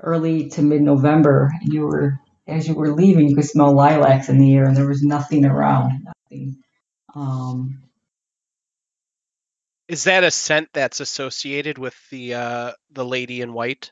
early 0.00 0.48
to 0.50 0.62
mid 0.62 0.82
November, 0.82 1.50
and 1.60 1.72
you 1.72 1.82
were 1.82 2.18
as 2.46 2.66
you 2.66 2.74
were 2.74 2.94
leaving, 2.94 3.28
you 3.28 3.34
could 3.34 3.44
smell 3.44 3.74
lilacs 3.74 4.28
in 4.28 4.38
the 4.38 4.54
air, 4.54 4.64
and 4.64 4.76
there 4.76 4.88
was 4.88 5.02
nothing 5.02 5.44
around. 5.44 6.04
Nothing. 6.04 6.56
Is 9.88 10.04
that 10.04 10.24
a 10.24 10.30
scent 10.30 10.68
that's 10.72 11.00
associated 11.00 11.78
with 11.78 11.96
the 12.10 12.34
uh 12.34 12.72
the 12.90 13.04
lady 13.04 13.40
in 13.40 13.52
white? 13.52 13.90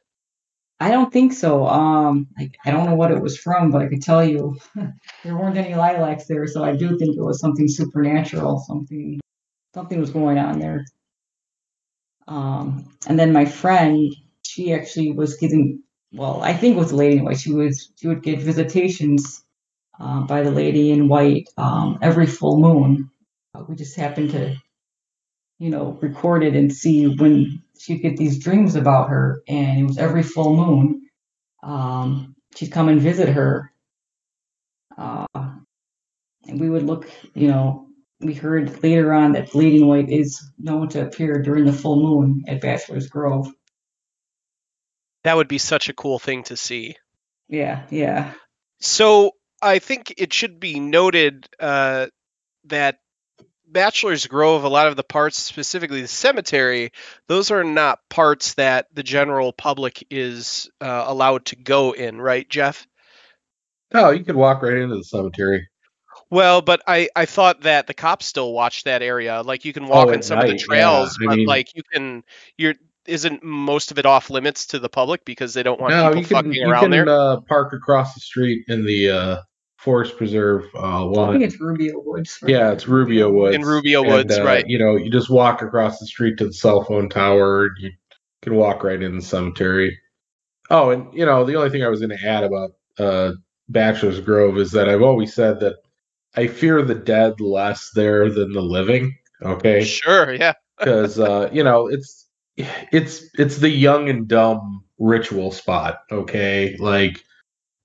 I 0.79 0.91
don't 0.91 1.11
think 1.11 1.33
so. 1.33 1.67
Um, 1.67 2.29
I, 2.39 2.51
I 2.65 2.71
don't 2.71 2.85
know 2.85 2.97
what 2.97 3.11
it 3.11 3.23
was 3.23 3.39
from, 3.39 3.71
but 3.71 3.81
I 3.81 3.89
could 3.89 4.03
tell 4.03 4.23
you 4.23 4.59
there 5.25 5.37
weren't 5.37 5.57
any 5.57 5.75
lilacs 5.75 6.27
there, 6.27 6.47
so 6.47 6.63
I 6.63 6.77
do 6.77 6.99
think 6.99 7.17
it 7.17 7.23
was 7.23 7.41
something 7.41 7.67
supernatural. 7.67 8.59
Something, 8.59 9.21
something 9.75 9.99
was 9.99 10.11
going 10.11 10.39
on 10.39 10.59
there. 10.59 10.85
Um, 12.29 12.93
and 13.07 13.19
then 13.19 13.33
my 13.33 13.47
friend, 13.47 14.15
she 14.43 14.75
actually 14.75 15.13
was 15.13 15.37
getting, 15.37 15.83
well, 16.13 16.43
I 16.43 16.53
think 16.53 16.77
it 16.77 16.79
was 16.79 16.91
the 16.91 16.97
lady 16.97 17.19
in 17.19 17.25
white. 17.25 17.39
She 17.39 17.53
was, 17.53 17.91
she 17.97 18.09
would 18.09 18.23
get 18.23 18.41
visitations 18.41 19.45
uh, 19.99 20.23
by 20.23 20.43
the 20.43 20.51
lady 20.51 20.91
in 20.91 21.09
white 21.09 21.49
um, 21.57 21.99
every 22.03 22.27
full 22.27 22.61
moon. 22.61 23.11
Uh, 23.55 23.65
we 23.67 23.77
just 23.77 23.97
happened 23.97 24.33
to, 24.33 24.57
you 25.59 25.71
know, 25.71 25.99
record 26.03 26.45
it 26.45 26.55
and 26.55 26.73
see 26.73 27.07
when 27.07 27.63
she'd 27.79 28.03
get 28.03 28.17
these 28.17 28.39
dreams 28.39 28.75
about 28.75 29.11
her, 29.11 29.43
and 29.49 29.81
it 29.81 29.85
was 29.85 29.99
every 29.99 30.23
full 30.23 30.57
moon. 30.57 31.09
Um, 31.63 32.37
she'd 32.55 32.73
come 32.73 32.89
and 32.89 33.01
visit 33.01 33.29
her, 33.31 33.73
uh, 34.97 35.27
and 35.35 36.61
we 36.61 36.69
would 36.69 36.85
look. 36.85 37.11
You 37.35 37.49
know, 37.49 37.89
we 38.21 38.35
heard 38.35 38.83
later 38.83 39.13
on 39.13 39.33
that 39.33 39.55
Lady 39.55 39.83
White 39.83 40.11
is 40.11 40.51
known 40.59 40.89
to 40.91 41.07
appear 41.07 41.43
during 41.43 41.65
the 41.65 41.73
full 41.73 42.03
moon 42.03 42.45
at 42.47 42.61
Bachelor's 42.61 43.09
Grove. 43.09 43.49
That 45.25 45.37
would 45.37 45.49
be 45.49 45.59
such 45.59 45.89
a 45.89 45.95
cool 45.95 46.19
thing 46.19 46.45
to 46.45 46.57
see. 46.57 46.97
Yeah, 47.49 47.83
yeah. 47.91 48.33
So 48.81 49.33
I 49.61 49.79
think 49.79 50.15
it 50.19 50.33
should 50.33 50.61
be 50.61 50.81
noted 50.81 51.47
uh, 51.59 52.07
that 52.67 52.99
Bachelor's 53.69 54.27
Grove, 54.27 54.65
a 54.65 54.69
lot 54.69 54.87
of 54.87 54.97
the 54.97 55.03
parts, 55.03 55.39
specifically 55.43 56.01
the 56.03 56.09
cemetery, 56.09 56.93
those 57.29 57.51
are 57.51 57.65
not 57.65 57.99
parts 58.09 58.55
that 58.55 58.87
the 58.95 59.03
general 59.03 59.53
public 59.53 60.07
is 60.11 60.71
uh, 60.81 61.05
allowed 61.07 61.47
to 61.47 61.57
go 61.57 61.93
in, 61.93 62.21
right, 62.21 62.49
Jeff? 62.49 62.87
No, 63.93 64.11
you 64.11 64.25
could 64.25 64.37
walk 64.37 64.63
right 64.63 64.77
into 64.77 64.97
the 64.97 65.05
cemetery. 65.05 65.69
Well, 66.31 66.61
but 66.63 66.83
I, 66.87 67.09
I 67.15 67.27
thought 67.27 67.63
that 67.63 67.87
the 67.87 67.95
cops 67.95 68.27
still 68.27 68.53
watch 68.53 68.85
that 68.85 69.03
area. 69.03 69.43
Like 69.43 69.65
you 69.65 69.73
can 69.73 69.87
walk 69.87 70.09
Oh, 70.09 70.11
in 70.11 70.19
at 70.19 70.25
some 70.25 70.39
of 70.39 70.45
the 70.47 70.53
night, 70.53 70.61
yeah. 70.61 70.67
trails, 70.67 71.19
but 71.25 71.37
mean- 71.37 71.47
like 71.47 71.75
you 71.75 71.83
can 71.93 72.25
you're 72.57 72.75
isn't 73.07 73.45
most 73.45 73.93
of 73.93 73.99
it 74.01 74.07
off 74.07 74.31
limits 74.31 74.67
to 74.67 74.81
the 74.81 74.89
public 74.89 75.25
because 75.25 75.55
they 75.55 75.63
don't 75.63 75.81
want 75.81 75.93
no, 75.93 76.09
people 76.09 76.23
can 76.25 76.37
fucking 76.37 76.53
you 76.55 76.69
around 76.69 76.83
can 76.83 76.91
there. 76.91 77.09
uh, 77.09 77.41
park 77.43 77.73
across 77.73 78.15
the 78.15 78.21
street 78.21 78.65
in 78.67 78.85
the 78.85 79.11
uh, 79.11 79.37
Forest 79.87 80.17
Preserve 80.17 80.65
uh, 80.75 81.09
I 81.23 81.31
think 81.31 81.45
it's 81.45 81.61
Rubio 81.61 82.01
Woods. 82.05 82.41
right? 82.43 82.51
Yeah, 82.51 82.73
it's 82.73 82.89
Rubio 82.89 83.31
Woods. 83.31 83.55
In 83.55 83.63
Rubio 83.63 84.03
And, 84.03 84.13
Woods, 84.13 84.37
uh, 84.37 84.43
right. 84.43 84.67
You 84.67 84.81
know, 84.81 84.97
you 84.97 85.13
just 85.13 85.31
walk 85.31 85.63
across 85.63 86.01
the 86.01 86.07
street 86.07 86.39
to 86.39 86.47
the 86.47 86.53
cell 86.53 86.83
phone 86.83 87.09
tower. 87.09 87.69
You 87.79 87.93
can 88.43 88.57
walk 88.57 88.83
right 88.83 89.01
in 89.01 89.15
the 89.15 89.23
cemetery. 89.23 89.97
Oh, 90.71 90.91
and 90.91 91.15
you 91.15 91.25
know, 91.25 91.45
the 91.45 91.55
only 91.55 91.71
thing 91.71 91.85
I 91.85 91.89
was 91.89 92.01
going 92.01 92.19
to 92.19 92.29
add 92.29 92.43
about 92.43 92.71
uh, 92.99 93.35
Bachelor's 93.69 94.19
Grove 94.19 94.59
is 94.59 94.73
that 94.73 94.89
I've 94.89 95.03
always 95.03 95.33
said 95.33 95.61
that 95.61 95.77
I 96.35 96.49
fear 96.49 96.83
the 96.83 96.97
dead 96.97 97.41
less 97.41 97.91
there 97.95 98.29
than 98.29 98.55
the 98.55 98.63
living. 98.63 99.17
Okay, 99.41 99.85
Sure, 99.85 100.35
yeah. 100.35 100.55
because 100.81 101.21
uh, 101.21 101.49
you 101.53 101.63
know 101.63 101.87
it's 101.87 102.27
it's 102.57 103.31
it's 103.39 103.59
the 103.59 103.71
young 103.71 104.09
and 104.09 104.27
dumb 104.27 104.83
ritual 104.99 105.53
spot. 105.53 106.01
Okay, 106.11 106.77
like 106.81 107.23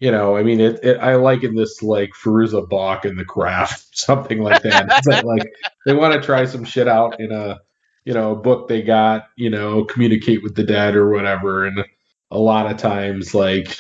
you 0.02 0.10
know, 0.10 0.36
I 0.36 0.42
mean, 0.42 0.60
it, 0.60 0.80
it 0.84 0.98
I 0.98 1.16
liken 1.16 1.56
this 1.56 1.84
like 1.84 2.10
Fairuza 2.14 2.68
Balk 2.68 3.06
in 3.06 3.16
The 3.16 3.24
Craft, 3.24 3.86
something 3.98 4.42
like 4.42 4.64
that. 4.64 5.04
Like, 5.06 5.24
like 5.24 5.54
they 5.86 5.94
want 5.94 6.16
to 6.16 6.26
try 6.26 6.46
some 6.46 6.66
shit 6.66 6.88
out 6.88 7.22
in 7.22 7.32
a 7.32 7.60
you 8.04 8.14
know 8.14 8.36
book 8.36 8.68
they 8.68 8.82
got, 8.82 9.28
you 9.38 9.52
know, 9.52 9.86
communicate 9.86 10.42
with 10.42 10.56
the 10.56 10.64
dead 10.64 10.96
or 10.96 11.12
whatever, 11.12 11.66
and 11.66 11.86
a 12.32 12.40
lot 12.40 12.70
of 12.70 12.78
times 12.78 13.36
like 13.36 13.78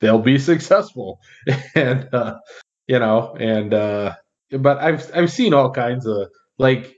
they'll 0.00 0.20
be 0.22 0.38
successful, 0.52 1.18
and 1.74 2.08
uh, 2.14 2.38
you 2.86 3.00
know, 3.00 3.34
and 3.34 3.74
uh, 3.74 4.14
but 4.52 4.78
I've 4.78 5.10
I've 5.16 5.32
seen 5.32 5.52
all 5.52 5.72
kinds 5.72 6.06
of 6.06 6.28
like 6.58 6.94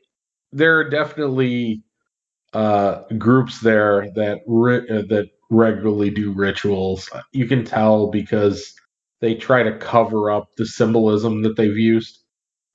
there 0.52 0.76
are 0.78 0.90
definitely 0.90 1.84
uh, 2.52 3.04
groups 3.16 3.60
there 3.60 4.10
that 4.14 4.40
uh, 4.46 5.02
that 5.08 5.30
regularly 5.52 6.10
do 6.10 6.32
rituals. 6.32 7.08
You 7.32 7.46
can 7.46 7.64
tell 7.64 8.10
because 8.10 8.74
they 9.20 9.34
try 9.34 9.62
to 9.62 9.76
cover 9.78 10.30
up 10.30 10.48
the 10.56 10.66
symbolism 10.66 11.42
that 11.42 11.56
they've 11.56 11.76
used. 11.76 12.18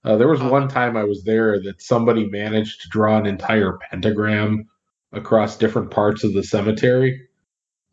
Uh, 0.06 0.16
there 0.16 0.28
was 0.28 0.40
Uh-huh. 0.40 0.52
one 0.52 0.68
time 0.70 0.96
I 0.96 1.04
was 1.04 1.24
there 1.24 1.60
that 1.64 1.82
somebody 1.82 2.26
managed 2.30 2.82
to 2.82 2.90
draw 2.90 3.18
an 3.18 3.26
entire 3.26 3.78
pentagram 3.90 4.70
across 5.12 5.58
different 5.58 5.92
parts 5.92 6.24
of 6.24 6.34
the 6.34 6.44
cemetery. 6.44 7.28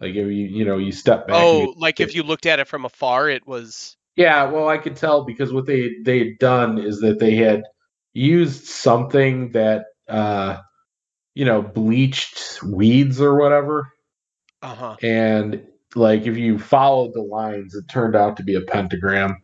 Like 0.01 0.11
if 0.11 0.27
you 0.27 0.47
you 0.59 0.65
know 0.65 0.77
you 0.79 0.93
step 0.93 1.27
back. 1.27 1.37
Oh, 1.37 1.61
you- 1.63 1.75
like 1.79 1.99
if 2.01 2.15
you 2.15 2.23
looked 2.23 2.47
at 2.47 2.61
it 2.61 2.69
from 2.69 2.85
afar, 2.85 3.29
it 3.29 3.47
was. 3.47 3.97
Yeah, 4.17 4.45
well, 4.51 4.69
I 4.69 4.79
could 4.79 4.97
tell 4.97 5.25
because 5.25 5.53
what 5.53 5.67
they 5.67 5.91
they'd 6.05 6.39
done 6.39 6.79
is 6.79 7.01
that 7.01 7.19
they 7.19 7.35
had 7.37 7.63
used 8.13 8.67
something 8.67 9.51
that 9.53 9.87
uh, 10.09 10.59
you 11.35 11.45
know 11.45 11.63
bleached 11.63 12.63
weeds 12.63 13.21
or 13.21 13.35
whatever, 13.37 13.89
Uh 14.65 14.75
huh. 14.75 14.97
and 15.03 15.63
like 15.95 16.27
if 16.27 16.37
you 16.39 16.59
followed 16.59 17.13
the 17.15 17.21
lines, 17.23 17.75
it 17.75 17.85
turned 17.89 18.17
out 18.17 18.37
to 18.39 18.43
be 18.43 18.55
a 18.55 18.63
pentagram. 18.63 19.37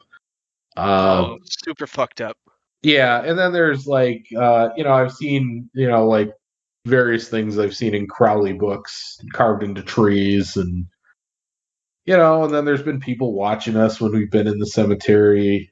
Uh, 0.77 1.27
oh, 1.33 1.39
super 1.45 1.87
fucked 1.87 2.21
up. 2.21 2.37
Yeah, 2.83 3.23
and 3.23 3.39
then 3.39 3.53
there's 3.53 3.87
like 3.87 4.27
uh, 4.37 4.71
you 4.77 4.85
know, 4.85 4.93
I've 4.93 5.13
seen, 5.13 5.69
you 5.75 5.87
know, 5.89 6.07
like 6.07 6.33
various 6.87 7.29
things 7.29 7.59
I've 7.59 7.77
seen 7.77 7.95
in 7.95 8.07
Crowley 8.07 8.55
books 8.55 9.19
carved 9.35 9.63
into 9.63 9.83
trees 9.83 10.57
and 10.57 10.87
you 12.07 12.17
know, 12.17 12.45
and 12.45 12.55
then 12.55 12.65
there's 12.65 12.83
been 12.83 12.99
people 13.01 13.35
watching 13.35 13.77
us 13.77 14.01
when 14.01 14.13
we've 14.13 14.31
been 14.31 14.47
in 14.47 14.59
the 14.59 14.67
cemetery. 14.67 15.71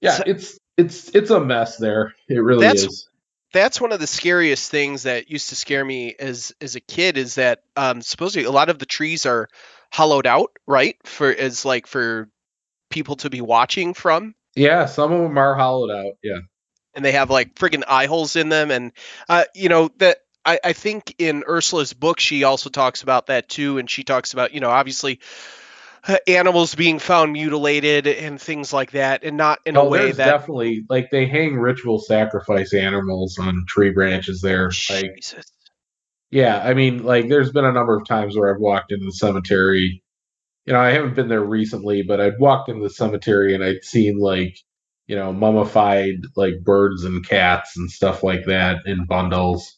Yeah, 0.00 0.12
So- 0.18 0.24
it's 0.26 0.58
it's 0.78 1.08
it's 1.14 1.30
a 1.30 1.40
mess 1.44 1.76
there. 1.78 2.14
It 2.28 2.38
really 2.38 2.66
That's- 2.66 2.84
is. 2.84 3.08
That's 3.52 3.80
one 3.80 3.92
of 3.92 4.00
the 4.00 4.06
scariest 4.06 4.70
things 4.70 5.04
that 5.04 5.30
used 5.30 5.50
to 5.50 5.56
scare 5.56 5.84
me 5.84 6.14
as 6.18 6.52
as 6.60 6.74
a 6.76 6.80
kid. 6.80 7.16
Is 7.18 7.36
that 7.36 7.62
um, 7.76 8.00
supposedly 8.02 8.44
a 8.46 8.50
lot 8.50 8.70
of 8.70 8.78
the 8.78 8.86
trees 8.86 9.26
are 9.26 9.48
hollowed 9.92 10.26
out, 10.26 10.50
right? 10.66 10.96
For 11.04 11.30
as 11.30 11.64
like 11.64 11.86
for 11.86 12.28
people 12.90 13.16
to 13.16 13.30
be 13.30 13.40
watching 13.40 13.94
from. 13.94 14.34
Yeah, 14.54 14.86
some 14.86 15.12
of 15.12 15.22
them 15.22 15.38
are 15.38 15.54
hollowed 15.54 15.90
out. 15.90 16.14
Yeah. 16.22 16.40
and 16.94 17.04
they 17.04 17.12
have 17.12 17.30
like 17.30 17.54
friggin' 17.54 17.84
eye 17.88 18.06
holes 18.06 18.36
in 18.36 18.48
them 18.50 18.70
and 18.70 18.92
uh, 19.28 19.44
you 19.54 19.68
know 19.70 19.90
that 19.98 20.18
I, 20.44 20.58
I 20.62 20.72
think 20.74 21.14
in 21.18 21.44
ursula's 21.48 21.92
book 21.94 22.20
she 22.20 22.44
also 22.44 22.68
talks 22.68 23.02
about 23.02 23.26
that 23.26 23.48
too 23.48 23.78
and 23.78 23.88
she 23.88 24.04
talks 24.04 24.32
about 24.34 24.52
you 24.52 24.60
know 24.60 24.68
obviously 24.70 25.20
animals 26.26 26.74
being 26.74 26.98
found 26.98 27.32
mutilated 27.32 28.06
and 28.06 28.40
things 28.40 28.72
like 28.72 28.90
that 28.90 29.22
and 29.22 29.36
not 29.36 29.60
in 29.64 29.76
a 29.76 29.82
oh, 29.82 29.88
way 29.88 29.98
there's 30.06 30.16
that 30.16 30.26
definitely 30.26 30.84
like 30.88 31.10
they 31.10 31.26
hang 31.26 31.56
ritual 31.56 32.00
sacrifice 32.00 32.74
animals 32.74 33.38
on 33.38 33.64
tree 33.68 33.90
branches 33.90 34.40
there. 34.40 34.70
Like 34.90 35.14
Jesus. 35.16 35.44
Yeah, 36.32 36.62
I 36.64 36.72
mean, 36.72 37.04
like, 37.04 37.28
there's 37.28 37.52
been 37.52 37.66
a 37.66 37.72
number 37.72 37.94
of 37.94 38.06
times 38.06 38.34
where 38.34 38.52
I've 38.52 38.60
walked 38.60 38.90
into 38.90 39.04
the 39.04 39.12
cemetery. 39.12 40.02
You 40.64 40.72
know, 40.72 40.80
I 40.80 40.92
haven't 40.92 41.14
been 41.14 41.28
there 41.28 41.44
recently, 41.44 42.02
but 42.02 42.22
I'd 42.22 42.38
walked 42.40 42.70
into 42.70 42.82
the 42.82 42.88
cemetery 42.88 43.54
and 43.54 43.62
I'd 43.62 43.84
seen, 43.84 44.18
like, 44.18 44.56
you 45.06 45.14
know, 45.14 45.30
mummified, 45.30 46.22
like, 46.34 46.64
birds 46.64 47.04
and 47.04 47.28
cats 47.28 47.76
and 47.76 47.90
stuff 47.90 48.22
like 48.22 48.46
that 48.46 48.78
in 48.86 49.04
bundles. 49.04 49.76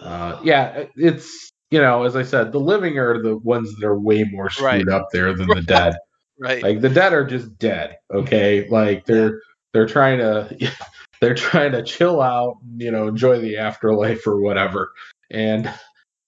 Uh, 0.00 0.40
yeah, 0.42 0.84
it's, 0.96 1.51
you 1.72 1.80
know, 1.80 2.04
as 2.04 2.16
I 2.16 2.22
said, 2.22 2.52
the 2.52 2.60
living 2.60 2.98
are 2.98 3.22
the 3.22 3.38
ones 3.38 3.74
that 3.74 3.86
are 3.86 3.98
way 3.98 4.24
more 4.24 4.50
screwed 4.50 4.86
Right. 4.86 4.88
up 4.88 5.08
there 5.12 5.34
than 5.34 5.48
the 5.48 5.62
dead. 5.62 5.96
right. 6.38 6.62
Like, 6.62 6.80
the 6.80 6.88
dead 6.88 7.12
are 7.12 7.24
just 7.24 7.58
dead, 7.58 7.96
okay? 8.12 8.68
Like, 8.68 9.06
they're, 9.06 9.40
they're 9.72 9.86
trying 9.86 10.18
to, 10.18 10.70
they're 11.20 11.34
trying 11.34 11.72
to 11.72 11.82
chill 11.82 12.20
out, 12.20 12.58
you 12.76 12.90
know, 12.90 13.08
enjoy 13.08 13.40
the 13.40 13.56
afterlife 13.56 14.26
or 14.26 14.40
whatever. 14.40 14.92
And 15.30 15.72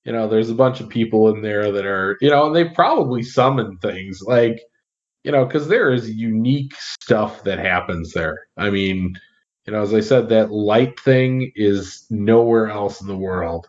you 0.05 0.13
know 0.13 0.29
there's 0.29 0.51
a 0.51 0.55
bunch 0.55 0.81
of 0.81 0.89
people 0.89 1.35
in 1.35 1.43
there 1.43 1.73
that 1.73 1.87
are 1.87 2.19
you 2.21 2.31
know 2.31 2.47
and 2.47 2.55
they 2.55 2.65
probably 2.69 3.23
summon 3.23 3.79
things. 3.79 4.21
Like 4.23 4.61
you 5.25 5.33
know 5.33 5.45
because 5.45 5.69
there 5.69 5.93
is 5.93 6.11
unique 6.11 6.75
stuff 6.77 7.45
that 7.45 7.59
happens 7.59 8.13
there. 8.13 8.47
I 8.57 8.71
mean 8.71 9.15
you 9.67 9.73
know 9.73 9.83
as 9.83 9.95
i 9.95 10.01
said 10.01 10.29
that 10.29 10.53
light 10.53 11.01
thing 11.01 11.51
is 11.57 12.07
nowhere 12.11 12.69
else 12.69 13.01
in 13.01 13.07
the 13.07 13.17
world 13.17 13.69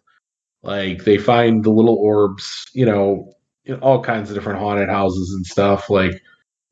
like 0.66 1.03
they 1.05 1.18
find 1.18 1.63
the 1.63 1.70
little 1.72 1.95
orbs 1.95 2.66
you 2.74 2.86
know 2.86 3.32
in 3.66 3.76
all 3.80 4.01
kinds 4.01 4.30
of 4.30 4.36
different 4.36 4.59
haunted 4.59 4.89
houses 4.89 5.34
and 5.34 5.45
stuff 5.45 5.89
like 5.89 6.13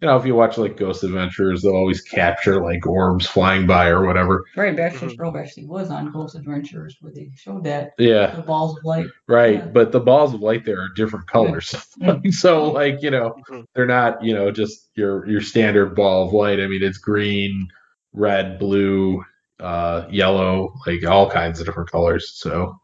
you 0.02 0.08
know 0.08 0.18
if 0.18 0.26
you 0.26 0.36
watch 0.36 0.58
like 0.58 0.76
ghost 0.78 1.04
adventures 1.04 1.62
they'll 1.62 1.74
always 1.76 2.02
capture 2.02 2.62
like 2.62 2.86
orbs 2.86 3.26
flying 3.26 3.66
by 3.66 3.88
or 3.88 4.06
whatever 4.06 4.44
Right, 4.58 4.76
Baxter's 4.76 5.16
Mhm. 5.16 5.40
Actually 5.42 5.66
was 5.68 5.90
on 5.90 6.12
Ghost 6.12 6.36
Adventures 6.36 6.98
where 7.02 7.14
they 7.14 7.30
showed 7.36 7.64
that 7.64 7.92
yeah 7.98 8.36
the 8.36 8.42
balls 8.42 8.78
of 8.78 8.84
light. 8.84 9.08
Right, 9.28 9.60
Yeah. 9.60 9.68
but 9.68 9.92
the 9.92 10.00
balls 10.02 10.34
of 10.34 10.42
light 10.42 10.66
there 10.66 10.82
are 10.82 10.90
different 10.96 11.28
colors. 11.28 11.72
Mm. 12.02 12.34
so 12.44 12.72
like, 12.72 13.02
you 13.02 13.12
know, 13.12 13.36
Mhm. 13.50 13.66
they're 13.74 13.86
not, 13.86 14.24
you 14.24 14.34
know, 14.34 14.52
just 14.52 14.90
your 14.96 15.26
your 15.28 15.42
standard 15.42 15.96
ball 15.96 16.28
of 16.28 16.34
light. 16.34 16.60
I 16.60 16.68
mean, 16.68 16.84
it's 16.84 16.98
green, 16.98 17.68
red, 18.14 18.60
blue, 18.60 19.24
uh, 19.60 20.06
yellow, 20.12 20.74
like 20.86 21.06
all 21.06 21.30
kinds 21.30 21.60
of 21.60 21.66
different 21.66 21.90
colors. 21.92 22.32
So 22.36 22.76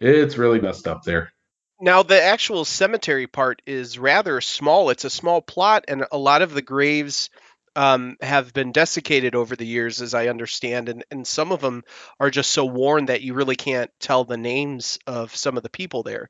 it's 0.00 0.36
really 0.38 0.60
messed 0.60 0.86
up 0.88 1.02
there. 1.04 1.32
now 1.80 2.02
the 2.02 2.20
actual 2.22 2.64
cemetery 2.64 3.26
part 3.26 3.62
is 3.66 3.98
rather 3.98 4.40
small 4.40 4.90
it's 4.90 5.04
a 5.04 5.10
small 5.10 5.40
plot 5.40 5.84
and 5.88 6.04
a 6.12 6.18
lot 6.18 6.42
of 6.42 6.52
the 6.54 6.62
graves 6.62 7.30
um, 7.76 8.16
have 8.20 8.52
been 8.52 8.72
desiccated 8.72 9.34
over 9.34 9.54
the 9.56 9.66
years 9.66 10.00
as 10.02 10.14
i 10.14 10.28
understand 10.28 10.88
and, 10.88 11.04
and 11.10 11.26
some 11.26 11.52
of 11.52 11.60
them 11.60 11.82
are 12.20 12.30
just 12.30 12.50
so 12.50 12.64
worn 12.64 13.06
that 13.06 13.22
you 13.22 13.34
really 13.34 13.56
can't 13.56 13.90
tell 14.00 14.24
the 14.24 14.36
names 14.36 14.98
of 15.06 15.34
some 15.34 15.56
of 15.56 15.62
the 15.62 15.70
people 15.70 16.02
there 16.02 16.28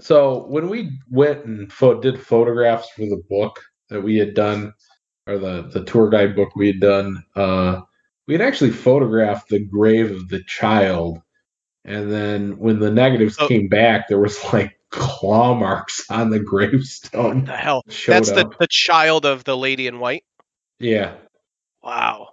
So 0.00 0.46
when 0.46 0.68
we 0.68 0.98
went 1.10 1.44
and 1.44 1.72
pho- 1.72 2.00
did 2.00 2.20
photographs 2.20 2.88
for 2.90 3.02
the 3.02 3.22
book 3.28 3.60
that 3.90 4.00
we 4.02 4.16
had 4.16 4.34
done, 4.34 4.72
or 5.26 5.38
the 5.38 5.62
the 5.72 5.84
tour 5.84 6.08
guide 6.10 6.36
book 6.36 6.54
we 6.56 6.68
had 6.68 6.80
done, 6.80 7.22
uh, 7.36 7.80
we 8.26 8.34
had 8.34 8.42
actually 8.42 8.70
photographed 8.70 9.48
the 9.48 9.64
grave 9.64 10.10
of 10.12 10.28
the 10.28 10.42
child, 10.44 11.20
and 11.88 12.12
then 12.12 12.58
when 12.58 12.78
the 12.78 12.90
negatives 12.90 13.36
Oh. 13.40 13.48
came 13.48 13.68
back, 13.68 14.08
there 14.08 14.20
was 14.20 14.38
like 14.52 14.78
claw 14.90 15.54
marks 15.54 16.04
on 16.10 16.30
the 16.30 16.38
gravestone. 16.40 17.44
the 17.44 17.56
hell 17.56 17.82
that's 18.06 18.30
the, 18.30 18.46
up. 18.46 18.58
the 18.58 18.66
child 18.70 19.24
of 19.26 19.44
the 19.44 19.56
lady 19.56 19.86
in 19.86 19.98
white 19.98 20.24
Yeah. 20.78 21.14
wow 21.82 22.28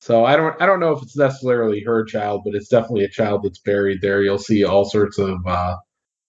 So 0.00 0.24
I 0.24 0.36
don't 0.36 0.60
I 0.60 0.66
don't 0.66 0.80
know 0.80 0.92
if 0.92 1.02
it's 1.02 1.16
necessarily 1.16 1.82
her 1.84 2.04
child, 2.04 2.42
but 2.44 2.54
it's 2.54 2.68
definitely 2.68 3.04
a 3.04 3.08
child 3.08 3.42
that's 3.44 3.60
buried 3.60 4.00
there. 4.02 4.22
You'll 4.22 4.38
see 4.38 4.64
all 4.64 4.84
sorts 4.84 5.18
of 5.18 5.38
uh, 5.46 5.76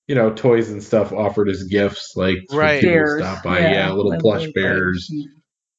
you 0.07 0.15
know 0.15 0.31
toys 0.33 0.69
and 0.69 0.81
stuff 0.83 1.11
offered 1.11 1.49
as 1.49 1.63
gifts, 1.63 2.13
like 2.15 2.37
Right. 2.51 2.79
people 2.81 2.93
Bears. 2.95 3.21
stop 3.23 3.43
by. 3.43 3.59
Yeah, 3.59 3.91
little 3.91 4.17
plush 4.19 4.47
bears. 4.53 5.09
bears. 5.09 5.29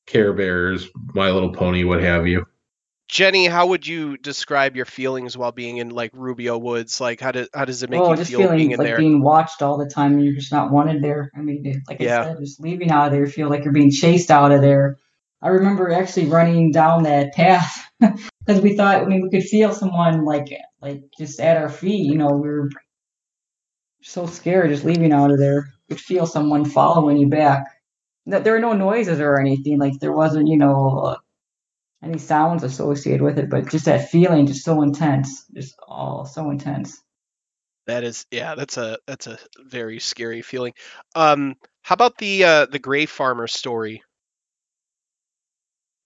Care 0.06 0.34
Bears, 0.34 0.86
My 1.14 1.30
Little 1.30 1.52
Pony, 1.52 1.82
what 1.84 2.02
have 2.02 2.26
you. 2.26 2.44
Jenny 3.08 3.46
how 3.46 3.66
would 3.66 3.86
you 3.86 4.16
describe 4.16 4.76
your 4.76 4.86
feelings 4.86 5.36
while 5.36 5.52
being 5.52 5.76
in 5.76 5.90
like 5.90 6.10
rubio 6.14 6.56
woods 6.58 7.00
like 7.00 7.20
how, 7.20 7.30
do, 7.30 7.46
how 7.54 7.64
does 7.64 7.82
it 7.82 7.90
make 7.90 8.00
oh, 8.00 8.14
you 8.14 8.24
feel 8.24 8.50
being 8.50 8.70
in 8.72 8.78
like 8.78 8.86
there 8.86 8.98
being 8.98 9.22
watched 9.22 9.62
all 9.62 9.76
the 9.76 9.88
time 9.88 10.14
and 10.14 10.24
you're 10.24 10.34
just 10.34 10.52
not 10.52 10.70
wanted 10.70 11.02
there. 11.02 11.30
I 11.36 11.40
mean, 11.40 11.82
like 11.88 12.00
Yeah. 12.00 12.20
I 12.20 12.24
said, 12.24 12.38
just 12.40 12.60
leaving 12.60 12.90
out 12.90 13.06
of 13.06 13.12
there, 13.12 13.26
feel 13.26 13.48
like 13.48 13.64
you're 13.64 13.72
being 13.72 13.90
chased 13.90 14.30
out 14.30 14.52
of 14.52 14.60
there. 14.60 14.96
I 15.42 15.48
remember 15.48 15.92
actually 15.92 16.26
running 16.26 16.72
down 16.72 17.02
that 17.02 17.34
path 17.34 17.86
because 18.00 18.62
we 18.62 18.76
thought, 18.76 19.02
I 19.02 19.04
mean, 19.04 19.22
we 19.22 19.30
could 19.30 19.46
feel 19.46 19.74
someone 19.74 20.24
like, 20.24 20.48
like 20.80 21.02
just 21.18 21.40
at 21.40 21.58
our 21.58 21.68
feet. 21.68 22.06
You 22.06 22.16
know, 22.16 22.30
we 22.30 22.48
were 22.48 22.70
so 24.02 24.26
scared 24.26 24.70
just 24.70 24.84
leaving 24.84 25.12
out 25.12 25.30
of 25.30 25.38
there. 25.38 25.68
You 25.88 25.96
could 25.96 26.00
feel 26.00 26.26
someone 26.26 26.64
following 26.64 27.18
you 27.18 27.28
back. 27.28 27.66
No- 28.26 28.40
There 28.40 28.54
were 28.54 28.60
no 28.60 28.72
noises 28.72 29.20
or 29.20 29.38
anything. 29.38 29.78
Like 29.78 29.98
there 30.00 30.12
wasn't, 30.12 30.48
you 30.48 30.56
know, 30.56 30.98
uh, 31.00 31.16
any 32.04 32.18
sounds 32.18 32.62
associated 32.62 33.22
with 33.22 33.38
it, 33.38 33.48
but 33.50 33.68
just 33.68 33.84
that 33.86 34.10
feeling, 34.10 34.46
just 34.46 34.64
so 34.64 34.82
intense, 34.82 35.44
just 35.54 35.74
all 35.86 36.24
so 36.24 36.50
intense. 36.50 37.00
That 37.86 38.02
is, 38.04 38.26
yeah, 38.30 38.54
that's 38.54 38.76
a 38.78 38.98
that's 39.06 39.26
a 39.26 39.38
very 39.66 39.98
scary 40.00 40.40
feeling. 40.42 40.72
Um, 41.14 41.56
how 41.82 41.94
about 41.94 42.16
the 42.18 42.44
uh, 42.44 42.66
the 42.66 42.78
Gray 42.78 43.06
Farmer 43.06 43.46
story? 43.46 44.02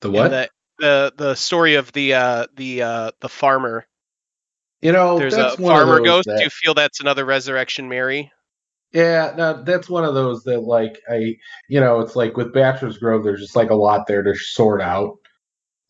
The 0.01 0.09
And 0.09 0.15
what? 0.17 0.31
The 0.31 0.49
the 0.79 1.13
the 1.17 1.35
story 1.35 1.75
of 1.75 1.93
the 1.93 2.15
uh, 2.15 2.47
the 2.57 2.83
uh, 2.83 3.11
the 3.21 3.29
farmer. 3.29 3.87
you 4.81 4.93
know, 4.93 5.19
There's 5.19 5.35
that's 5.35 5.59
a 5.59 5.63
one 5.63 5.73
farmer 5.73 6.01
ghost. 6.01 6.27
that- 6.29 6.39
Do 6.39 6.45
you 6.45 6.51
feel 6.51 6.75
that's 6.75 7.01
another 7.01 7.25
Resurrection 7.25 7.89
Mary? 7.89 8.33
Yeah, 8.93 9.35
no, 9.37 9.63
that's 9.63 9.91
one 9.91 10.05
of 10.05 10.15
those 10.15 10.45
that 10.45 10.61
like 10.61 10.99
I, 11.11 11.37
you 11.69 11.79
know, 11.81 12.01
it's 12.01 12.17
like 12.17 12.37
with 12.37 12.55
Bachelor's 12.55 12.97
Grove, 12.99 13.23
there's 13.23 13.41
just 13.41 13.55
like 13.57 13.71
a 13.71 13.75
lot 13.75 14.07
there 14.07 14.23
to 14.23 14.35
sort 14.35 14.81
out. 14.81 15.19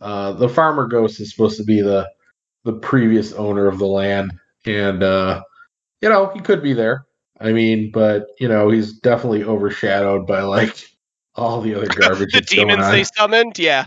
Uh, 0.00 0.32
the 0.32 0.48
farmer 0.48 0.86
ghost 0.86 1.20
is 1.20 1.30
supposed 1.30 1.56
to 1.58 1.64
be 1.64 1.80
the 1.80 2.08
the 2.64 2.72
previous 2.72 3.32
owner 3.32 3.66
of 3.66 3.78
the 3.78 3.86
land, 3.86 4.32
and 4.66 5.02
uh, 5.02 5.42
you 6.00 6.08
know 6.08 6.30
he 6.34 6.40
could 6.40 6.62
be 6.62 6.72
there. 6.72 7.06
I 7.40 7.52
mean, 7.52 7.90
but 7.92 8.26
you 8.38 8.48
know 8.48 8.70
he's 8.70 8.98
definitely 8.98 9.44
overshadowed 9.44 10.26
by 10.26 10.42
like 10.42 10.88
all 11.34 11.60
the 11.60 11.74
other 11.74 11.86
garbage 11.96 12.32
the 12.32 12.40
demons 12.40 12.84
on. 12.84 12.92
they 12.92 13.04
summoned, 13.04 13.58
yeah. 13.58 13.86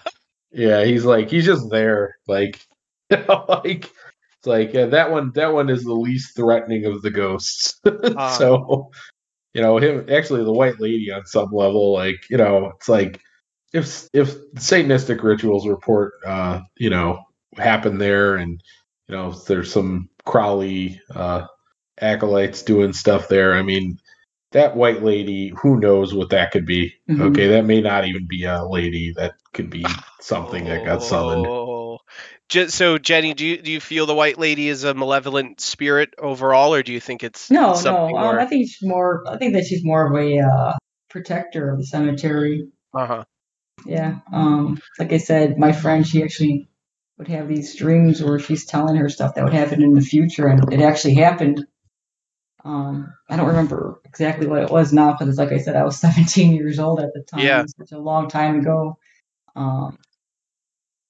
Yeah, 0.51 0.84
he's 0.84 1.05
like 1.05 1.30
he's 1.30 1.45
just 1.45 1.70
there, 1.70 2.16
like 2.28 2.66
you 3.09 3.18
know, 3.18 3.45
like 3.47 3.86
it's 3.86 4.47
like 4.47 4.74
yeah, 4.74 4.88
that 4.88 5.12
one 5.12 5.32
that 5.36 5.53
one 5.53 5.70
is 5.70 5.84
the 5.84 5.93
least 5.93 6.36
threatening 6.36 6.86
of 6.86 7.01
the 7.01 7.12
ghosts. 7.12 7.80
Ah. 8.18 8.36
so 8.38 8.91
you 9.53 9.62
know 9.62 9.78
him 9.78 10.05
actually 10.09 10.43
the 10.43 10.51
white 10.51 10.80
lady 10.80 11.12
on 11.12 11.26
some 11.26 11.51
level, 11.51 11.93
like 11.93 12.30
you 12.30 12.38
know, 12.38 12.72
it's 12.76 12.89
like 12.89 13.22
if 13.74 14.07
if 14.13 14.36
Satanistic 14.55 15.24
rituals 15.24 15.67
report, 15.67 16.13
uh, 16.26 16.61
you 16.78 16.89
know, 16.89 17.24
happen 17.57 17.97
there, 17.97 18.36
and 18.36 18.61
you 19.07 19.15
know 19.15 19.32
there's 19.32 19.72
some 19.72 20.09
Crowley 20.26 21.01
uh, 21.13 21.45
acolytes 21.99 22.63
doing 22.63 22.93
stuff 22.93 23.28
there. 23.28 23.53
I 23.53 23.61
mean, 23.61 23.99
that 24.51 24.76
white 24.76 25.03
lady, 25.03 25.53
who 25.61 25.80
knows 25.80 26.13
what 26.13 26.32
that 26.32 26.51
could 26.51 26.65
be? 26.65 26.95
Mhm. 27.09 27.30
Okay, 27.30 27.47
that 27.47 27.65
may 27.65 27.82
not 27.82 28.05
even 28.05 28.28
be 28.28 28.43
a 28.45 28.63
lady. 28.65 29.13
That 29.15 29.34
could 29.53 29.69
be 29.69 29.86
something 30.19 30.65
that 30.65 30.86
got 30.86 31.03
summoned. 31.03 31.47
Oh. 31.47 31.99
So 32.67 32.97
Jenny, 32.97 33.34
do 33.34 33.45
you 33.45 33.61
do 33.61 33.72
you 33.72 33.80
feel 33.80 34.05
the 34.05 34.13
white 34.13 34.38
lady 34.38 34.67
is 34.67 34.84
a 34.84 34.93
malevolent 34.93 35.61
spirit 35.61 36.09
overall, 36.17 36.74
or 36.74 36.84
do 36.84 36.91
you 36.91 36.99
think 36.99 37.24
it's 37.24 37.49
No, 37.49 37.72
it's 37.72 37.86
no. 37.86 37.91
something 37.91 38.17
Um, 38.17 38.22
more? 38.24 38.39
I 38.39 38.45
think 38.45 38.67
she's 38.67 38.88
more. 38.88 39.24
I 39.26 39.38
think 39.38 39.53
that 39.53 39.65
she's 39.65 39.86
more 39.86 40.05
of 40.07 40.22
a 40.22 40.39
uh, 40.39 40.74
protector 41.09 41.69
of 41.69 41.78
the 41.78 41.86
cemetery. 41.86 42.67
uh-huh. 42.93 43.24
Yeah. 43.86 44.19
Um, 44.32 44.82
like 44.99 45.13
I 45.13 45.17
said, 45.17 45.57
my 45.57 45.71
friend, 45.71 46.05
she 46.05 46.23
actually 46.23 46.69
would 47.17 47.27
have 47.27 47.47
these 47.47 47.75
dreams 47.75 48.21
where 48.23 48.39
she's 48.39 48.65
telling 48.65 48.95
her 48.95 49.09
stuff 49.09 49.36
that 49.36 49.43
would 49.43 49.53
happen 49.53 49.82
in 49.82 49.93
the 49.93 50.01
future, 50.01 50.47
and 50.47 50.73
it 50.73 50.82
actually 50.82 51.15
happened. 51.15 51.65
Um, 52.63 53.13
I 53.29 53.38
don't 53.38 53.47
remember 53.47 54.01
exactly 54.05 54.47
what 54.47 54.63
it 54.63 54.69
was 54.69 54.93
now 54.93 55.15
because, 55.17 55.38
like 55.38 55.51
I 55.51 55.57
said, 55.57 55.75
I 55.75 55.84
was 55.84 55.97
17 55.99 56.53
years 56.53 56.79
old 56.79 56.99
at 56.99 57.13
the 57.13 57.23
time. 57.23 57.45
Yeah. 57.45 57.61
It's 57.63 57.75
such 57.77 57.91
a 57.91 57.99
long 57.99 58.29
time 58.29 58.59
ago. 58.59 58.97
Um, 59.55 59.97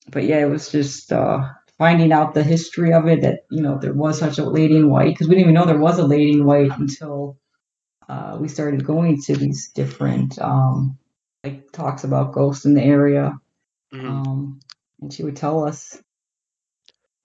but 0.09 0.23
yeah, 0.23 0.39
it 0.39 0.49
was 0.49 0.69
just 0.71 1.11
uh, 1.11 1.43
finding 1.77 2.11
out 2.11 2.33
the 2.33 2.43
history 2.43 2.93
of 2.93 3.07
it 3.07 3.21
that 3.21 3.41
you 3.49 3.61
know 3.61 3.77
there 3.79 3.93
was 3.93 4.19
such 4.19 4.37
a 4.37 4.45
lady 4.45 4.77
in 4.77 4.89
white 4.89 5.13
because 5.13 5.27
we 5.27 5.35
didn't 5.35 5.49
even 5.49 5.53
know 5.55 5.65
there 5.65 5.77
was 5.77 5.99
a 5.99 6.05
lady 6.05 6.33
in 6.33 6.45
white 6.45 6.71
until 6.77 7.37
uh, 8.09 8.37
we 8.39 8.47
started 8.47 8.85
going 8.85 9.21
to 9.21 9.35
these 9.35 9.69
different 9.73 10.39
um, 10.39 10.97
like 11.43 11.71
talks 11.71 12.03
about 12.03 12.33
ghosts 12.33 12.65
in 12.65 12.73
the 12.73 12.83
area. 12.83 13.33
Mhm. 13.93 14.05
Um, 14.27 14.59
and 15.01 15.11
she 15.13 15.23
would 15.23 15.35
tell 15.35 15.63
us. 15.65 16.01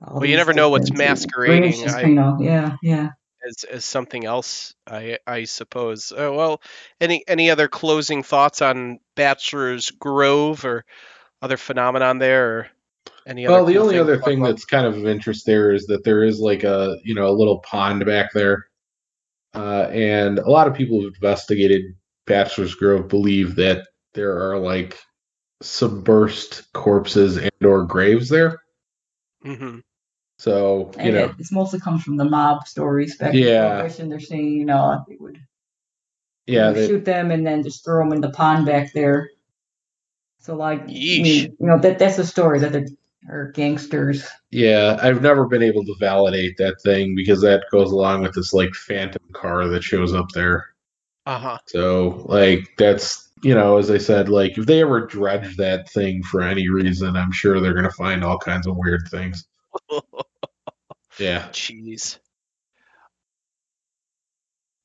all 0.03 0.21
Well, 0.21 0.27
you 0.29 0.37
never 0.37 0.53
know 0.53 0.71
what's 0.71 0.93
masquerading. 0.93 1.73
branches, 1.73 1.95
I- 1.95 2.03
you 2.03 2.15
know, 2.15 2.39
yeah, 2.41 2.77
yeah. 2.83 3.11
as 3.47 3.65
as 3.65 3.85
something 3.85 4.25
else, 4.25 4.75
I 4.87 5.19
I 5.27 5.45
suppose. 5.45 6.13
Uh, 6.13 6.33
well, 6.33 6.61
any 7.01 7.23
any 7.29 7.51
other 7.51 7.69
closing 7.69 8.23
thoughts 8.23 8.61
on 8.61 8.99
Bachelor's 9.15 9.91
Grove 9.91 10.65
or 10.65 10.85
other 11.43 11.57
phenomenon 11.57 12.19
there, 12.19 12.59
or 12.59 12.67
any 13.27 13.47
other? 13.47 13.57
Well, 13.57 13.65
the 13.67 13.79
only 13.79 13.95
thing 13.95 14.01
other 14.03 14.21
thing 14.21 14.39
about? 14.41 14.49
that's 14.49 14.65
kind 14.65 14.87
of 14.87 14.97
of 14.97 15.07
interest 15.07 15.47
there 15.47 15.73
is 15.73 15.87
that 15.87 16.03
there 16.05 16.25
is 16.25 16.41
like 16.41 16.65
a 16.65 16.97
you 17.05 17.15
know 17.15 17.29
a 17.29 17.33
little 17.39 17.59
pond 17.61 18.05
back 18.05 18.33
there, 18.33 18.67
uh, 19.55 19.89
and 19.93 20.39
a 20.41 20.51
lot 20.51 20.67
of 20.67 20.75
people 20.75 21.01
who've 21.01 21.15
investigated 21.15 21.83
Bachelor's 22.27 22.75
Grove 22.75 23.07
believe 23.09 23.55
that 23.57 23.87
there 24.17 24.51
are 24.51 24.59
like 24.59 24.99
submersed 25.63 26.73
corpses 26.75 27.39
and 27.39 27.51
or 27.65 27.85
graves 27.87 28.29
there. 28.31 28.61
Mhm. 29.45 29.83
So 30.39 30.93
you 31.01 31.01
And 31.01 31.15
know, 31.15 31.25
it, 31.27 31.37
it's 31.39 31.53
mostly 31.53 31.81
comes 31.81 32.03
from 32.03 32.17
the 32.17 32.25
mob 32.25 32.67
stories 32.69 33.17
back 33.19 33.35
Yeah. 33.35 33.65
in 33.65 33.71
Prohibition. 33.79 34.09
They're 34.11 34.21
saying, 34.21 34.53
you 34.53 34.65
know, 34.67 35.05
they 35.09 35.17
would, 35.21 35.39
they 36.51 36.55
yeah, 36.55 36.67
would 36.67 36.75
they, 36.75 36.87
shoot 36.87 37.05
them 37.05 37.31
and 37.31 37.47
then 37.47 37.63
just 37.63 37.85
throw 37.85 38.03
them 38.05 38.13
in 38.13 38.21
the 38.21 38.31
pond 38.31 38.67
back 38.67 38.93
there. 38.93 39.31
So, 40.39 40.57
like, 40.57 40.81
I 40.83 40.85
mean, 40.87 41.57
you 41.59 41.67
know, 41.67 41.79
that 41.81 41.99
that's 41.99 42.17
the 42.17 42.25
story 42.27 42.61
that 42.61 42.73
they're 42.73 42.87
are 43.29 43.51
gangsters. 43.53 44.29
yeah, 44.51 44.97
I've 45.03 45.23
never 45.23 45.47
been 45.47 45.63
able 45.63 45.85
to 45.85 45.95
validate 45.99 46.57
that 46.59 46.81
thing 46.83 47.15
because 47.15 47.41
that 47.43 47.65
goes 47.73 47.91
along 47.91 48.23
with 48.23 48.35
this 48.35 48.53
like 48.53 48.75
phantom 48.75 49.23
car 49.33 49.69
that 49.69 49.83
shows 49.83 50.15
up 50.15 50.31
there. 50.33 50.67
Uh 51.27 51.39
huh. 51.39 51.59
So 51.67 52.25
like 52.29 52.69
that's 52.79 53.26
you 53.43 53.55
know, 53.55 53.77
as 53.79 53.91
I 53.91 53.99
said, 53.99 54.29
like 54.29 54.57
if 54.59 54.67
they 54.67 54.83
ever 54.83 55.07
dredge 55.07 55.57
that 55.57 55.89
thing 55.91 56.23
for 56.23 56.43
any 56.43 56.69
reason, 56.69 57.17
I'm 57.17 57.33
sure 57.33 57.61
they're 57.61 57.75
gonna 57.75 57.91
find 57.91 58.25
all 58.25 58.39
kinds 58.39 58.67
of 58.67 58.77
weird 58.77 59.09
things. 59.11 59.47
Yeah. 61.19 61.49
Jeez. 61.49 62.19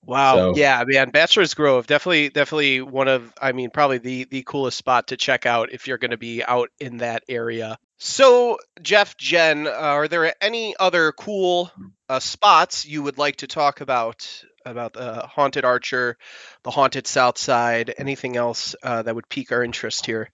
Wow. 0.04 0.54
So- 0.54 0.60
Yeah, 0.60 0.84
man, 0.88 1.10
Bachelor's 1.12 1.54
Grove 1.54 1.88
definitely 1.88 2.30
definitely 2.30 2.82
one 2.82 3.08
of 3.08 3.34
I 3.42 3.52
mean 3.52 3.70
probably 3.70 3.98
the 4.00 4.24
the 4.26 4.44
coolest 4.44 4.78
spot 4.78 5.08
to 5.08 5.18
check 5.18 5.46
out 5.46 5.72
if 5.74 5.88
you're 5.88 5.98
going 5.98 6.12
to 6.12 6.18
be 6.18 6.44
out 6.44 6.70
in 6.80 6.98
that 6.98 7.24
area. 7.30 7.78
So, 7.98 8.58
Jeff, 8.82 9.16
Jen, 9.18 9.68
uh, 9.68 9.72
are 9.72 10.08
there 10.08 10.34
any 10.42 10.74
other 10.80 11.12
cool 11.12 11.70
uh, 12.10 12.20
spots 12.20 12.84
you 12.86 13.04
would 13.04 13.20
like 13.20 13.36
to 13.38 13.48
talk 13.48 13.82
about 13.82 14.44
about 14.66 14.94
the 14.94 15.22
haunted 15.22 15.66
Archer, 15.66 16.18
the 16.64 16.72
haunted 16.72 17.08
South 17.08 17.38
Side, 17.38 17.94
anything 17.98 18.38
else 18.38 18.76
uh, 18.84 19.02
that 19.02 19.16
would 19.16 19.30
pique 19.30 19.52
our 19.52 19.64
interest 19.64 20.06
here? 20.06 20.30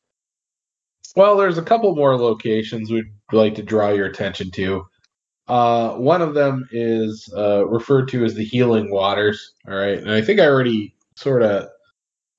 Well, 1.15 1.37
there's 1.37 1.57
a 1.57 1.63
couple 1.63 1.95
more 1.95 2.17
locations 2.17 2.91
we'd 2.91 3.13
like 3.31 3.55
to 3.55 3.63
draw 3.63 3.89
your 3.89 4.05
attention 4.05 4.51
to. 4.51 4.87
Uh, 5.47 5.93
one 5.93 6.21
of 6.21 6.33
them 6.33 6.67
is 6.71 7.31
uh, 7.35 7.65
referred 7.65 8.09
to 8.09 8.25
as 8.25 8.35
the 8.35 8.43
Healing 8.43 8.91
Waters. 8.91 9.53
All 9.67 9.75
right, 9.75 9.97
and 9.97 10.11
I 10.11 10.21
think 10.21 10.39
I 10.39 10.45
already 10.47 10.95
sort 11.15 11.41
of 11.41 11.69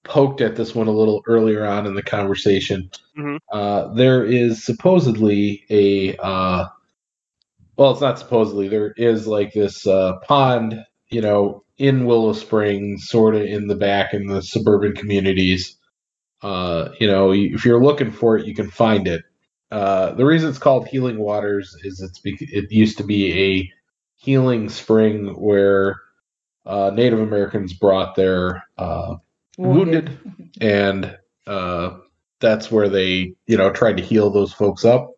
poked 0.04 0.40
at 0.40 0.56
this 0.56 0.74
one 0.74 0.88
a 0.88 0.92
little 0.92 1.22
earlier 1.26 1.66
on 1.66 1.86
in 1.86 1.94
the 1.94 2.02
conversation. 2.02 2.90
Mhm. 3.16 3.38
Uh, 3.50 3.94
there 3.94 4.24
is 4.24 4.64
supposedly 4.64 5.64
a 5.70 6.16
uh, 6.16 6.66
well, 7.76 7.92
it's 7.92 8.00
not 8.00 8.18
supposedly. 8.18 8.68
There 8.68 8.92
is 8.96 9.26
like 9.26 9.52
this 9.52 9.86
uh, 9.86 10.18
pond, 10.26 10.84
you 11.08 11.20
know, 11.22 11.64
in 11.78 12.04
Willow 12.04 12.32
Springs, 12.32 13.08
sort 13.08 13.34
of 13.34 13.42
in 13.42 13.68
the 13.68 13.76
back 13.76 14.12
in 14.12 14.26
the 14.26 14.42
suburban 14.42 14.94
communities. 14.94 15.76
Uh, 16.42 16.90
you 17.00 17.06
know, 17.06 17.32
if 17.32 17.64
you're 17.64 17.82
looking 17.82 18.10
for 18.10 18.36
it, 18.36 18.46
you 18.46 18.54
can 18.54 18.70
find 18.70 19.08
it. 19.08 19.22
Uh, 19.70 20.12
the 20.14 20.24
reason 20.24 20.48
it's 20.48 20.58
called 20.58 20.88
Healing 20.88 21.18
Waters 21.18 21.76
is 21.82 22.00
it's 22.00 22.18
bec- 22.20 22.40
it 22.40 22.70
used 22.70 22.98
to 22.98 23.04
be 23.04 23.32
a 23.32 23.72
healing 24.16 24.68
spring 24.68 25.34
where 25.34 26.00
uh, 26.66 26.90
Native 26.94 27.20
Americans 27.20 27.72
brought 27.72 28.14
their 28.14 28.64
uh, 28.76 29.16
wounded, 29.56 30.18
and 30.60 31.16
uh, 31.46 31.98
that's 32.40 32.70
where 32.70 32.88
they 32.88 33.34
you 33.46 33.56
know 33.56 33.70
tried 33.70 33.96
to 33.98 34.02
heal 34.02 34.30
those 34.30 34.52
folks 34.52 34.84
up. 34.84 35.12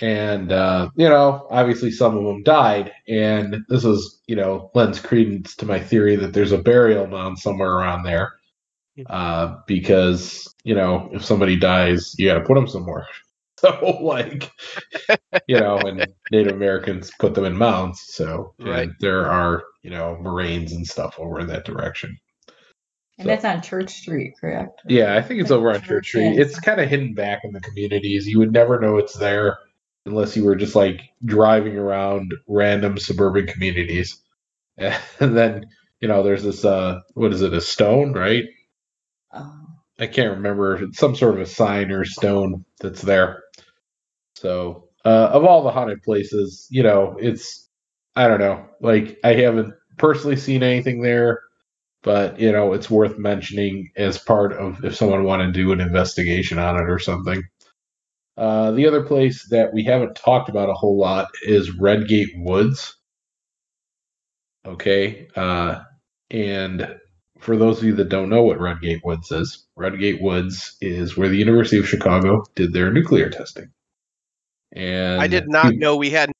And 0.00 0.50
uh, 0.50 0.90
you 0.96 1.08
know, 1.08 1.46
obviously 1.50 1.90
some 1.90 2.16
of 2.16 2.24
them 2.24 2.42
died, 2.42 2.92
and 3.06 3.64
this 3.68 3.84
is 3.84 4.20
you 4.26 4.36
know 4.36 4.70
lends 4.74 4.98
credence 4.98 5.54
to 5.56 5.66
my 5.66 5.78
theory 5.78 6.16
that 6.16 6.32
there's 6.32 6.52
a 6.52 6.58
burial 6.58 7.06
mound 7.06 7.38
somewhere 7.38 7.70
around 7.72 8.04
there, 8.04 8.32
uh, 9.08 9.56
because 9.66 10.52
you 10.64 10.74
know 10.74 11.10
if 11.12 11.22
somebody 11.24 11.56
dies, 11.56 12.14
you 12.18 12.26
got 12.28 12.34
to 12.38 12.44
put 12.44 12.54
them 12.54 12.68
somewhere. 12.68 13.06
So 13.60 13.98
like, 14.00 14.50
you 15.46 15.60
know, 15.60 15.84
and 15.84 16.14
Native 16.30 16.54
Americans 16.54 17.10
put 17.18 17.34
them 17.34 17.44
in 17.44 17.58
mounds. 17.58 18.00
So 18.06 18.54
Right. 18.58 18.88
there 19.00 19.26
are 19.30 19.64
you 19.82 19.90
know 19.90 20.16
moraines 20.18 20.72
and 20.72 20.86
stuff 20.86 21.16
over 21.18 21.38
in 21.40 21.46
that 21.48 21.66
direction. 21.66 22.18
And 23.18 23.28
that's 23.28 23.44
on 23.44 23.60
Church 23.60 23.90
Street, 23.92 24.32
correct? 24.40 24.80
Yeah, 24.88 25.14
I 25.14 25.20
think 25.20 25.42
it's 25.42 25.50
over 25.50 25.68
on 25.68 25.74
Church, 25.82 25.88
Church 25.88 26.08
Street. 26.08 26.34
yeah. 26.36 26.40
It's 26.40 26.58
kind 26.58 26.80
of 26.80 26.88
hidden 26.88 27.12
back 27.12 27.40
in 27.44 27.52
the 27.52 27.60
communities. 27.60 28.26
You 28.26 28.38
would 28.38 28.50
never 28.54 28.80
know 28.80 28.96
it's 28.96 29.12
there 29.18 29.58
unless 30.10 30.36
you 30.36 30.44
were 30.44 30.56
just 30.56 30.76
like 30.76 31.02
driving 31.24 31.78
around 31.78 32.34
random 32.48 32.98
suburban 32.98 33.46
communities. 33.48 34.18
And 35.20 35.36
then, 35.36 35.66
you 36.00 36.08
know, 36.08 36.22
there's 36.22 36.44
this 36.44 36.64
uh 36.64 37.00
what 37.14 37.32
is 37.32 37.42
it, 37.42 37.54
a 37.54 37.60
stone, 37.60 38.12
right? 38.14 38.44
Um, 39.32 39.78
I 39.98 40.06
can't 40.06 40.36
remember. 40.36 40.74
if 40.76 40.82
It's 40.82 40.98
some 40.98 41.16
sort 41.16 41.34
of 41.34 41.40
a 41.40 41.46
sign 41.46 41.90
or 41.92 42.04
stone 42.04 42.64
that's 42.80 43.02
there. 43.02 43.42
So, 44.36 44.88
uh, 45.04 45.30
of 45.32 45.44
all 45.44 45.62
the 45.62 45.70
haunted 45.70 46.02
places, 46.02 46.66
you 46.70 46.82
know, 46.82 47.16
it's 47.20 47.68
I 48.16 48.28
don't 48.28 48.40
know. 48.40 48.66
Like 48.80 49.18
I 49.24 49.34
haven't 49.34 49.74
personally 49.98 50.36
seen 50.36 50.62
anything 50.62 51.02
there, 51.02 51.42
but 52.02 52.40
you 52.40 52.52
know, 52.52 52.72
it's 52.74 52.90
worth 52.90 53.18
mentioning 53.18 53.90
as 53.96 54.18
part 54.18 54.52
of 54.54 54.84
if 54.84 54.96
someone 54.96 55.24
wanted 55.24 55.48
to 55.48 55.52
do 55.52 55.72
an 55.72 55.80
investigation 55.80 56.58
on 56.58 56.76
it 56.76 56.90
or 56.90 56.98
something. 57.00 57.42
Uh, 58.36 58.70
the 58.72 58.86
other 58.86 59.02
place 59.02 59.48
that 59.50 59.72
we 59.72 59.84
haven't 59.84 60.14
talked 60.14 60.48
about 60.48 60.70
a 60.70 60.74
whole 60.74 60.98
lot 60.98 61.28
is 61.42 61.76
Redgate 61.76 62.32
Woods. 62.36 62.96
Okay, 64.64 65.28
uh, 65.36 65.80
and 66.30 66.96
for 67.38 67.56
those 67.56 67.78
of 67.78 67.84
you 67.84 67.94
that 67.94 68.08
don't 68.08 68.28
know 68.28 68.42
what 68.42 68.60
Redgate 68.60 69.04
Woods 69.04 69.32
is, 69.32 69.66
Redgate 69.76 70.20
Woods 70.20 70.76
is 70.80 71.16
where 71.16 71.28
the 71.28 71.38
University 71.38 71.78
of 71.78 71.88
Chicago 71.88 72.44
did 72.54 72.72
their 72.72 72.92
nuclear 72.92 73.30
testing. 73.30 73.70
And 74.72 75.20
I 75.20 75.26
did 75.26 75.48
not 75.48 75.74
know 75.74 75.96
we 75.96 76.10
had 76.10 76.30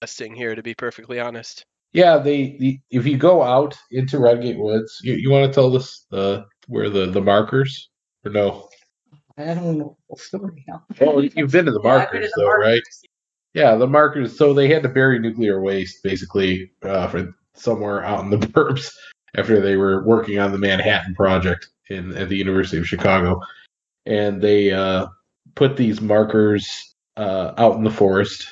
testing 0.00 0.34
here, 0.34 0.54
to 0.54 0.62
be 0.62 0.74
perfectly 0.74 1.18
honest. 1.18 1.64
Yeah, 1.92 2.18
they 2.18 2.56
the, 2.58 2.78
if 2.90 3.06
you 3.06 3.16
go 3.16 3.42
out 3.42 3.76
into 3.90 4.18
Redgate 4.18 4.58
Woods, 4.58 5.00
you, 5.02 5.14
you 5.14 5.30
want 5.30 5.50
to 5.50 5.54
tell 5.54 5.74
us 5.74 6.04
uh, 6.12 6.42
where 6.68 6.90
the 6.90 7.06
the 7.06 7.22
markers 7.22 7.88
or 8.24 8.30
no? 8.30 8.68
I 9.38 9.54
don't 9.54 9.78
know 9.78 9.96
the 10.08 10.16
story 10.16 10.64
now. 10.66 10.84
Oh, 11.00 11.20
you've 11.20 11.52
been 11.52 11.66
to 11.66 11.72
the 11.72 11.80
Yeah, 11.84 11.90
markers 11.90 12.26
to 12.26 12.32
the 12.36 12.42
though, 12.42 12.52
right? 12.52 12.82
Yeah, 13.54 13.74
the 13.76 13.86
markers. 13.86 14.36
So 14.36 14.52
they 14.52 14.68
had 14.68 14.82
to 14.82 14.88
bury 14.88 15.18
nuclear 15.18 15.60
waste 15.60 16.02
basically 16.02 16.70
uh, 16.82 17.08
for 17.08 17.34
somewhere 17.54 18.04
out 18.04 18.24
in 18.24 18.30
the 18.30 18.36
burbs 18.46 18.92
after 19.34 19.60
they 19.60 19.76
were 19.76 20.04
working 20.04 20.38
on 20.38 20.52
the 20.52 20.58
Manhattan 20.58 21.14
Project 21.14 21.68
in 21.88 22.16
at 22.16 22.28
the 22.28 22.36
University 22.36 22.78
of 22.78 22.86
Chicago, 22.86 23.40
and 24.06 24.40
they 24.40 24.72
uh, 24.72 25.06
put 25.54 25.76
these 25.76 26.00
markers 26.00 26.94
uh, 27.16 27.52
out 27.58 27.76
in 27.76 27.84
the 27.84 27.90
forest. 27.90 28.48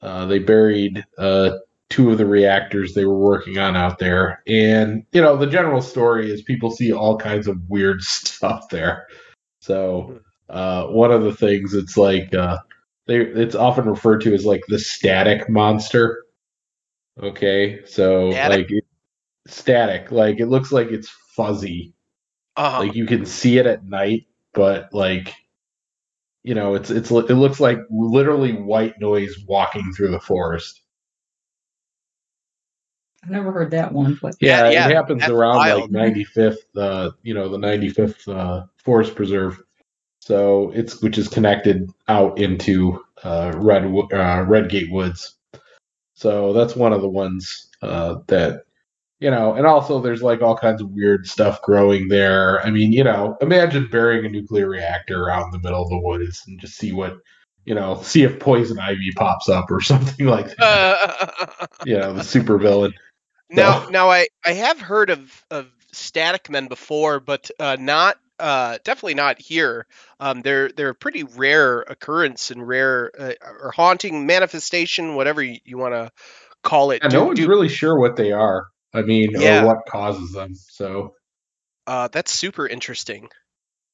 Uh, 0.00 0.26
they 0.26 0.38
buried 0.38 1.04
uh, 1.18 1.52
two 1.92 2.10
of 2.10 2.18
the 2.18 2.26
reactors 2.26 2.94
they 2.94 3.04
were 3.04 3.18
working 3.18 3.58
on 3.58 3.76
out 3.76 3.98
there. 3.98 4.42
And, 4.46 5.04
you 5.12 5.20
know, 5.20 5.36
the 5.36 5.46
general 5.46 5.82
story 5.82 6.30
is 6.32 6.42
people 6.42 6.70
see 6.70 6.92
all 6.92 7.18
kinds 7.18 7.46
of 7.46 7.68
weird 7.68 8.02
stuff 8.02 8.68
there. 8.70 9.06
So, 9.62 10.20
uh, 10.50 10.86
one 10.88 11.12
of 11.12 11.22
the 11.22 11.32
things 11.32 11.72
it's 11.72 11.96
like, 11.96 12.34
uh, 12.34 12.58
they, 13.06 13.18
it's 13.20 13.54
often 13.54 13.84
referred 13.88 14.20
to 14.22 14.34
as 14.34 14.44
like 14.44 14.62
the 14.66 14.78
static 14.78 15.48
monster. 15.48 16.24
Okay. 17.22 17.84
So, 17.86 18.32
Static? 18.32 18.70
like, 18.70 18.84
static, 19.46 20.10
like, 20.10 20.40
it 20.40 20.46
looks 20.46 20.72
like 20.72 20.88
it's 20.90 21.08
fuzzy. 21.36 21.94
Uh-huh. 22.56 22.80
Like, 22.80 22.96
you 22.96 23.06
can 23.06 23.24
see 23.24 23.58
it 23.58 23.66
at 23.66 23.84
night, 23.84 24.26
but, 24.52 24.92
like, 24.92 25.32
you 26.42 26.54
know, 26.54 26.74
it's 26.74 26.90
it's 26.90 27.10
it 27.10 27.36
looks 27.36 27.60
like 27.60 27.78
literally 27.88 28.52
white 28.52 29.00
noise 29.00 29.36
walking 29.46 29.92
through 29.92 30.10
the 30.10 30.18
forest. 30.18 30.81
I've 33.24 33.30
never 33.30 33.52
heard 33.52 33.70
that 33.70 33.92
one, 33.92 34.18
but 34.20 34.36
Yeah, 34.40 34.64
Yeah, 34.64 34.70
yeah, 34.70 34.88
it 34.88 34.94
happens 34.94 35.20
that's 35.20 35.32
around 35.32 35.56
wild. 35.56 35.92
like 35.92 36.14
95th, 36.14 36.56
uh, 36.76 37.10
you 37.22 37.34
know, 37.34 37.48
the 37.48 37.58
95th 37.58 38.28
uh, 38.28 38.66
Forest 38.84 39.14
Preserve. 39.14 39.62
So 40.20 40.70
it's 40.72 41.02
which 41.02 41.18
is 41.18 41.28
connected 41.28 41.90
out 42.08 42.38
into 42.38 43.04
uh, 43.24 43.52
Red 43.56 43.84
uh, 44.12 44.44
Redgate 44.46 44.90
Woods. 44.90 45.36
So 46.14 46.52
that's 46.52 46.76
one 46.76 46.92
of 46.92 47.00
the 47.00 47.08
ones 47.08 47.68
uh, 47.82 48.16
that 48.28 48.64
you 49.22 49.30
know, 49.30 49.54
and 49.54 49.66
also 49.66 50.00
there's 50.00 50.22
like 50.22 50.42
all 50.42 50.56
kinds 50.56 50.82
of 50.82 50.90
weird 50.90 51.28
stuff 51.28 51.62
growing 51.62 52.08
there. 52.08 52.60
I 52.66 52.70
mean, 52.70 52.92
you 52.92 53.04
know, 53.04 53.36
imagine 53.40 53.88
burying 53.88 54.26
a 54.26 54.28
nuclear 54.28 54.68
reactor 54.68 55.30
out 55.30 55.46
in 55.46 55.52
the 55.52 55.60
middle 55.60 55.80
of 55.80 55.90
the 55.90 55.98
woods 55.98 56.42
and 56.48 56.58
just 56.58 56.76
see 56.76 56.90
what, 56.90 57.18
you 57.64 57.74
know, 57.74 58.00
see 58.02 58.24
if 58.24 58.40
poison 58.40 58.80
ivy 58.80 59.12
pops 59.14 59.48
up 59.48 59.70
or 59.70 59.80
something 59.80 60.26
like 60.26 60.48
that. 60.56 60.60
Uh, 60.60 61.66
you 61.84 61.96
know, 61.96 62.12
the 62.12 62.24
super 62.24 62.58
villain. 62.58 62.92
Now, 63.52 63.84
No. 63.84 63.88
now 63.90 64.10
I, 64.10 64.26
I 64.44 64.52
have 64.52 64.80
heard 64.80 65.10
of, 65.10 65.44
of 65.50 65.66
static 65.92 66.50
men 66.50 66.68
before, 66.68 67.20
but 67.20 67.50
uh, 67.58 67.76
not 67.78 68.16
uh, 68.38 68.78
definitely 68.84 69.14
not 69.14 69.40
here. 69.40 69.86
Um, 70.18 70.40
they're 70.42 70.68
they're 70.70 70.88
a 70.88 70.94
pretty 70.94 71.22
rare 71.22 71.80
occurrence 71.82 72.50
and 72.50 72.66
rare 72.66 73.10
uh, 73.18 73.32
or 73.62 73.70
haunting 73.70 74.26
manifestation, 74.26 75.14
whatever 75.14 75.42
you, 75.42 75.58
you 75.64 75.78
want 75.78 75.94
to 75.94 76.10
call 76.64 76.90
it. 76.90 77.02
Yeah, 77.02 77.08
Do- 77.10 77.16
no 77.18 77.24
one's 77.26 77.38
do- 77.38 77.48
really 77.48 77.68
sure 77.68 77.98
what 77.98 78.16
they 78.16 78.32
are. 78.32 78.66
I 78.94 79.02
mean, 79.02 79.30
Yeah. 79.40 79.62
or 79.62 79.66
what 79.66 79.86
causes 79.88 80.32
them. 80.32 80.54
So 80.54 81.14
uh, 81.86 82.08
that's 82.08 82.32
super 82.32 82.66
interesting. 82.66 83.28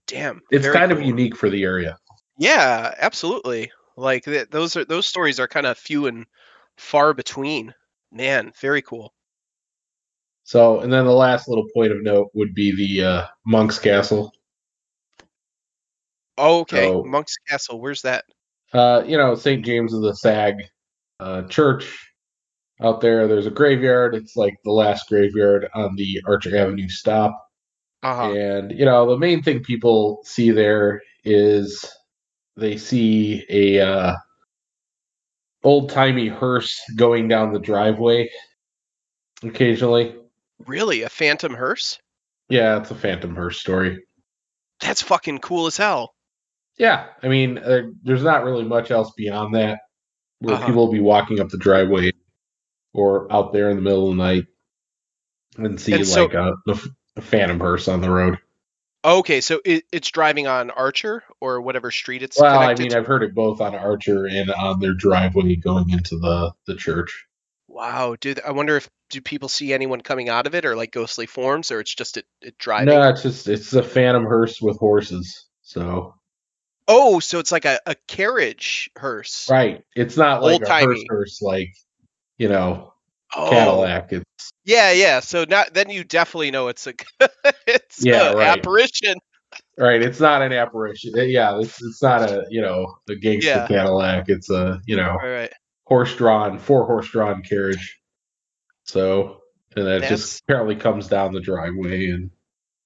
Damn, 0.07 0.41
it's 0.51 0.67
kind 0.69 0.93
of 0.93 1.03
unique 1.03 1.37
for 1.37 1.51
the 1.51 1.63
area. 1.65 1.99
Yeah, 2.39 2.95
absolutely. 2.99 3.71
Like 3.97 4.25
th- 4.25 4.49
those 4.51 4.77
are 4.77 4.85
those 4.87 5.05
stories 5.07 5.41
are 5.41 5.49
kind 5.49 5.67
of 5.67 5.77
few 5.77 6.07
and 6.07 6.25
far 6.79 7.13
between. 7.13 7.75
Man, 8.11 8.53
very 8.61 8.81
cool. 8.81 9.13
So, 10.49 10.80
and 10.80 10.90
then 10.90 11.05
the 11.05 11.12
last 11.12 11.46
little 11.46 11.66
point 11.74 11.92
of 11.92 12.03
note 12.03 12.30
would 12.32 12.55
be 12.55 12.74
the 12.74 13.05
uh, 13.07 13.26
Monk's 13.44 13.78
Castle. 13.78 14.32
Oh, 16.38 16.61
okay, 16.61 16.88
So- 16.88 17.05
Monk's 17.05 17.36
Castle. 17.46 17.78
Where's 17.78 18.01
that? 18.01 18.24
Uh, 18.72 19.03
you 19.07 19.18
know, 19.18 19.34
St. 19.34 19.62
James 19.62 19.92
of 19.92 20.01
the 20.01 20.14
Sag 20.14 20.55
uh, 21.20 21.42
Church 21.49 22.11
out 22.82 23.03
there. 23.03 23.28
There's 23.28 23.44
a 23.44 23.51
graveyard. 23.51 24.14
It's 24.14 24.36
like 24.36 24.55
the 24.64 24.72
last 24.72 25.07
graveyard 25.11 25.68
on 25.74 25.96
the 25.96 26.22
Archer 26.26 26.57
Avenue 26.57 26.88
stop. 26.88 27.38
Uh-huh. 28.03 28.32
And, 28.32 28.72
you 28.72 28.86
know, 28.86 29.07
the 29.07 29.18
main 29.18 29.42
thing 29.42 29.62
people 29.62 30.22
see 30.24 30.51
there 30.51 31.03
is 31.24 31.84
they 32.57 32.78
see 32.78 33.44
a 33.51 33.80
uh, 33.86 34.16
old 35.62 35.90
timey 35.90 36.28
hearse 36.28 36.80
going 36.96 37.28
down 37.28 37.53
the 37.53 37.59
driveway 37.59 38.30
occasionally. 39.42 40.14
Really, 40.67 41.03
a 41.03 41.09
phantom 41.09 41.55
hearse? 41.55 41.99
Yeah, 42.49 42.79
it's 42.81 42.91
a 42.91 42.95
Phantom 42.95 43.35
Hearse 43.37 43.61
story. 43.61 44.05
That's 44.81 45.03
fucking 45.03 45.41
cool 45.41 45.67
as 45.67 45.77
hell. 45.77 46.15
Yeah, 46.79 47.07
I 47.23 47.29
mean, 47.29 47.59
uh, 47.59 47.83
there's 48.03 48.23
not 48.23 48.45
really 48.45 48.65
much 48.65 48.91
else 48.91 49.13
beyond 49.17 49.55
that 49.55 49.81
where 50.39 50.55
Uh-huh. 50.55 50.67
people 50.67 50.87
will 50.87 50.93
be 50.93 51.01
walking 51.01 51.41
up 51.41 51.49
the 51.51 51.59
driveway 51.59 52.13
or 52.95 53.31
out 53.33 53.53
there 53.53 53.69
in 53.71 53.77
the 53.77 53.83
middle 53.83 54.11
of 54.11 54.17
the 54.17 54.23
night 54.23 54.45
and 55.57 55.81
see 55.81 55.93
And 55.93 56.07
so- 56.07 56.25
like 56.25 56.35
a, 56.35 56.55
a, 56.69 56.79
a 57.17 57.21
Phantom 57.21 57.59
Hearse 57.61 57.89
on 57.89 58.01
the 58.01 58.11
road. 58.11 58.39
Okay, 59.05 59.41
so 59.41 59.61
it, 59.65 59.85
it's 59.93 60.11
driving 60.11 60.47
on 60.49 60.71
Archer 60.71 61.23
or 61.41 61.61
whatever 61.61 61.91
street 61.91 62.23
it's 62.23 62.41
Well, 62.41 62.59
I 62.61 62.75
mean, 62.75 62.91
to. 62.91 62.99
I've 62.99 63.07
heard 63.07 63.23
it 63.23 63.35
both 63.35 63.61
on 63.61 63.75
Archer 63.75 64.27
and 64.27 64.51
on 64.51 64.81
their 64.81 64.95
driveway 64.95 65.55
going 65.57 65.91
into 65.91 66.17
the 66.19 66.53
the 66.67 66.75
church. 66.75 67.27
Wow, 67.79 68.16
dude, 68.20 68.41
I 68.45 68.51
wonder 68.51 68.76
if 68.76 68.89
do 69.09 69.20
people 69.20 69.49
see 69.49 69.72
anyone 69.72 70.01
coming 70.01 70.29
out 70.29 70.49
of 70.49 70.57
it 70.57 70.64
or 70.64 70.74
like 70.74 70.91
ghostly 70.91 71.26
forms 71.26 71.70
or 71.70 71.79
it's 71.79 71.95
just 71.95 72.16
it, 72.16 72.26
it 72.43 72.59
driving? 72.59 72.93
No, 72.93 73.09
it's 73.09 73.22
just 73.22 73.47
it's 73.49 73.72
a 73.72 73.85
Phantom 73.85 74.24
Hearse 74.24 74.61
with 74.61 74.76
horses. 74.79 75.47
So 75.62 76.14
Oh, 76.89 77.20
so 77.20 77.39
it's 77.39 77.53
like 77.53 77.66
a, 77.66 77.79
a 77.87 77.95
carriage 78.09 78.91
hearse. 78.99 79.49
right, 79.49 79.85
it's 79.95 80.16
not 80.16 80.43
like 80.43 80.61
a 80.61 80.64
hearse 80.64 80.64
Old-timey. 80.64 81.07
hearse 81.09 81.41
like 81.41 81.72
you 82.37 82.49
know 82.49 82.95
Oh, 83.37 83.49
Cadillac. 83.49 84.12
It's 84.12 84.53
Yeah, 84.64 84.91
yeah. 84.91 85.20
So 85.20 85.45
not 85.49 85.72
then 85.72 85.89
you 85.89 86.03
definitely 86.03 86.51
know 86.51 86.66
it's 86.66 86.89
a 86.89 86.95
it's 87.68 88.05
Yeah, 88.05 88.33
a 88.33 88.37
right. 88.37 88.59
apparition. 88.59 89.18
Right, 89.79 90.03
it's 90.03 90.18
not 90.18 90.43
an 90.43 90.53
apparition. 90.53 91.12
Yeah, 91.14 91.61
it's 91.61 91.81
it's 91.81 92.03
not 92.03 92.22
a 92.29 92.45
you 92.51 92.61
know 92.61 92.97
a 93.09 93.14
gangster 93.14 93.51
Yeah. 93.51 93.68
Cadillac. 93.68 94.24
It's 94.29 94.51
a 94.51 94.81
you 94.85 94.97
know 94.97 95.11
All 95.12 95.29
right. 95.29 95.53
Horse 95.89 96.14
drawn, 96.14 96.59
four 96.59 96.84
horse 96.84 97.09
drawn 97.11 97.43
carriage. 97.43 97.99
So 98.84 99.41
and 99.76 99.86
that 99.86 100.01
That's- 100.03 100.11
just 100.11 100.43
apparently 100.43 100.76
comes 100.76 101.09
down 101.09 101.32
the 101.32 101.41
driveway 101.41 102.11
and 102.11 102.30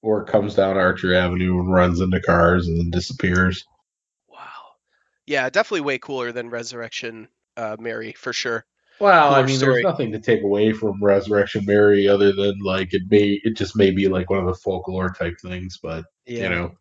or 0.03 0.25
comes 0.25 0.55
down 0.55 0.77
Archer 0.77 1.15
Avenue 1.15 1.61
and 1.61 1.73
runs 1.73 2.01
into 2.01 2.21
cars 2.21 2.67
and 2.67 2.79
then 2.79 2.91
disappears. 2.91 3.65
Wow. 4.29 4.39
Yeah, 5.27 5.49
definitely 5.51 5.83
way 5.83 5.99
cooler 5.99 6.33
than 6.33 6.51
Resurrection 6.51 7.29
uh, 7.57 7.77
Mary 7.79 8.13
for 8.13 8.33
sure. 8.33 8.65
Well, 9.01 9.35
I 9.35 9.43
mean, 9.43 9.57
story. 9.57 9.75
there's 9.75 9.85
nothing 9.85 10.13
to 10.13 10.19
take 10.21 10.43
away 10.43 10.73
from 10.73 11.03
Resurrection 11.03 11.65
Mary 11.67 12.07
other 12.09 12.33
than 12.33 12.59
like 12.61 12.95
it 12.95 13.03
may 13.11 13.41
it 13.45 13.57
just 13.57 13.77
may 13.77 13.91
be 13.91 14.09
like 14.09 14.31
one 14.31 14.39
of 14.41 14.47
the 14.47 14.55
folklore 14.55 15.11
type 15.11 15.39
things, 15.41 15.79
but 15.83 16.05
Yeah. 16.27 16.43
you 16.45 16.49
know 16.51 16.73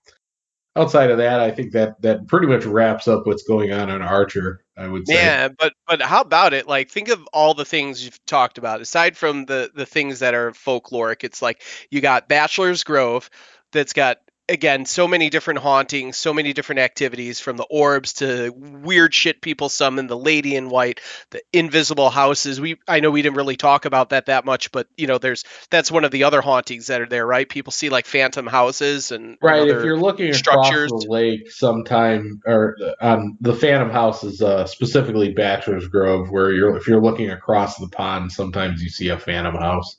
outside 0.78 1.12
of 1.12 1.18
that 1.18 1.42
i 1.42 1.52
think 1.52 1.74
that 1.74 2.02
that 2.02 2.26
pretty 2.28 2.48
much 2.48 2.64
wraps 2.64 3.06
up 3.06 3.28
what's 3.28 3.44
going 3.44 3.74
on 3.74 3.90
on 3.90 4.02
archer 4.02 4.64
i 4.82 4.88
would 4.88 5.08
say 5.08 5.16
Yeah, 5.16 5.50
but 5.58 5.74
but 5.88 6.02
how 6.02 6.22
about 6.22 6.54
it? 6.54 6.68
Like, 6.68 6.90
think 6.90 7.10
of 7.10 7.28
all 7.34 7.54
the 7.54 7.66
things 7.66 8.04
you've 8.06 8.24
talked 8.26 8.58
about. 8.58 8.82
Aside 8.82 9.18
from 9.18 9.46
the 9.46 9.72
the 9.74 9.86
things 9.86 10.20
that 10.20 10.34
are 10.36 10.52
folkloric, 10.52 11.24
it's 11.24 11.42
like 11.42 11.64
you 11.90 12.02
got 12.02 12.30
Bachelor's 12.30 12.84
Grove, 12.84 13.30
that's 13.72 13.94
got 13.94 14.18
again 14.50 14.86
so 14.86 15.08
many 15.08 15.30
different 15.30 15.60
hauntings, 15.60 16.18
so 16.18 16.34
many 16.34 16.54
different 16.54 16.80
activities, 16.80 17.40
from 17.40 17.58
the 17.58 17.64
orbs 17.64 18.14
to 18.14 18.52
weird 18.56 19.14
shit 19.14 19.42
people 19.42 19.70
summon, 19.70 20.08
the 20.08 20.18
Lady 20.18 20.56
in 20.56 20.70
White, 20.70 21.00
the 21.32 21.42
invisible 21.54 22.10
houses. 22.10 22.60
We 22.60 22.78
I 22.88 23.00
know 23.00 23.12
we 23.12 23.22
didn't 23.22 23.38
really 23.38 23.58
talk 23.58 23.86
about 23.86 24.10
that 24.10 24.28
that 24.28 24.46
much, 24.46 24.72
but 24.72 24.88
you 24.98 25.08
know, 25.08 25.18
there's 25.18 25.44
that's 25.70 25.92
one 25.92 26.04
of 26.04 26.12
the 26.12 26.26
other 26.26 26.42
hauntings 26.42 26.88
that 26.88 27.02
are 27.02 27.08
there, 27.08 27.26
right? 27.26 27.48
People 27.48 27.72
see 27.72 27.90
like 27.90 28.06
phantom 28.06 28.48
houses 28.48 29.12
and 29.12 29.38
right 29.42 29.68
if 29.68 29.84
you're 29.84 30.00
looking 30.00 30.34
structures. 30.34 30.92
across 30.92 31.04
the 31.06 31.10
lake 31.10 31.52
sometime 31.52 32.42
or 32.46 32.78
on 33.02 33.38
the 33.42 33.54
phantom 33.54 33.90
house 33.90 34.24
is 34.24 34.42
uh, 34.42 34.66
specifically 34.66 35.34
bachelor's 35.34 35.88
grove 35.88 36.30
where 36.30 36.52
you're 36.52 36.76
if 36.78 36.88
you're 36.88 37.02
looking 37.02 37.30
across 37.30 37.78
the 37.78 37.88
pond 37.90 38.32
sometimes 38.32 38.84
you 38.84 38.90
see 38.90 39.10
a 39.10 39.18
phantom 39.18 39.56
house 39.56 39.98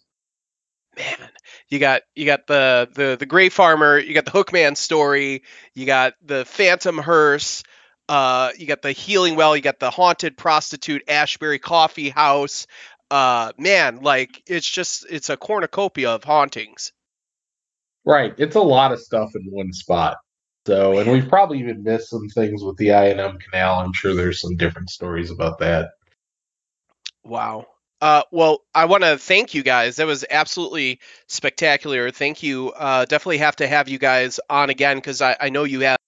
man 0.97 1.32
you 1.73 1.79
got 1.79 2.03
you 2.15 2.27
got 2.27 2.47
the 2.47 2.87
the 2.95 3.17
the 3.19 3.25
gray 3.25 3.49
farmer 3.49 3.99
you 3.99 4.13
got 4.13 4.27
the 4.27 4.31
hookman 4.31 4.77
story 4.77 5.43
you 5.75 5.87
got 5.87 6.13
the 6.23 6.45
phantom 6.45 6.99
hearse 6.99 7.63
uh 8.11 8.51
you 8.59 8.67
got 8.67 8.83
the 8.83 8.93
healing 8.93 9.37
well 9.37 9.57
you 9.57 9.63
got 9.63 9.81
the 9.81 9.91
haunted 9.91 10.37
prostitute 10.37 11.03
ashbury 11.09 11.59
coffee 11.59 12.11
house. 12.11 12.67
Uh 13.11 13.53
man 13.57 14.03
like 14.03 14.43
it's 14.47 14.69
just 14.69 15.07
it's 15.09 15.31
a 15.31 15.37
cornucopia 15.37 16.11
of 16.11 16.23
hauntings. 16.25 16.93
Right. 18.05 18.35
It's 18.37 18.57
a 18.57 18.61
lot 18.61 18.93
of 18.93 19.01
stuff 19.01 19.31
in 19.35 19.43
one 19.51 19.73
spot. 19.73 20.19
So 20.67 20.99
and 20.99 21.11
we've 21.11 21.29
probably 21.29 21.61
even 21.61 21.83
missed 21.83 22.11
some 22.11 22.29
things 22.29 22.63
with 22.63 22.77
the 22.77 22.93
i&m 22.93 23.39
canal. 23.39 23.79
I'm 23.79 23.95
sure 23.95 24.15
there's 24.15 24.43
some 24.43 24.57
different 24.57 24.91
stories 24.91 25.31
about 25.31 25.59
that. 25.61 25.93
Wow. 27.25 27.67
Uh, 28.03 28.25
well, 28.33 28.65
I 28.75 28.87
want 28.87 29.05
to 29.05 29.17
thank 29.17 29.55
you 29.55 29.63
guys. 29.63 29.97
That 29.97 30.09
was 30.09 30.25
absolutely 30.29 31.01
spectacular. 31.29 32.11
Thank 32.11 32.43
you. 32.43 32.71
Uh, 32.73 33.05
definitely 33.05 33.39
have 33.39 33.57
to 33.57 33.69
have 33.69 33.89
you 33.89 33.99
guys 33.99 34.41
on 34.51 34.71
again 34.71 34.99
because 34.99 35.23
I, 35.23 35.37
I 35.41 35.51
know 35.51 35.65
you 35.65 35.81
have. 35.81 35.99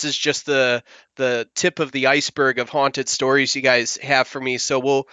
This 0.00 0.10
is 0.10 0.18
just 0.18 0.46
the 0.46 0.84
the 1.16 1.48
tip 1.54 1.80
of 1.80 1.92
the 1.92 2.08
iceberg 2.08 2.58
of 2.60 2.68
haunted 2.70 3.08
stories 3.08 3.56
you 3.56 3.62
guys 3.62 3.96
have 3.98 4.28
for 4.28 4.40
me. 4.40 4.58
So 4.58 4.78
we'll 4.80 5.08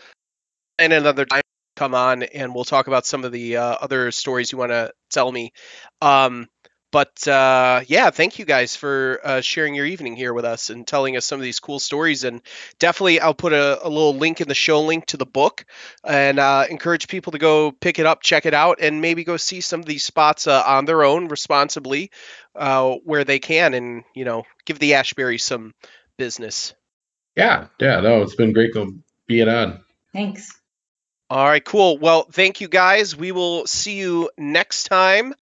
and 0.79 0.93
another 0.93 1.25
time 1.25 1.41
come 1.77 1.95
on 1.95 2.23
and 2.23 2.55
we'll 2.55 2.65
talk 2.65 2.87
about 2.87 3.05
some 3.05 3.25
of 3.25 3.31
the 3.31 3.57
uh, 3.57 3.77
other 3.81 4.11
stories 4.11 4.51
you 4.51 4.57
want 4.59 4.71
to 4.71 4.91
tell 5.11 5.31
me. 5.31 5.53
Um, 6.01 6.47
but 6.93 7.27
uh, 7.27 7.81
yeah, 7.87 8.11
thank 8.11 8.37
you 8.37 8.45
guys 8.45 8.75
for 8.75 9.19
uh, 9.23 9.41
sharing 9.41 9.73
your 9.73 9.87
evening 9.87 10.15
here 10.15 10.31
with 10.31 10.45
us 10.45 10.69
and 10.69 10.85
telling 10.85 11.17
us 11.17 11.25
some 11.25 11.39
of 11.39 11.43
these 11.43 11.59
cool 11.59 11.79
stories. 11.79 12.23
And 12.23 12.43
definitely, 12.77 13.19
I'll 13.19 13.33
put 13.33 13.51
a, 13.51 13.83
a 13.83 13.89
little 13.89 14.13
link 14.13 14.41
in 14.41 14.47
the 14.47 14.53
show 14.53 14.83
link 14.83 15.07
to 15.07 15.17
the 15.17 15.25
book 15.25 15.65
and 16.03 16.37
uh, 16.37 16.67
encourage 16.69 17.07
people 17.07 17.31
to 17.31 17.39
go 17.39 17.71
pick 17.71 17.97
it 17.97 18.05
up, 18.05 18.21
check 18.21 18.45
it 18.45 18.53
out, 18.53 18.77
and 18.79 19.01
maybe 19.01 19.23
go 19.23 19.37
see 19.37 19.59
some 19.59 19.79
of 19.79 19.87
these 19.87 20.05
spots 20.05 20.45
uh, 20.45 20.61
on 20.67 20.85
their 20.85 21.03
own 21.03 21.29
responsibly 21.29 22.11
uh, 22.55 22.91
where 23.03 23.23
they 23.23 23.39
can, 23.39 23.73
and 23.73 24.03
you 24.13 24.23
know, 24.23 24.43
give 24.65 24.77
the 24.77 24.93
Ashbury 24.93 25.39
some 25.39 25.73
business. 26.19 26.75
Yeah, 27.35 27.69
yeah, 27.79 28.01
no, 28.01 28.21
it's 28.21 28.35
been 28.35 28.53
great 28.53 28.73
to 28.73 28.99
be 29.25 29.41
it 29.41 29.49
on. 29.49 29.79
Thanks. 30.13 30.61
All 31.31 31.43
right, 31.43 31.65
cool. 31.65 31.97
Well, 31.97 32.27
thank 32.31 32.61
you 32.61 32.67
guys. 32.67 33.15
We 33.15 33.31
will 33.31 33.65
see 33.65 33.97
you 33.97 34.29
next 34.37 34.83
time 34.83 35.33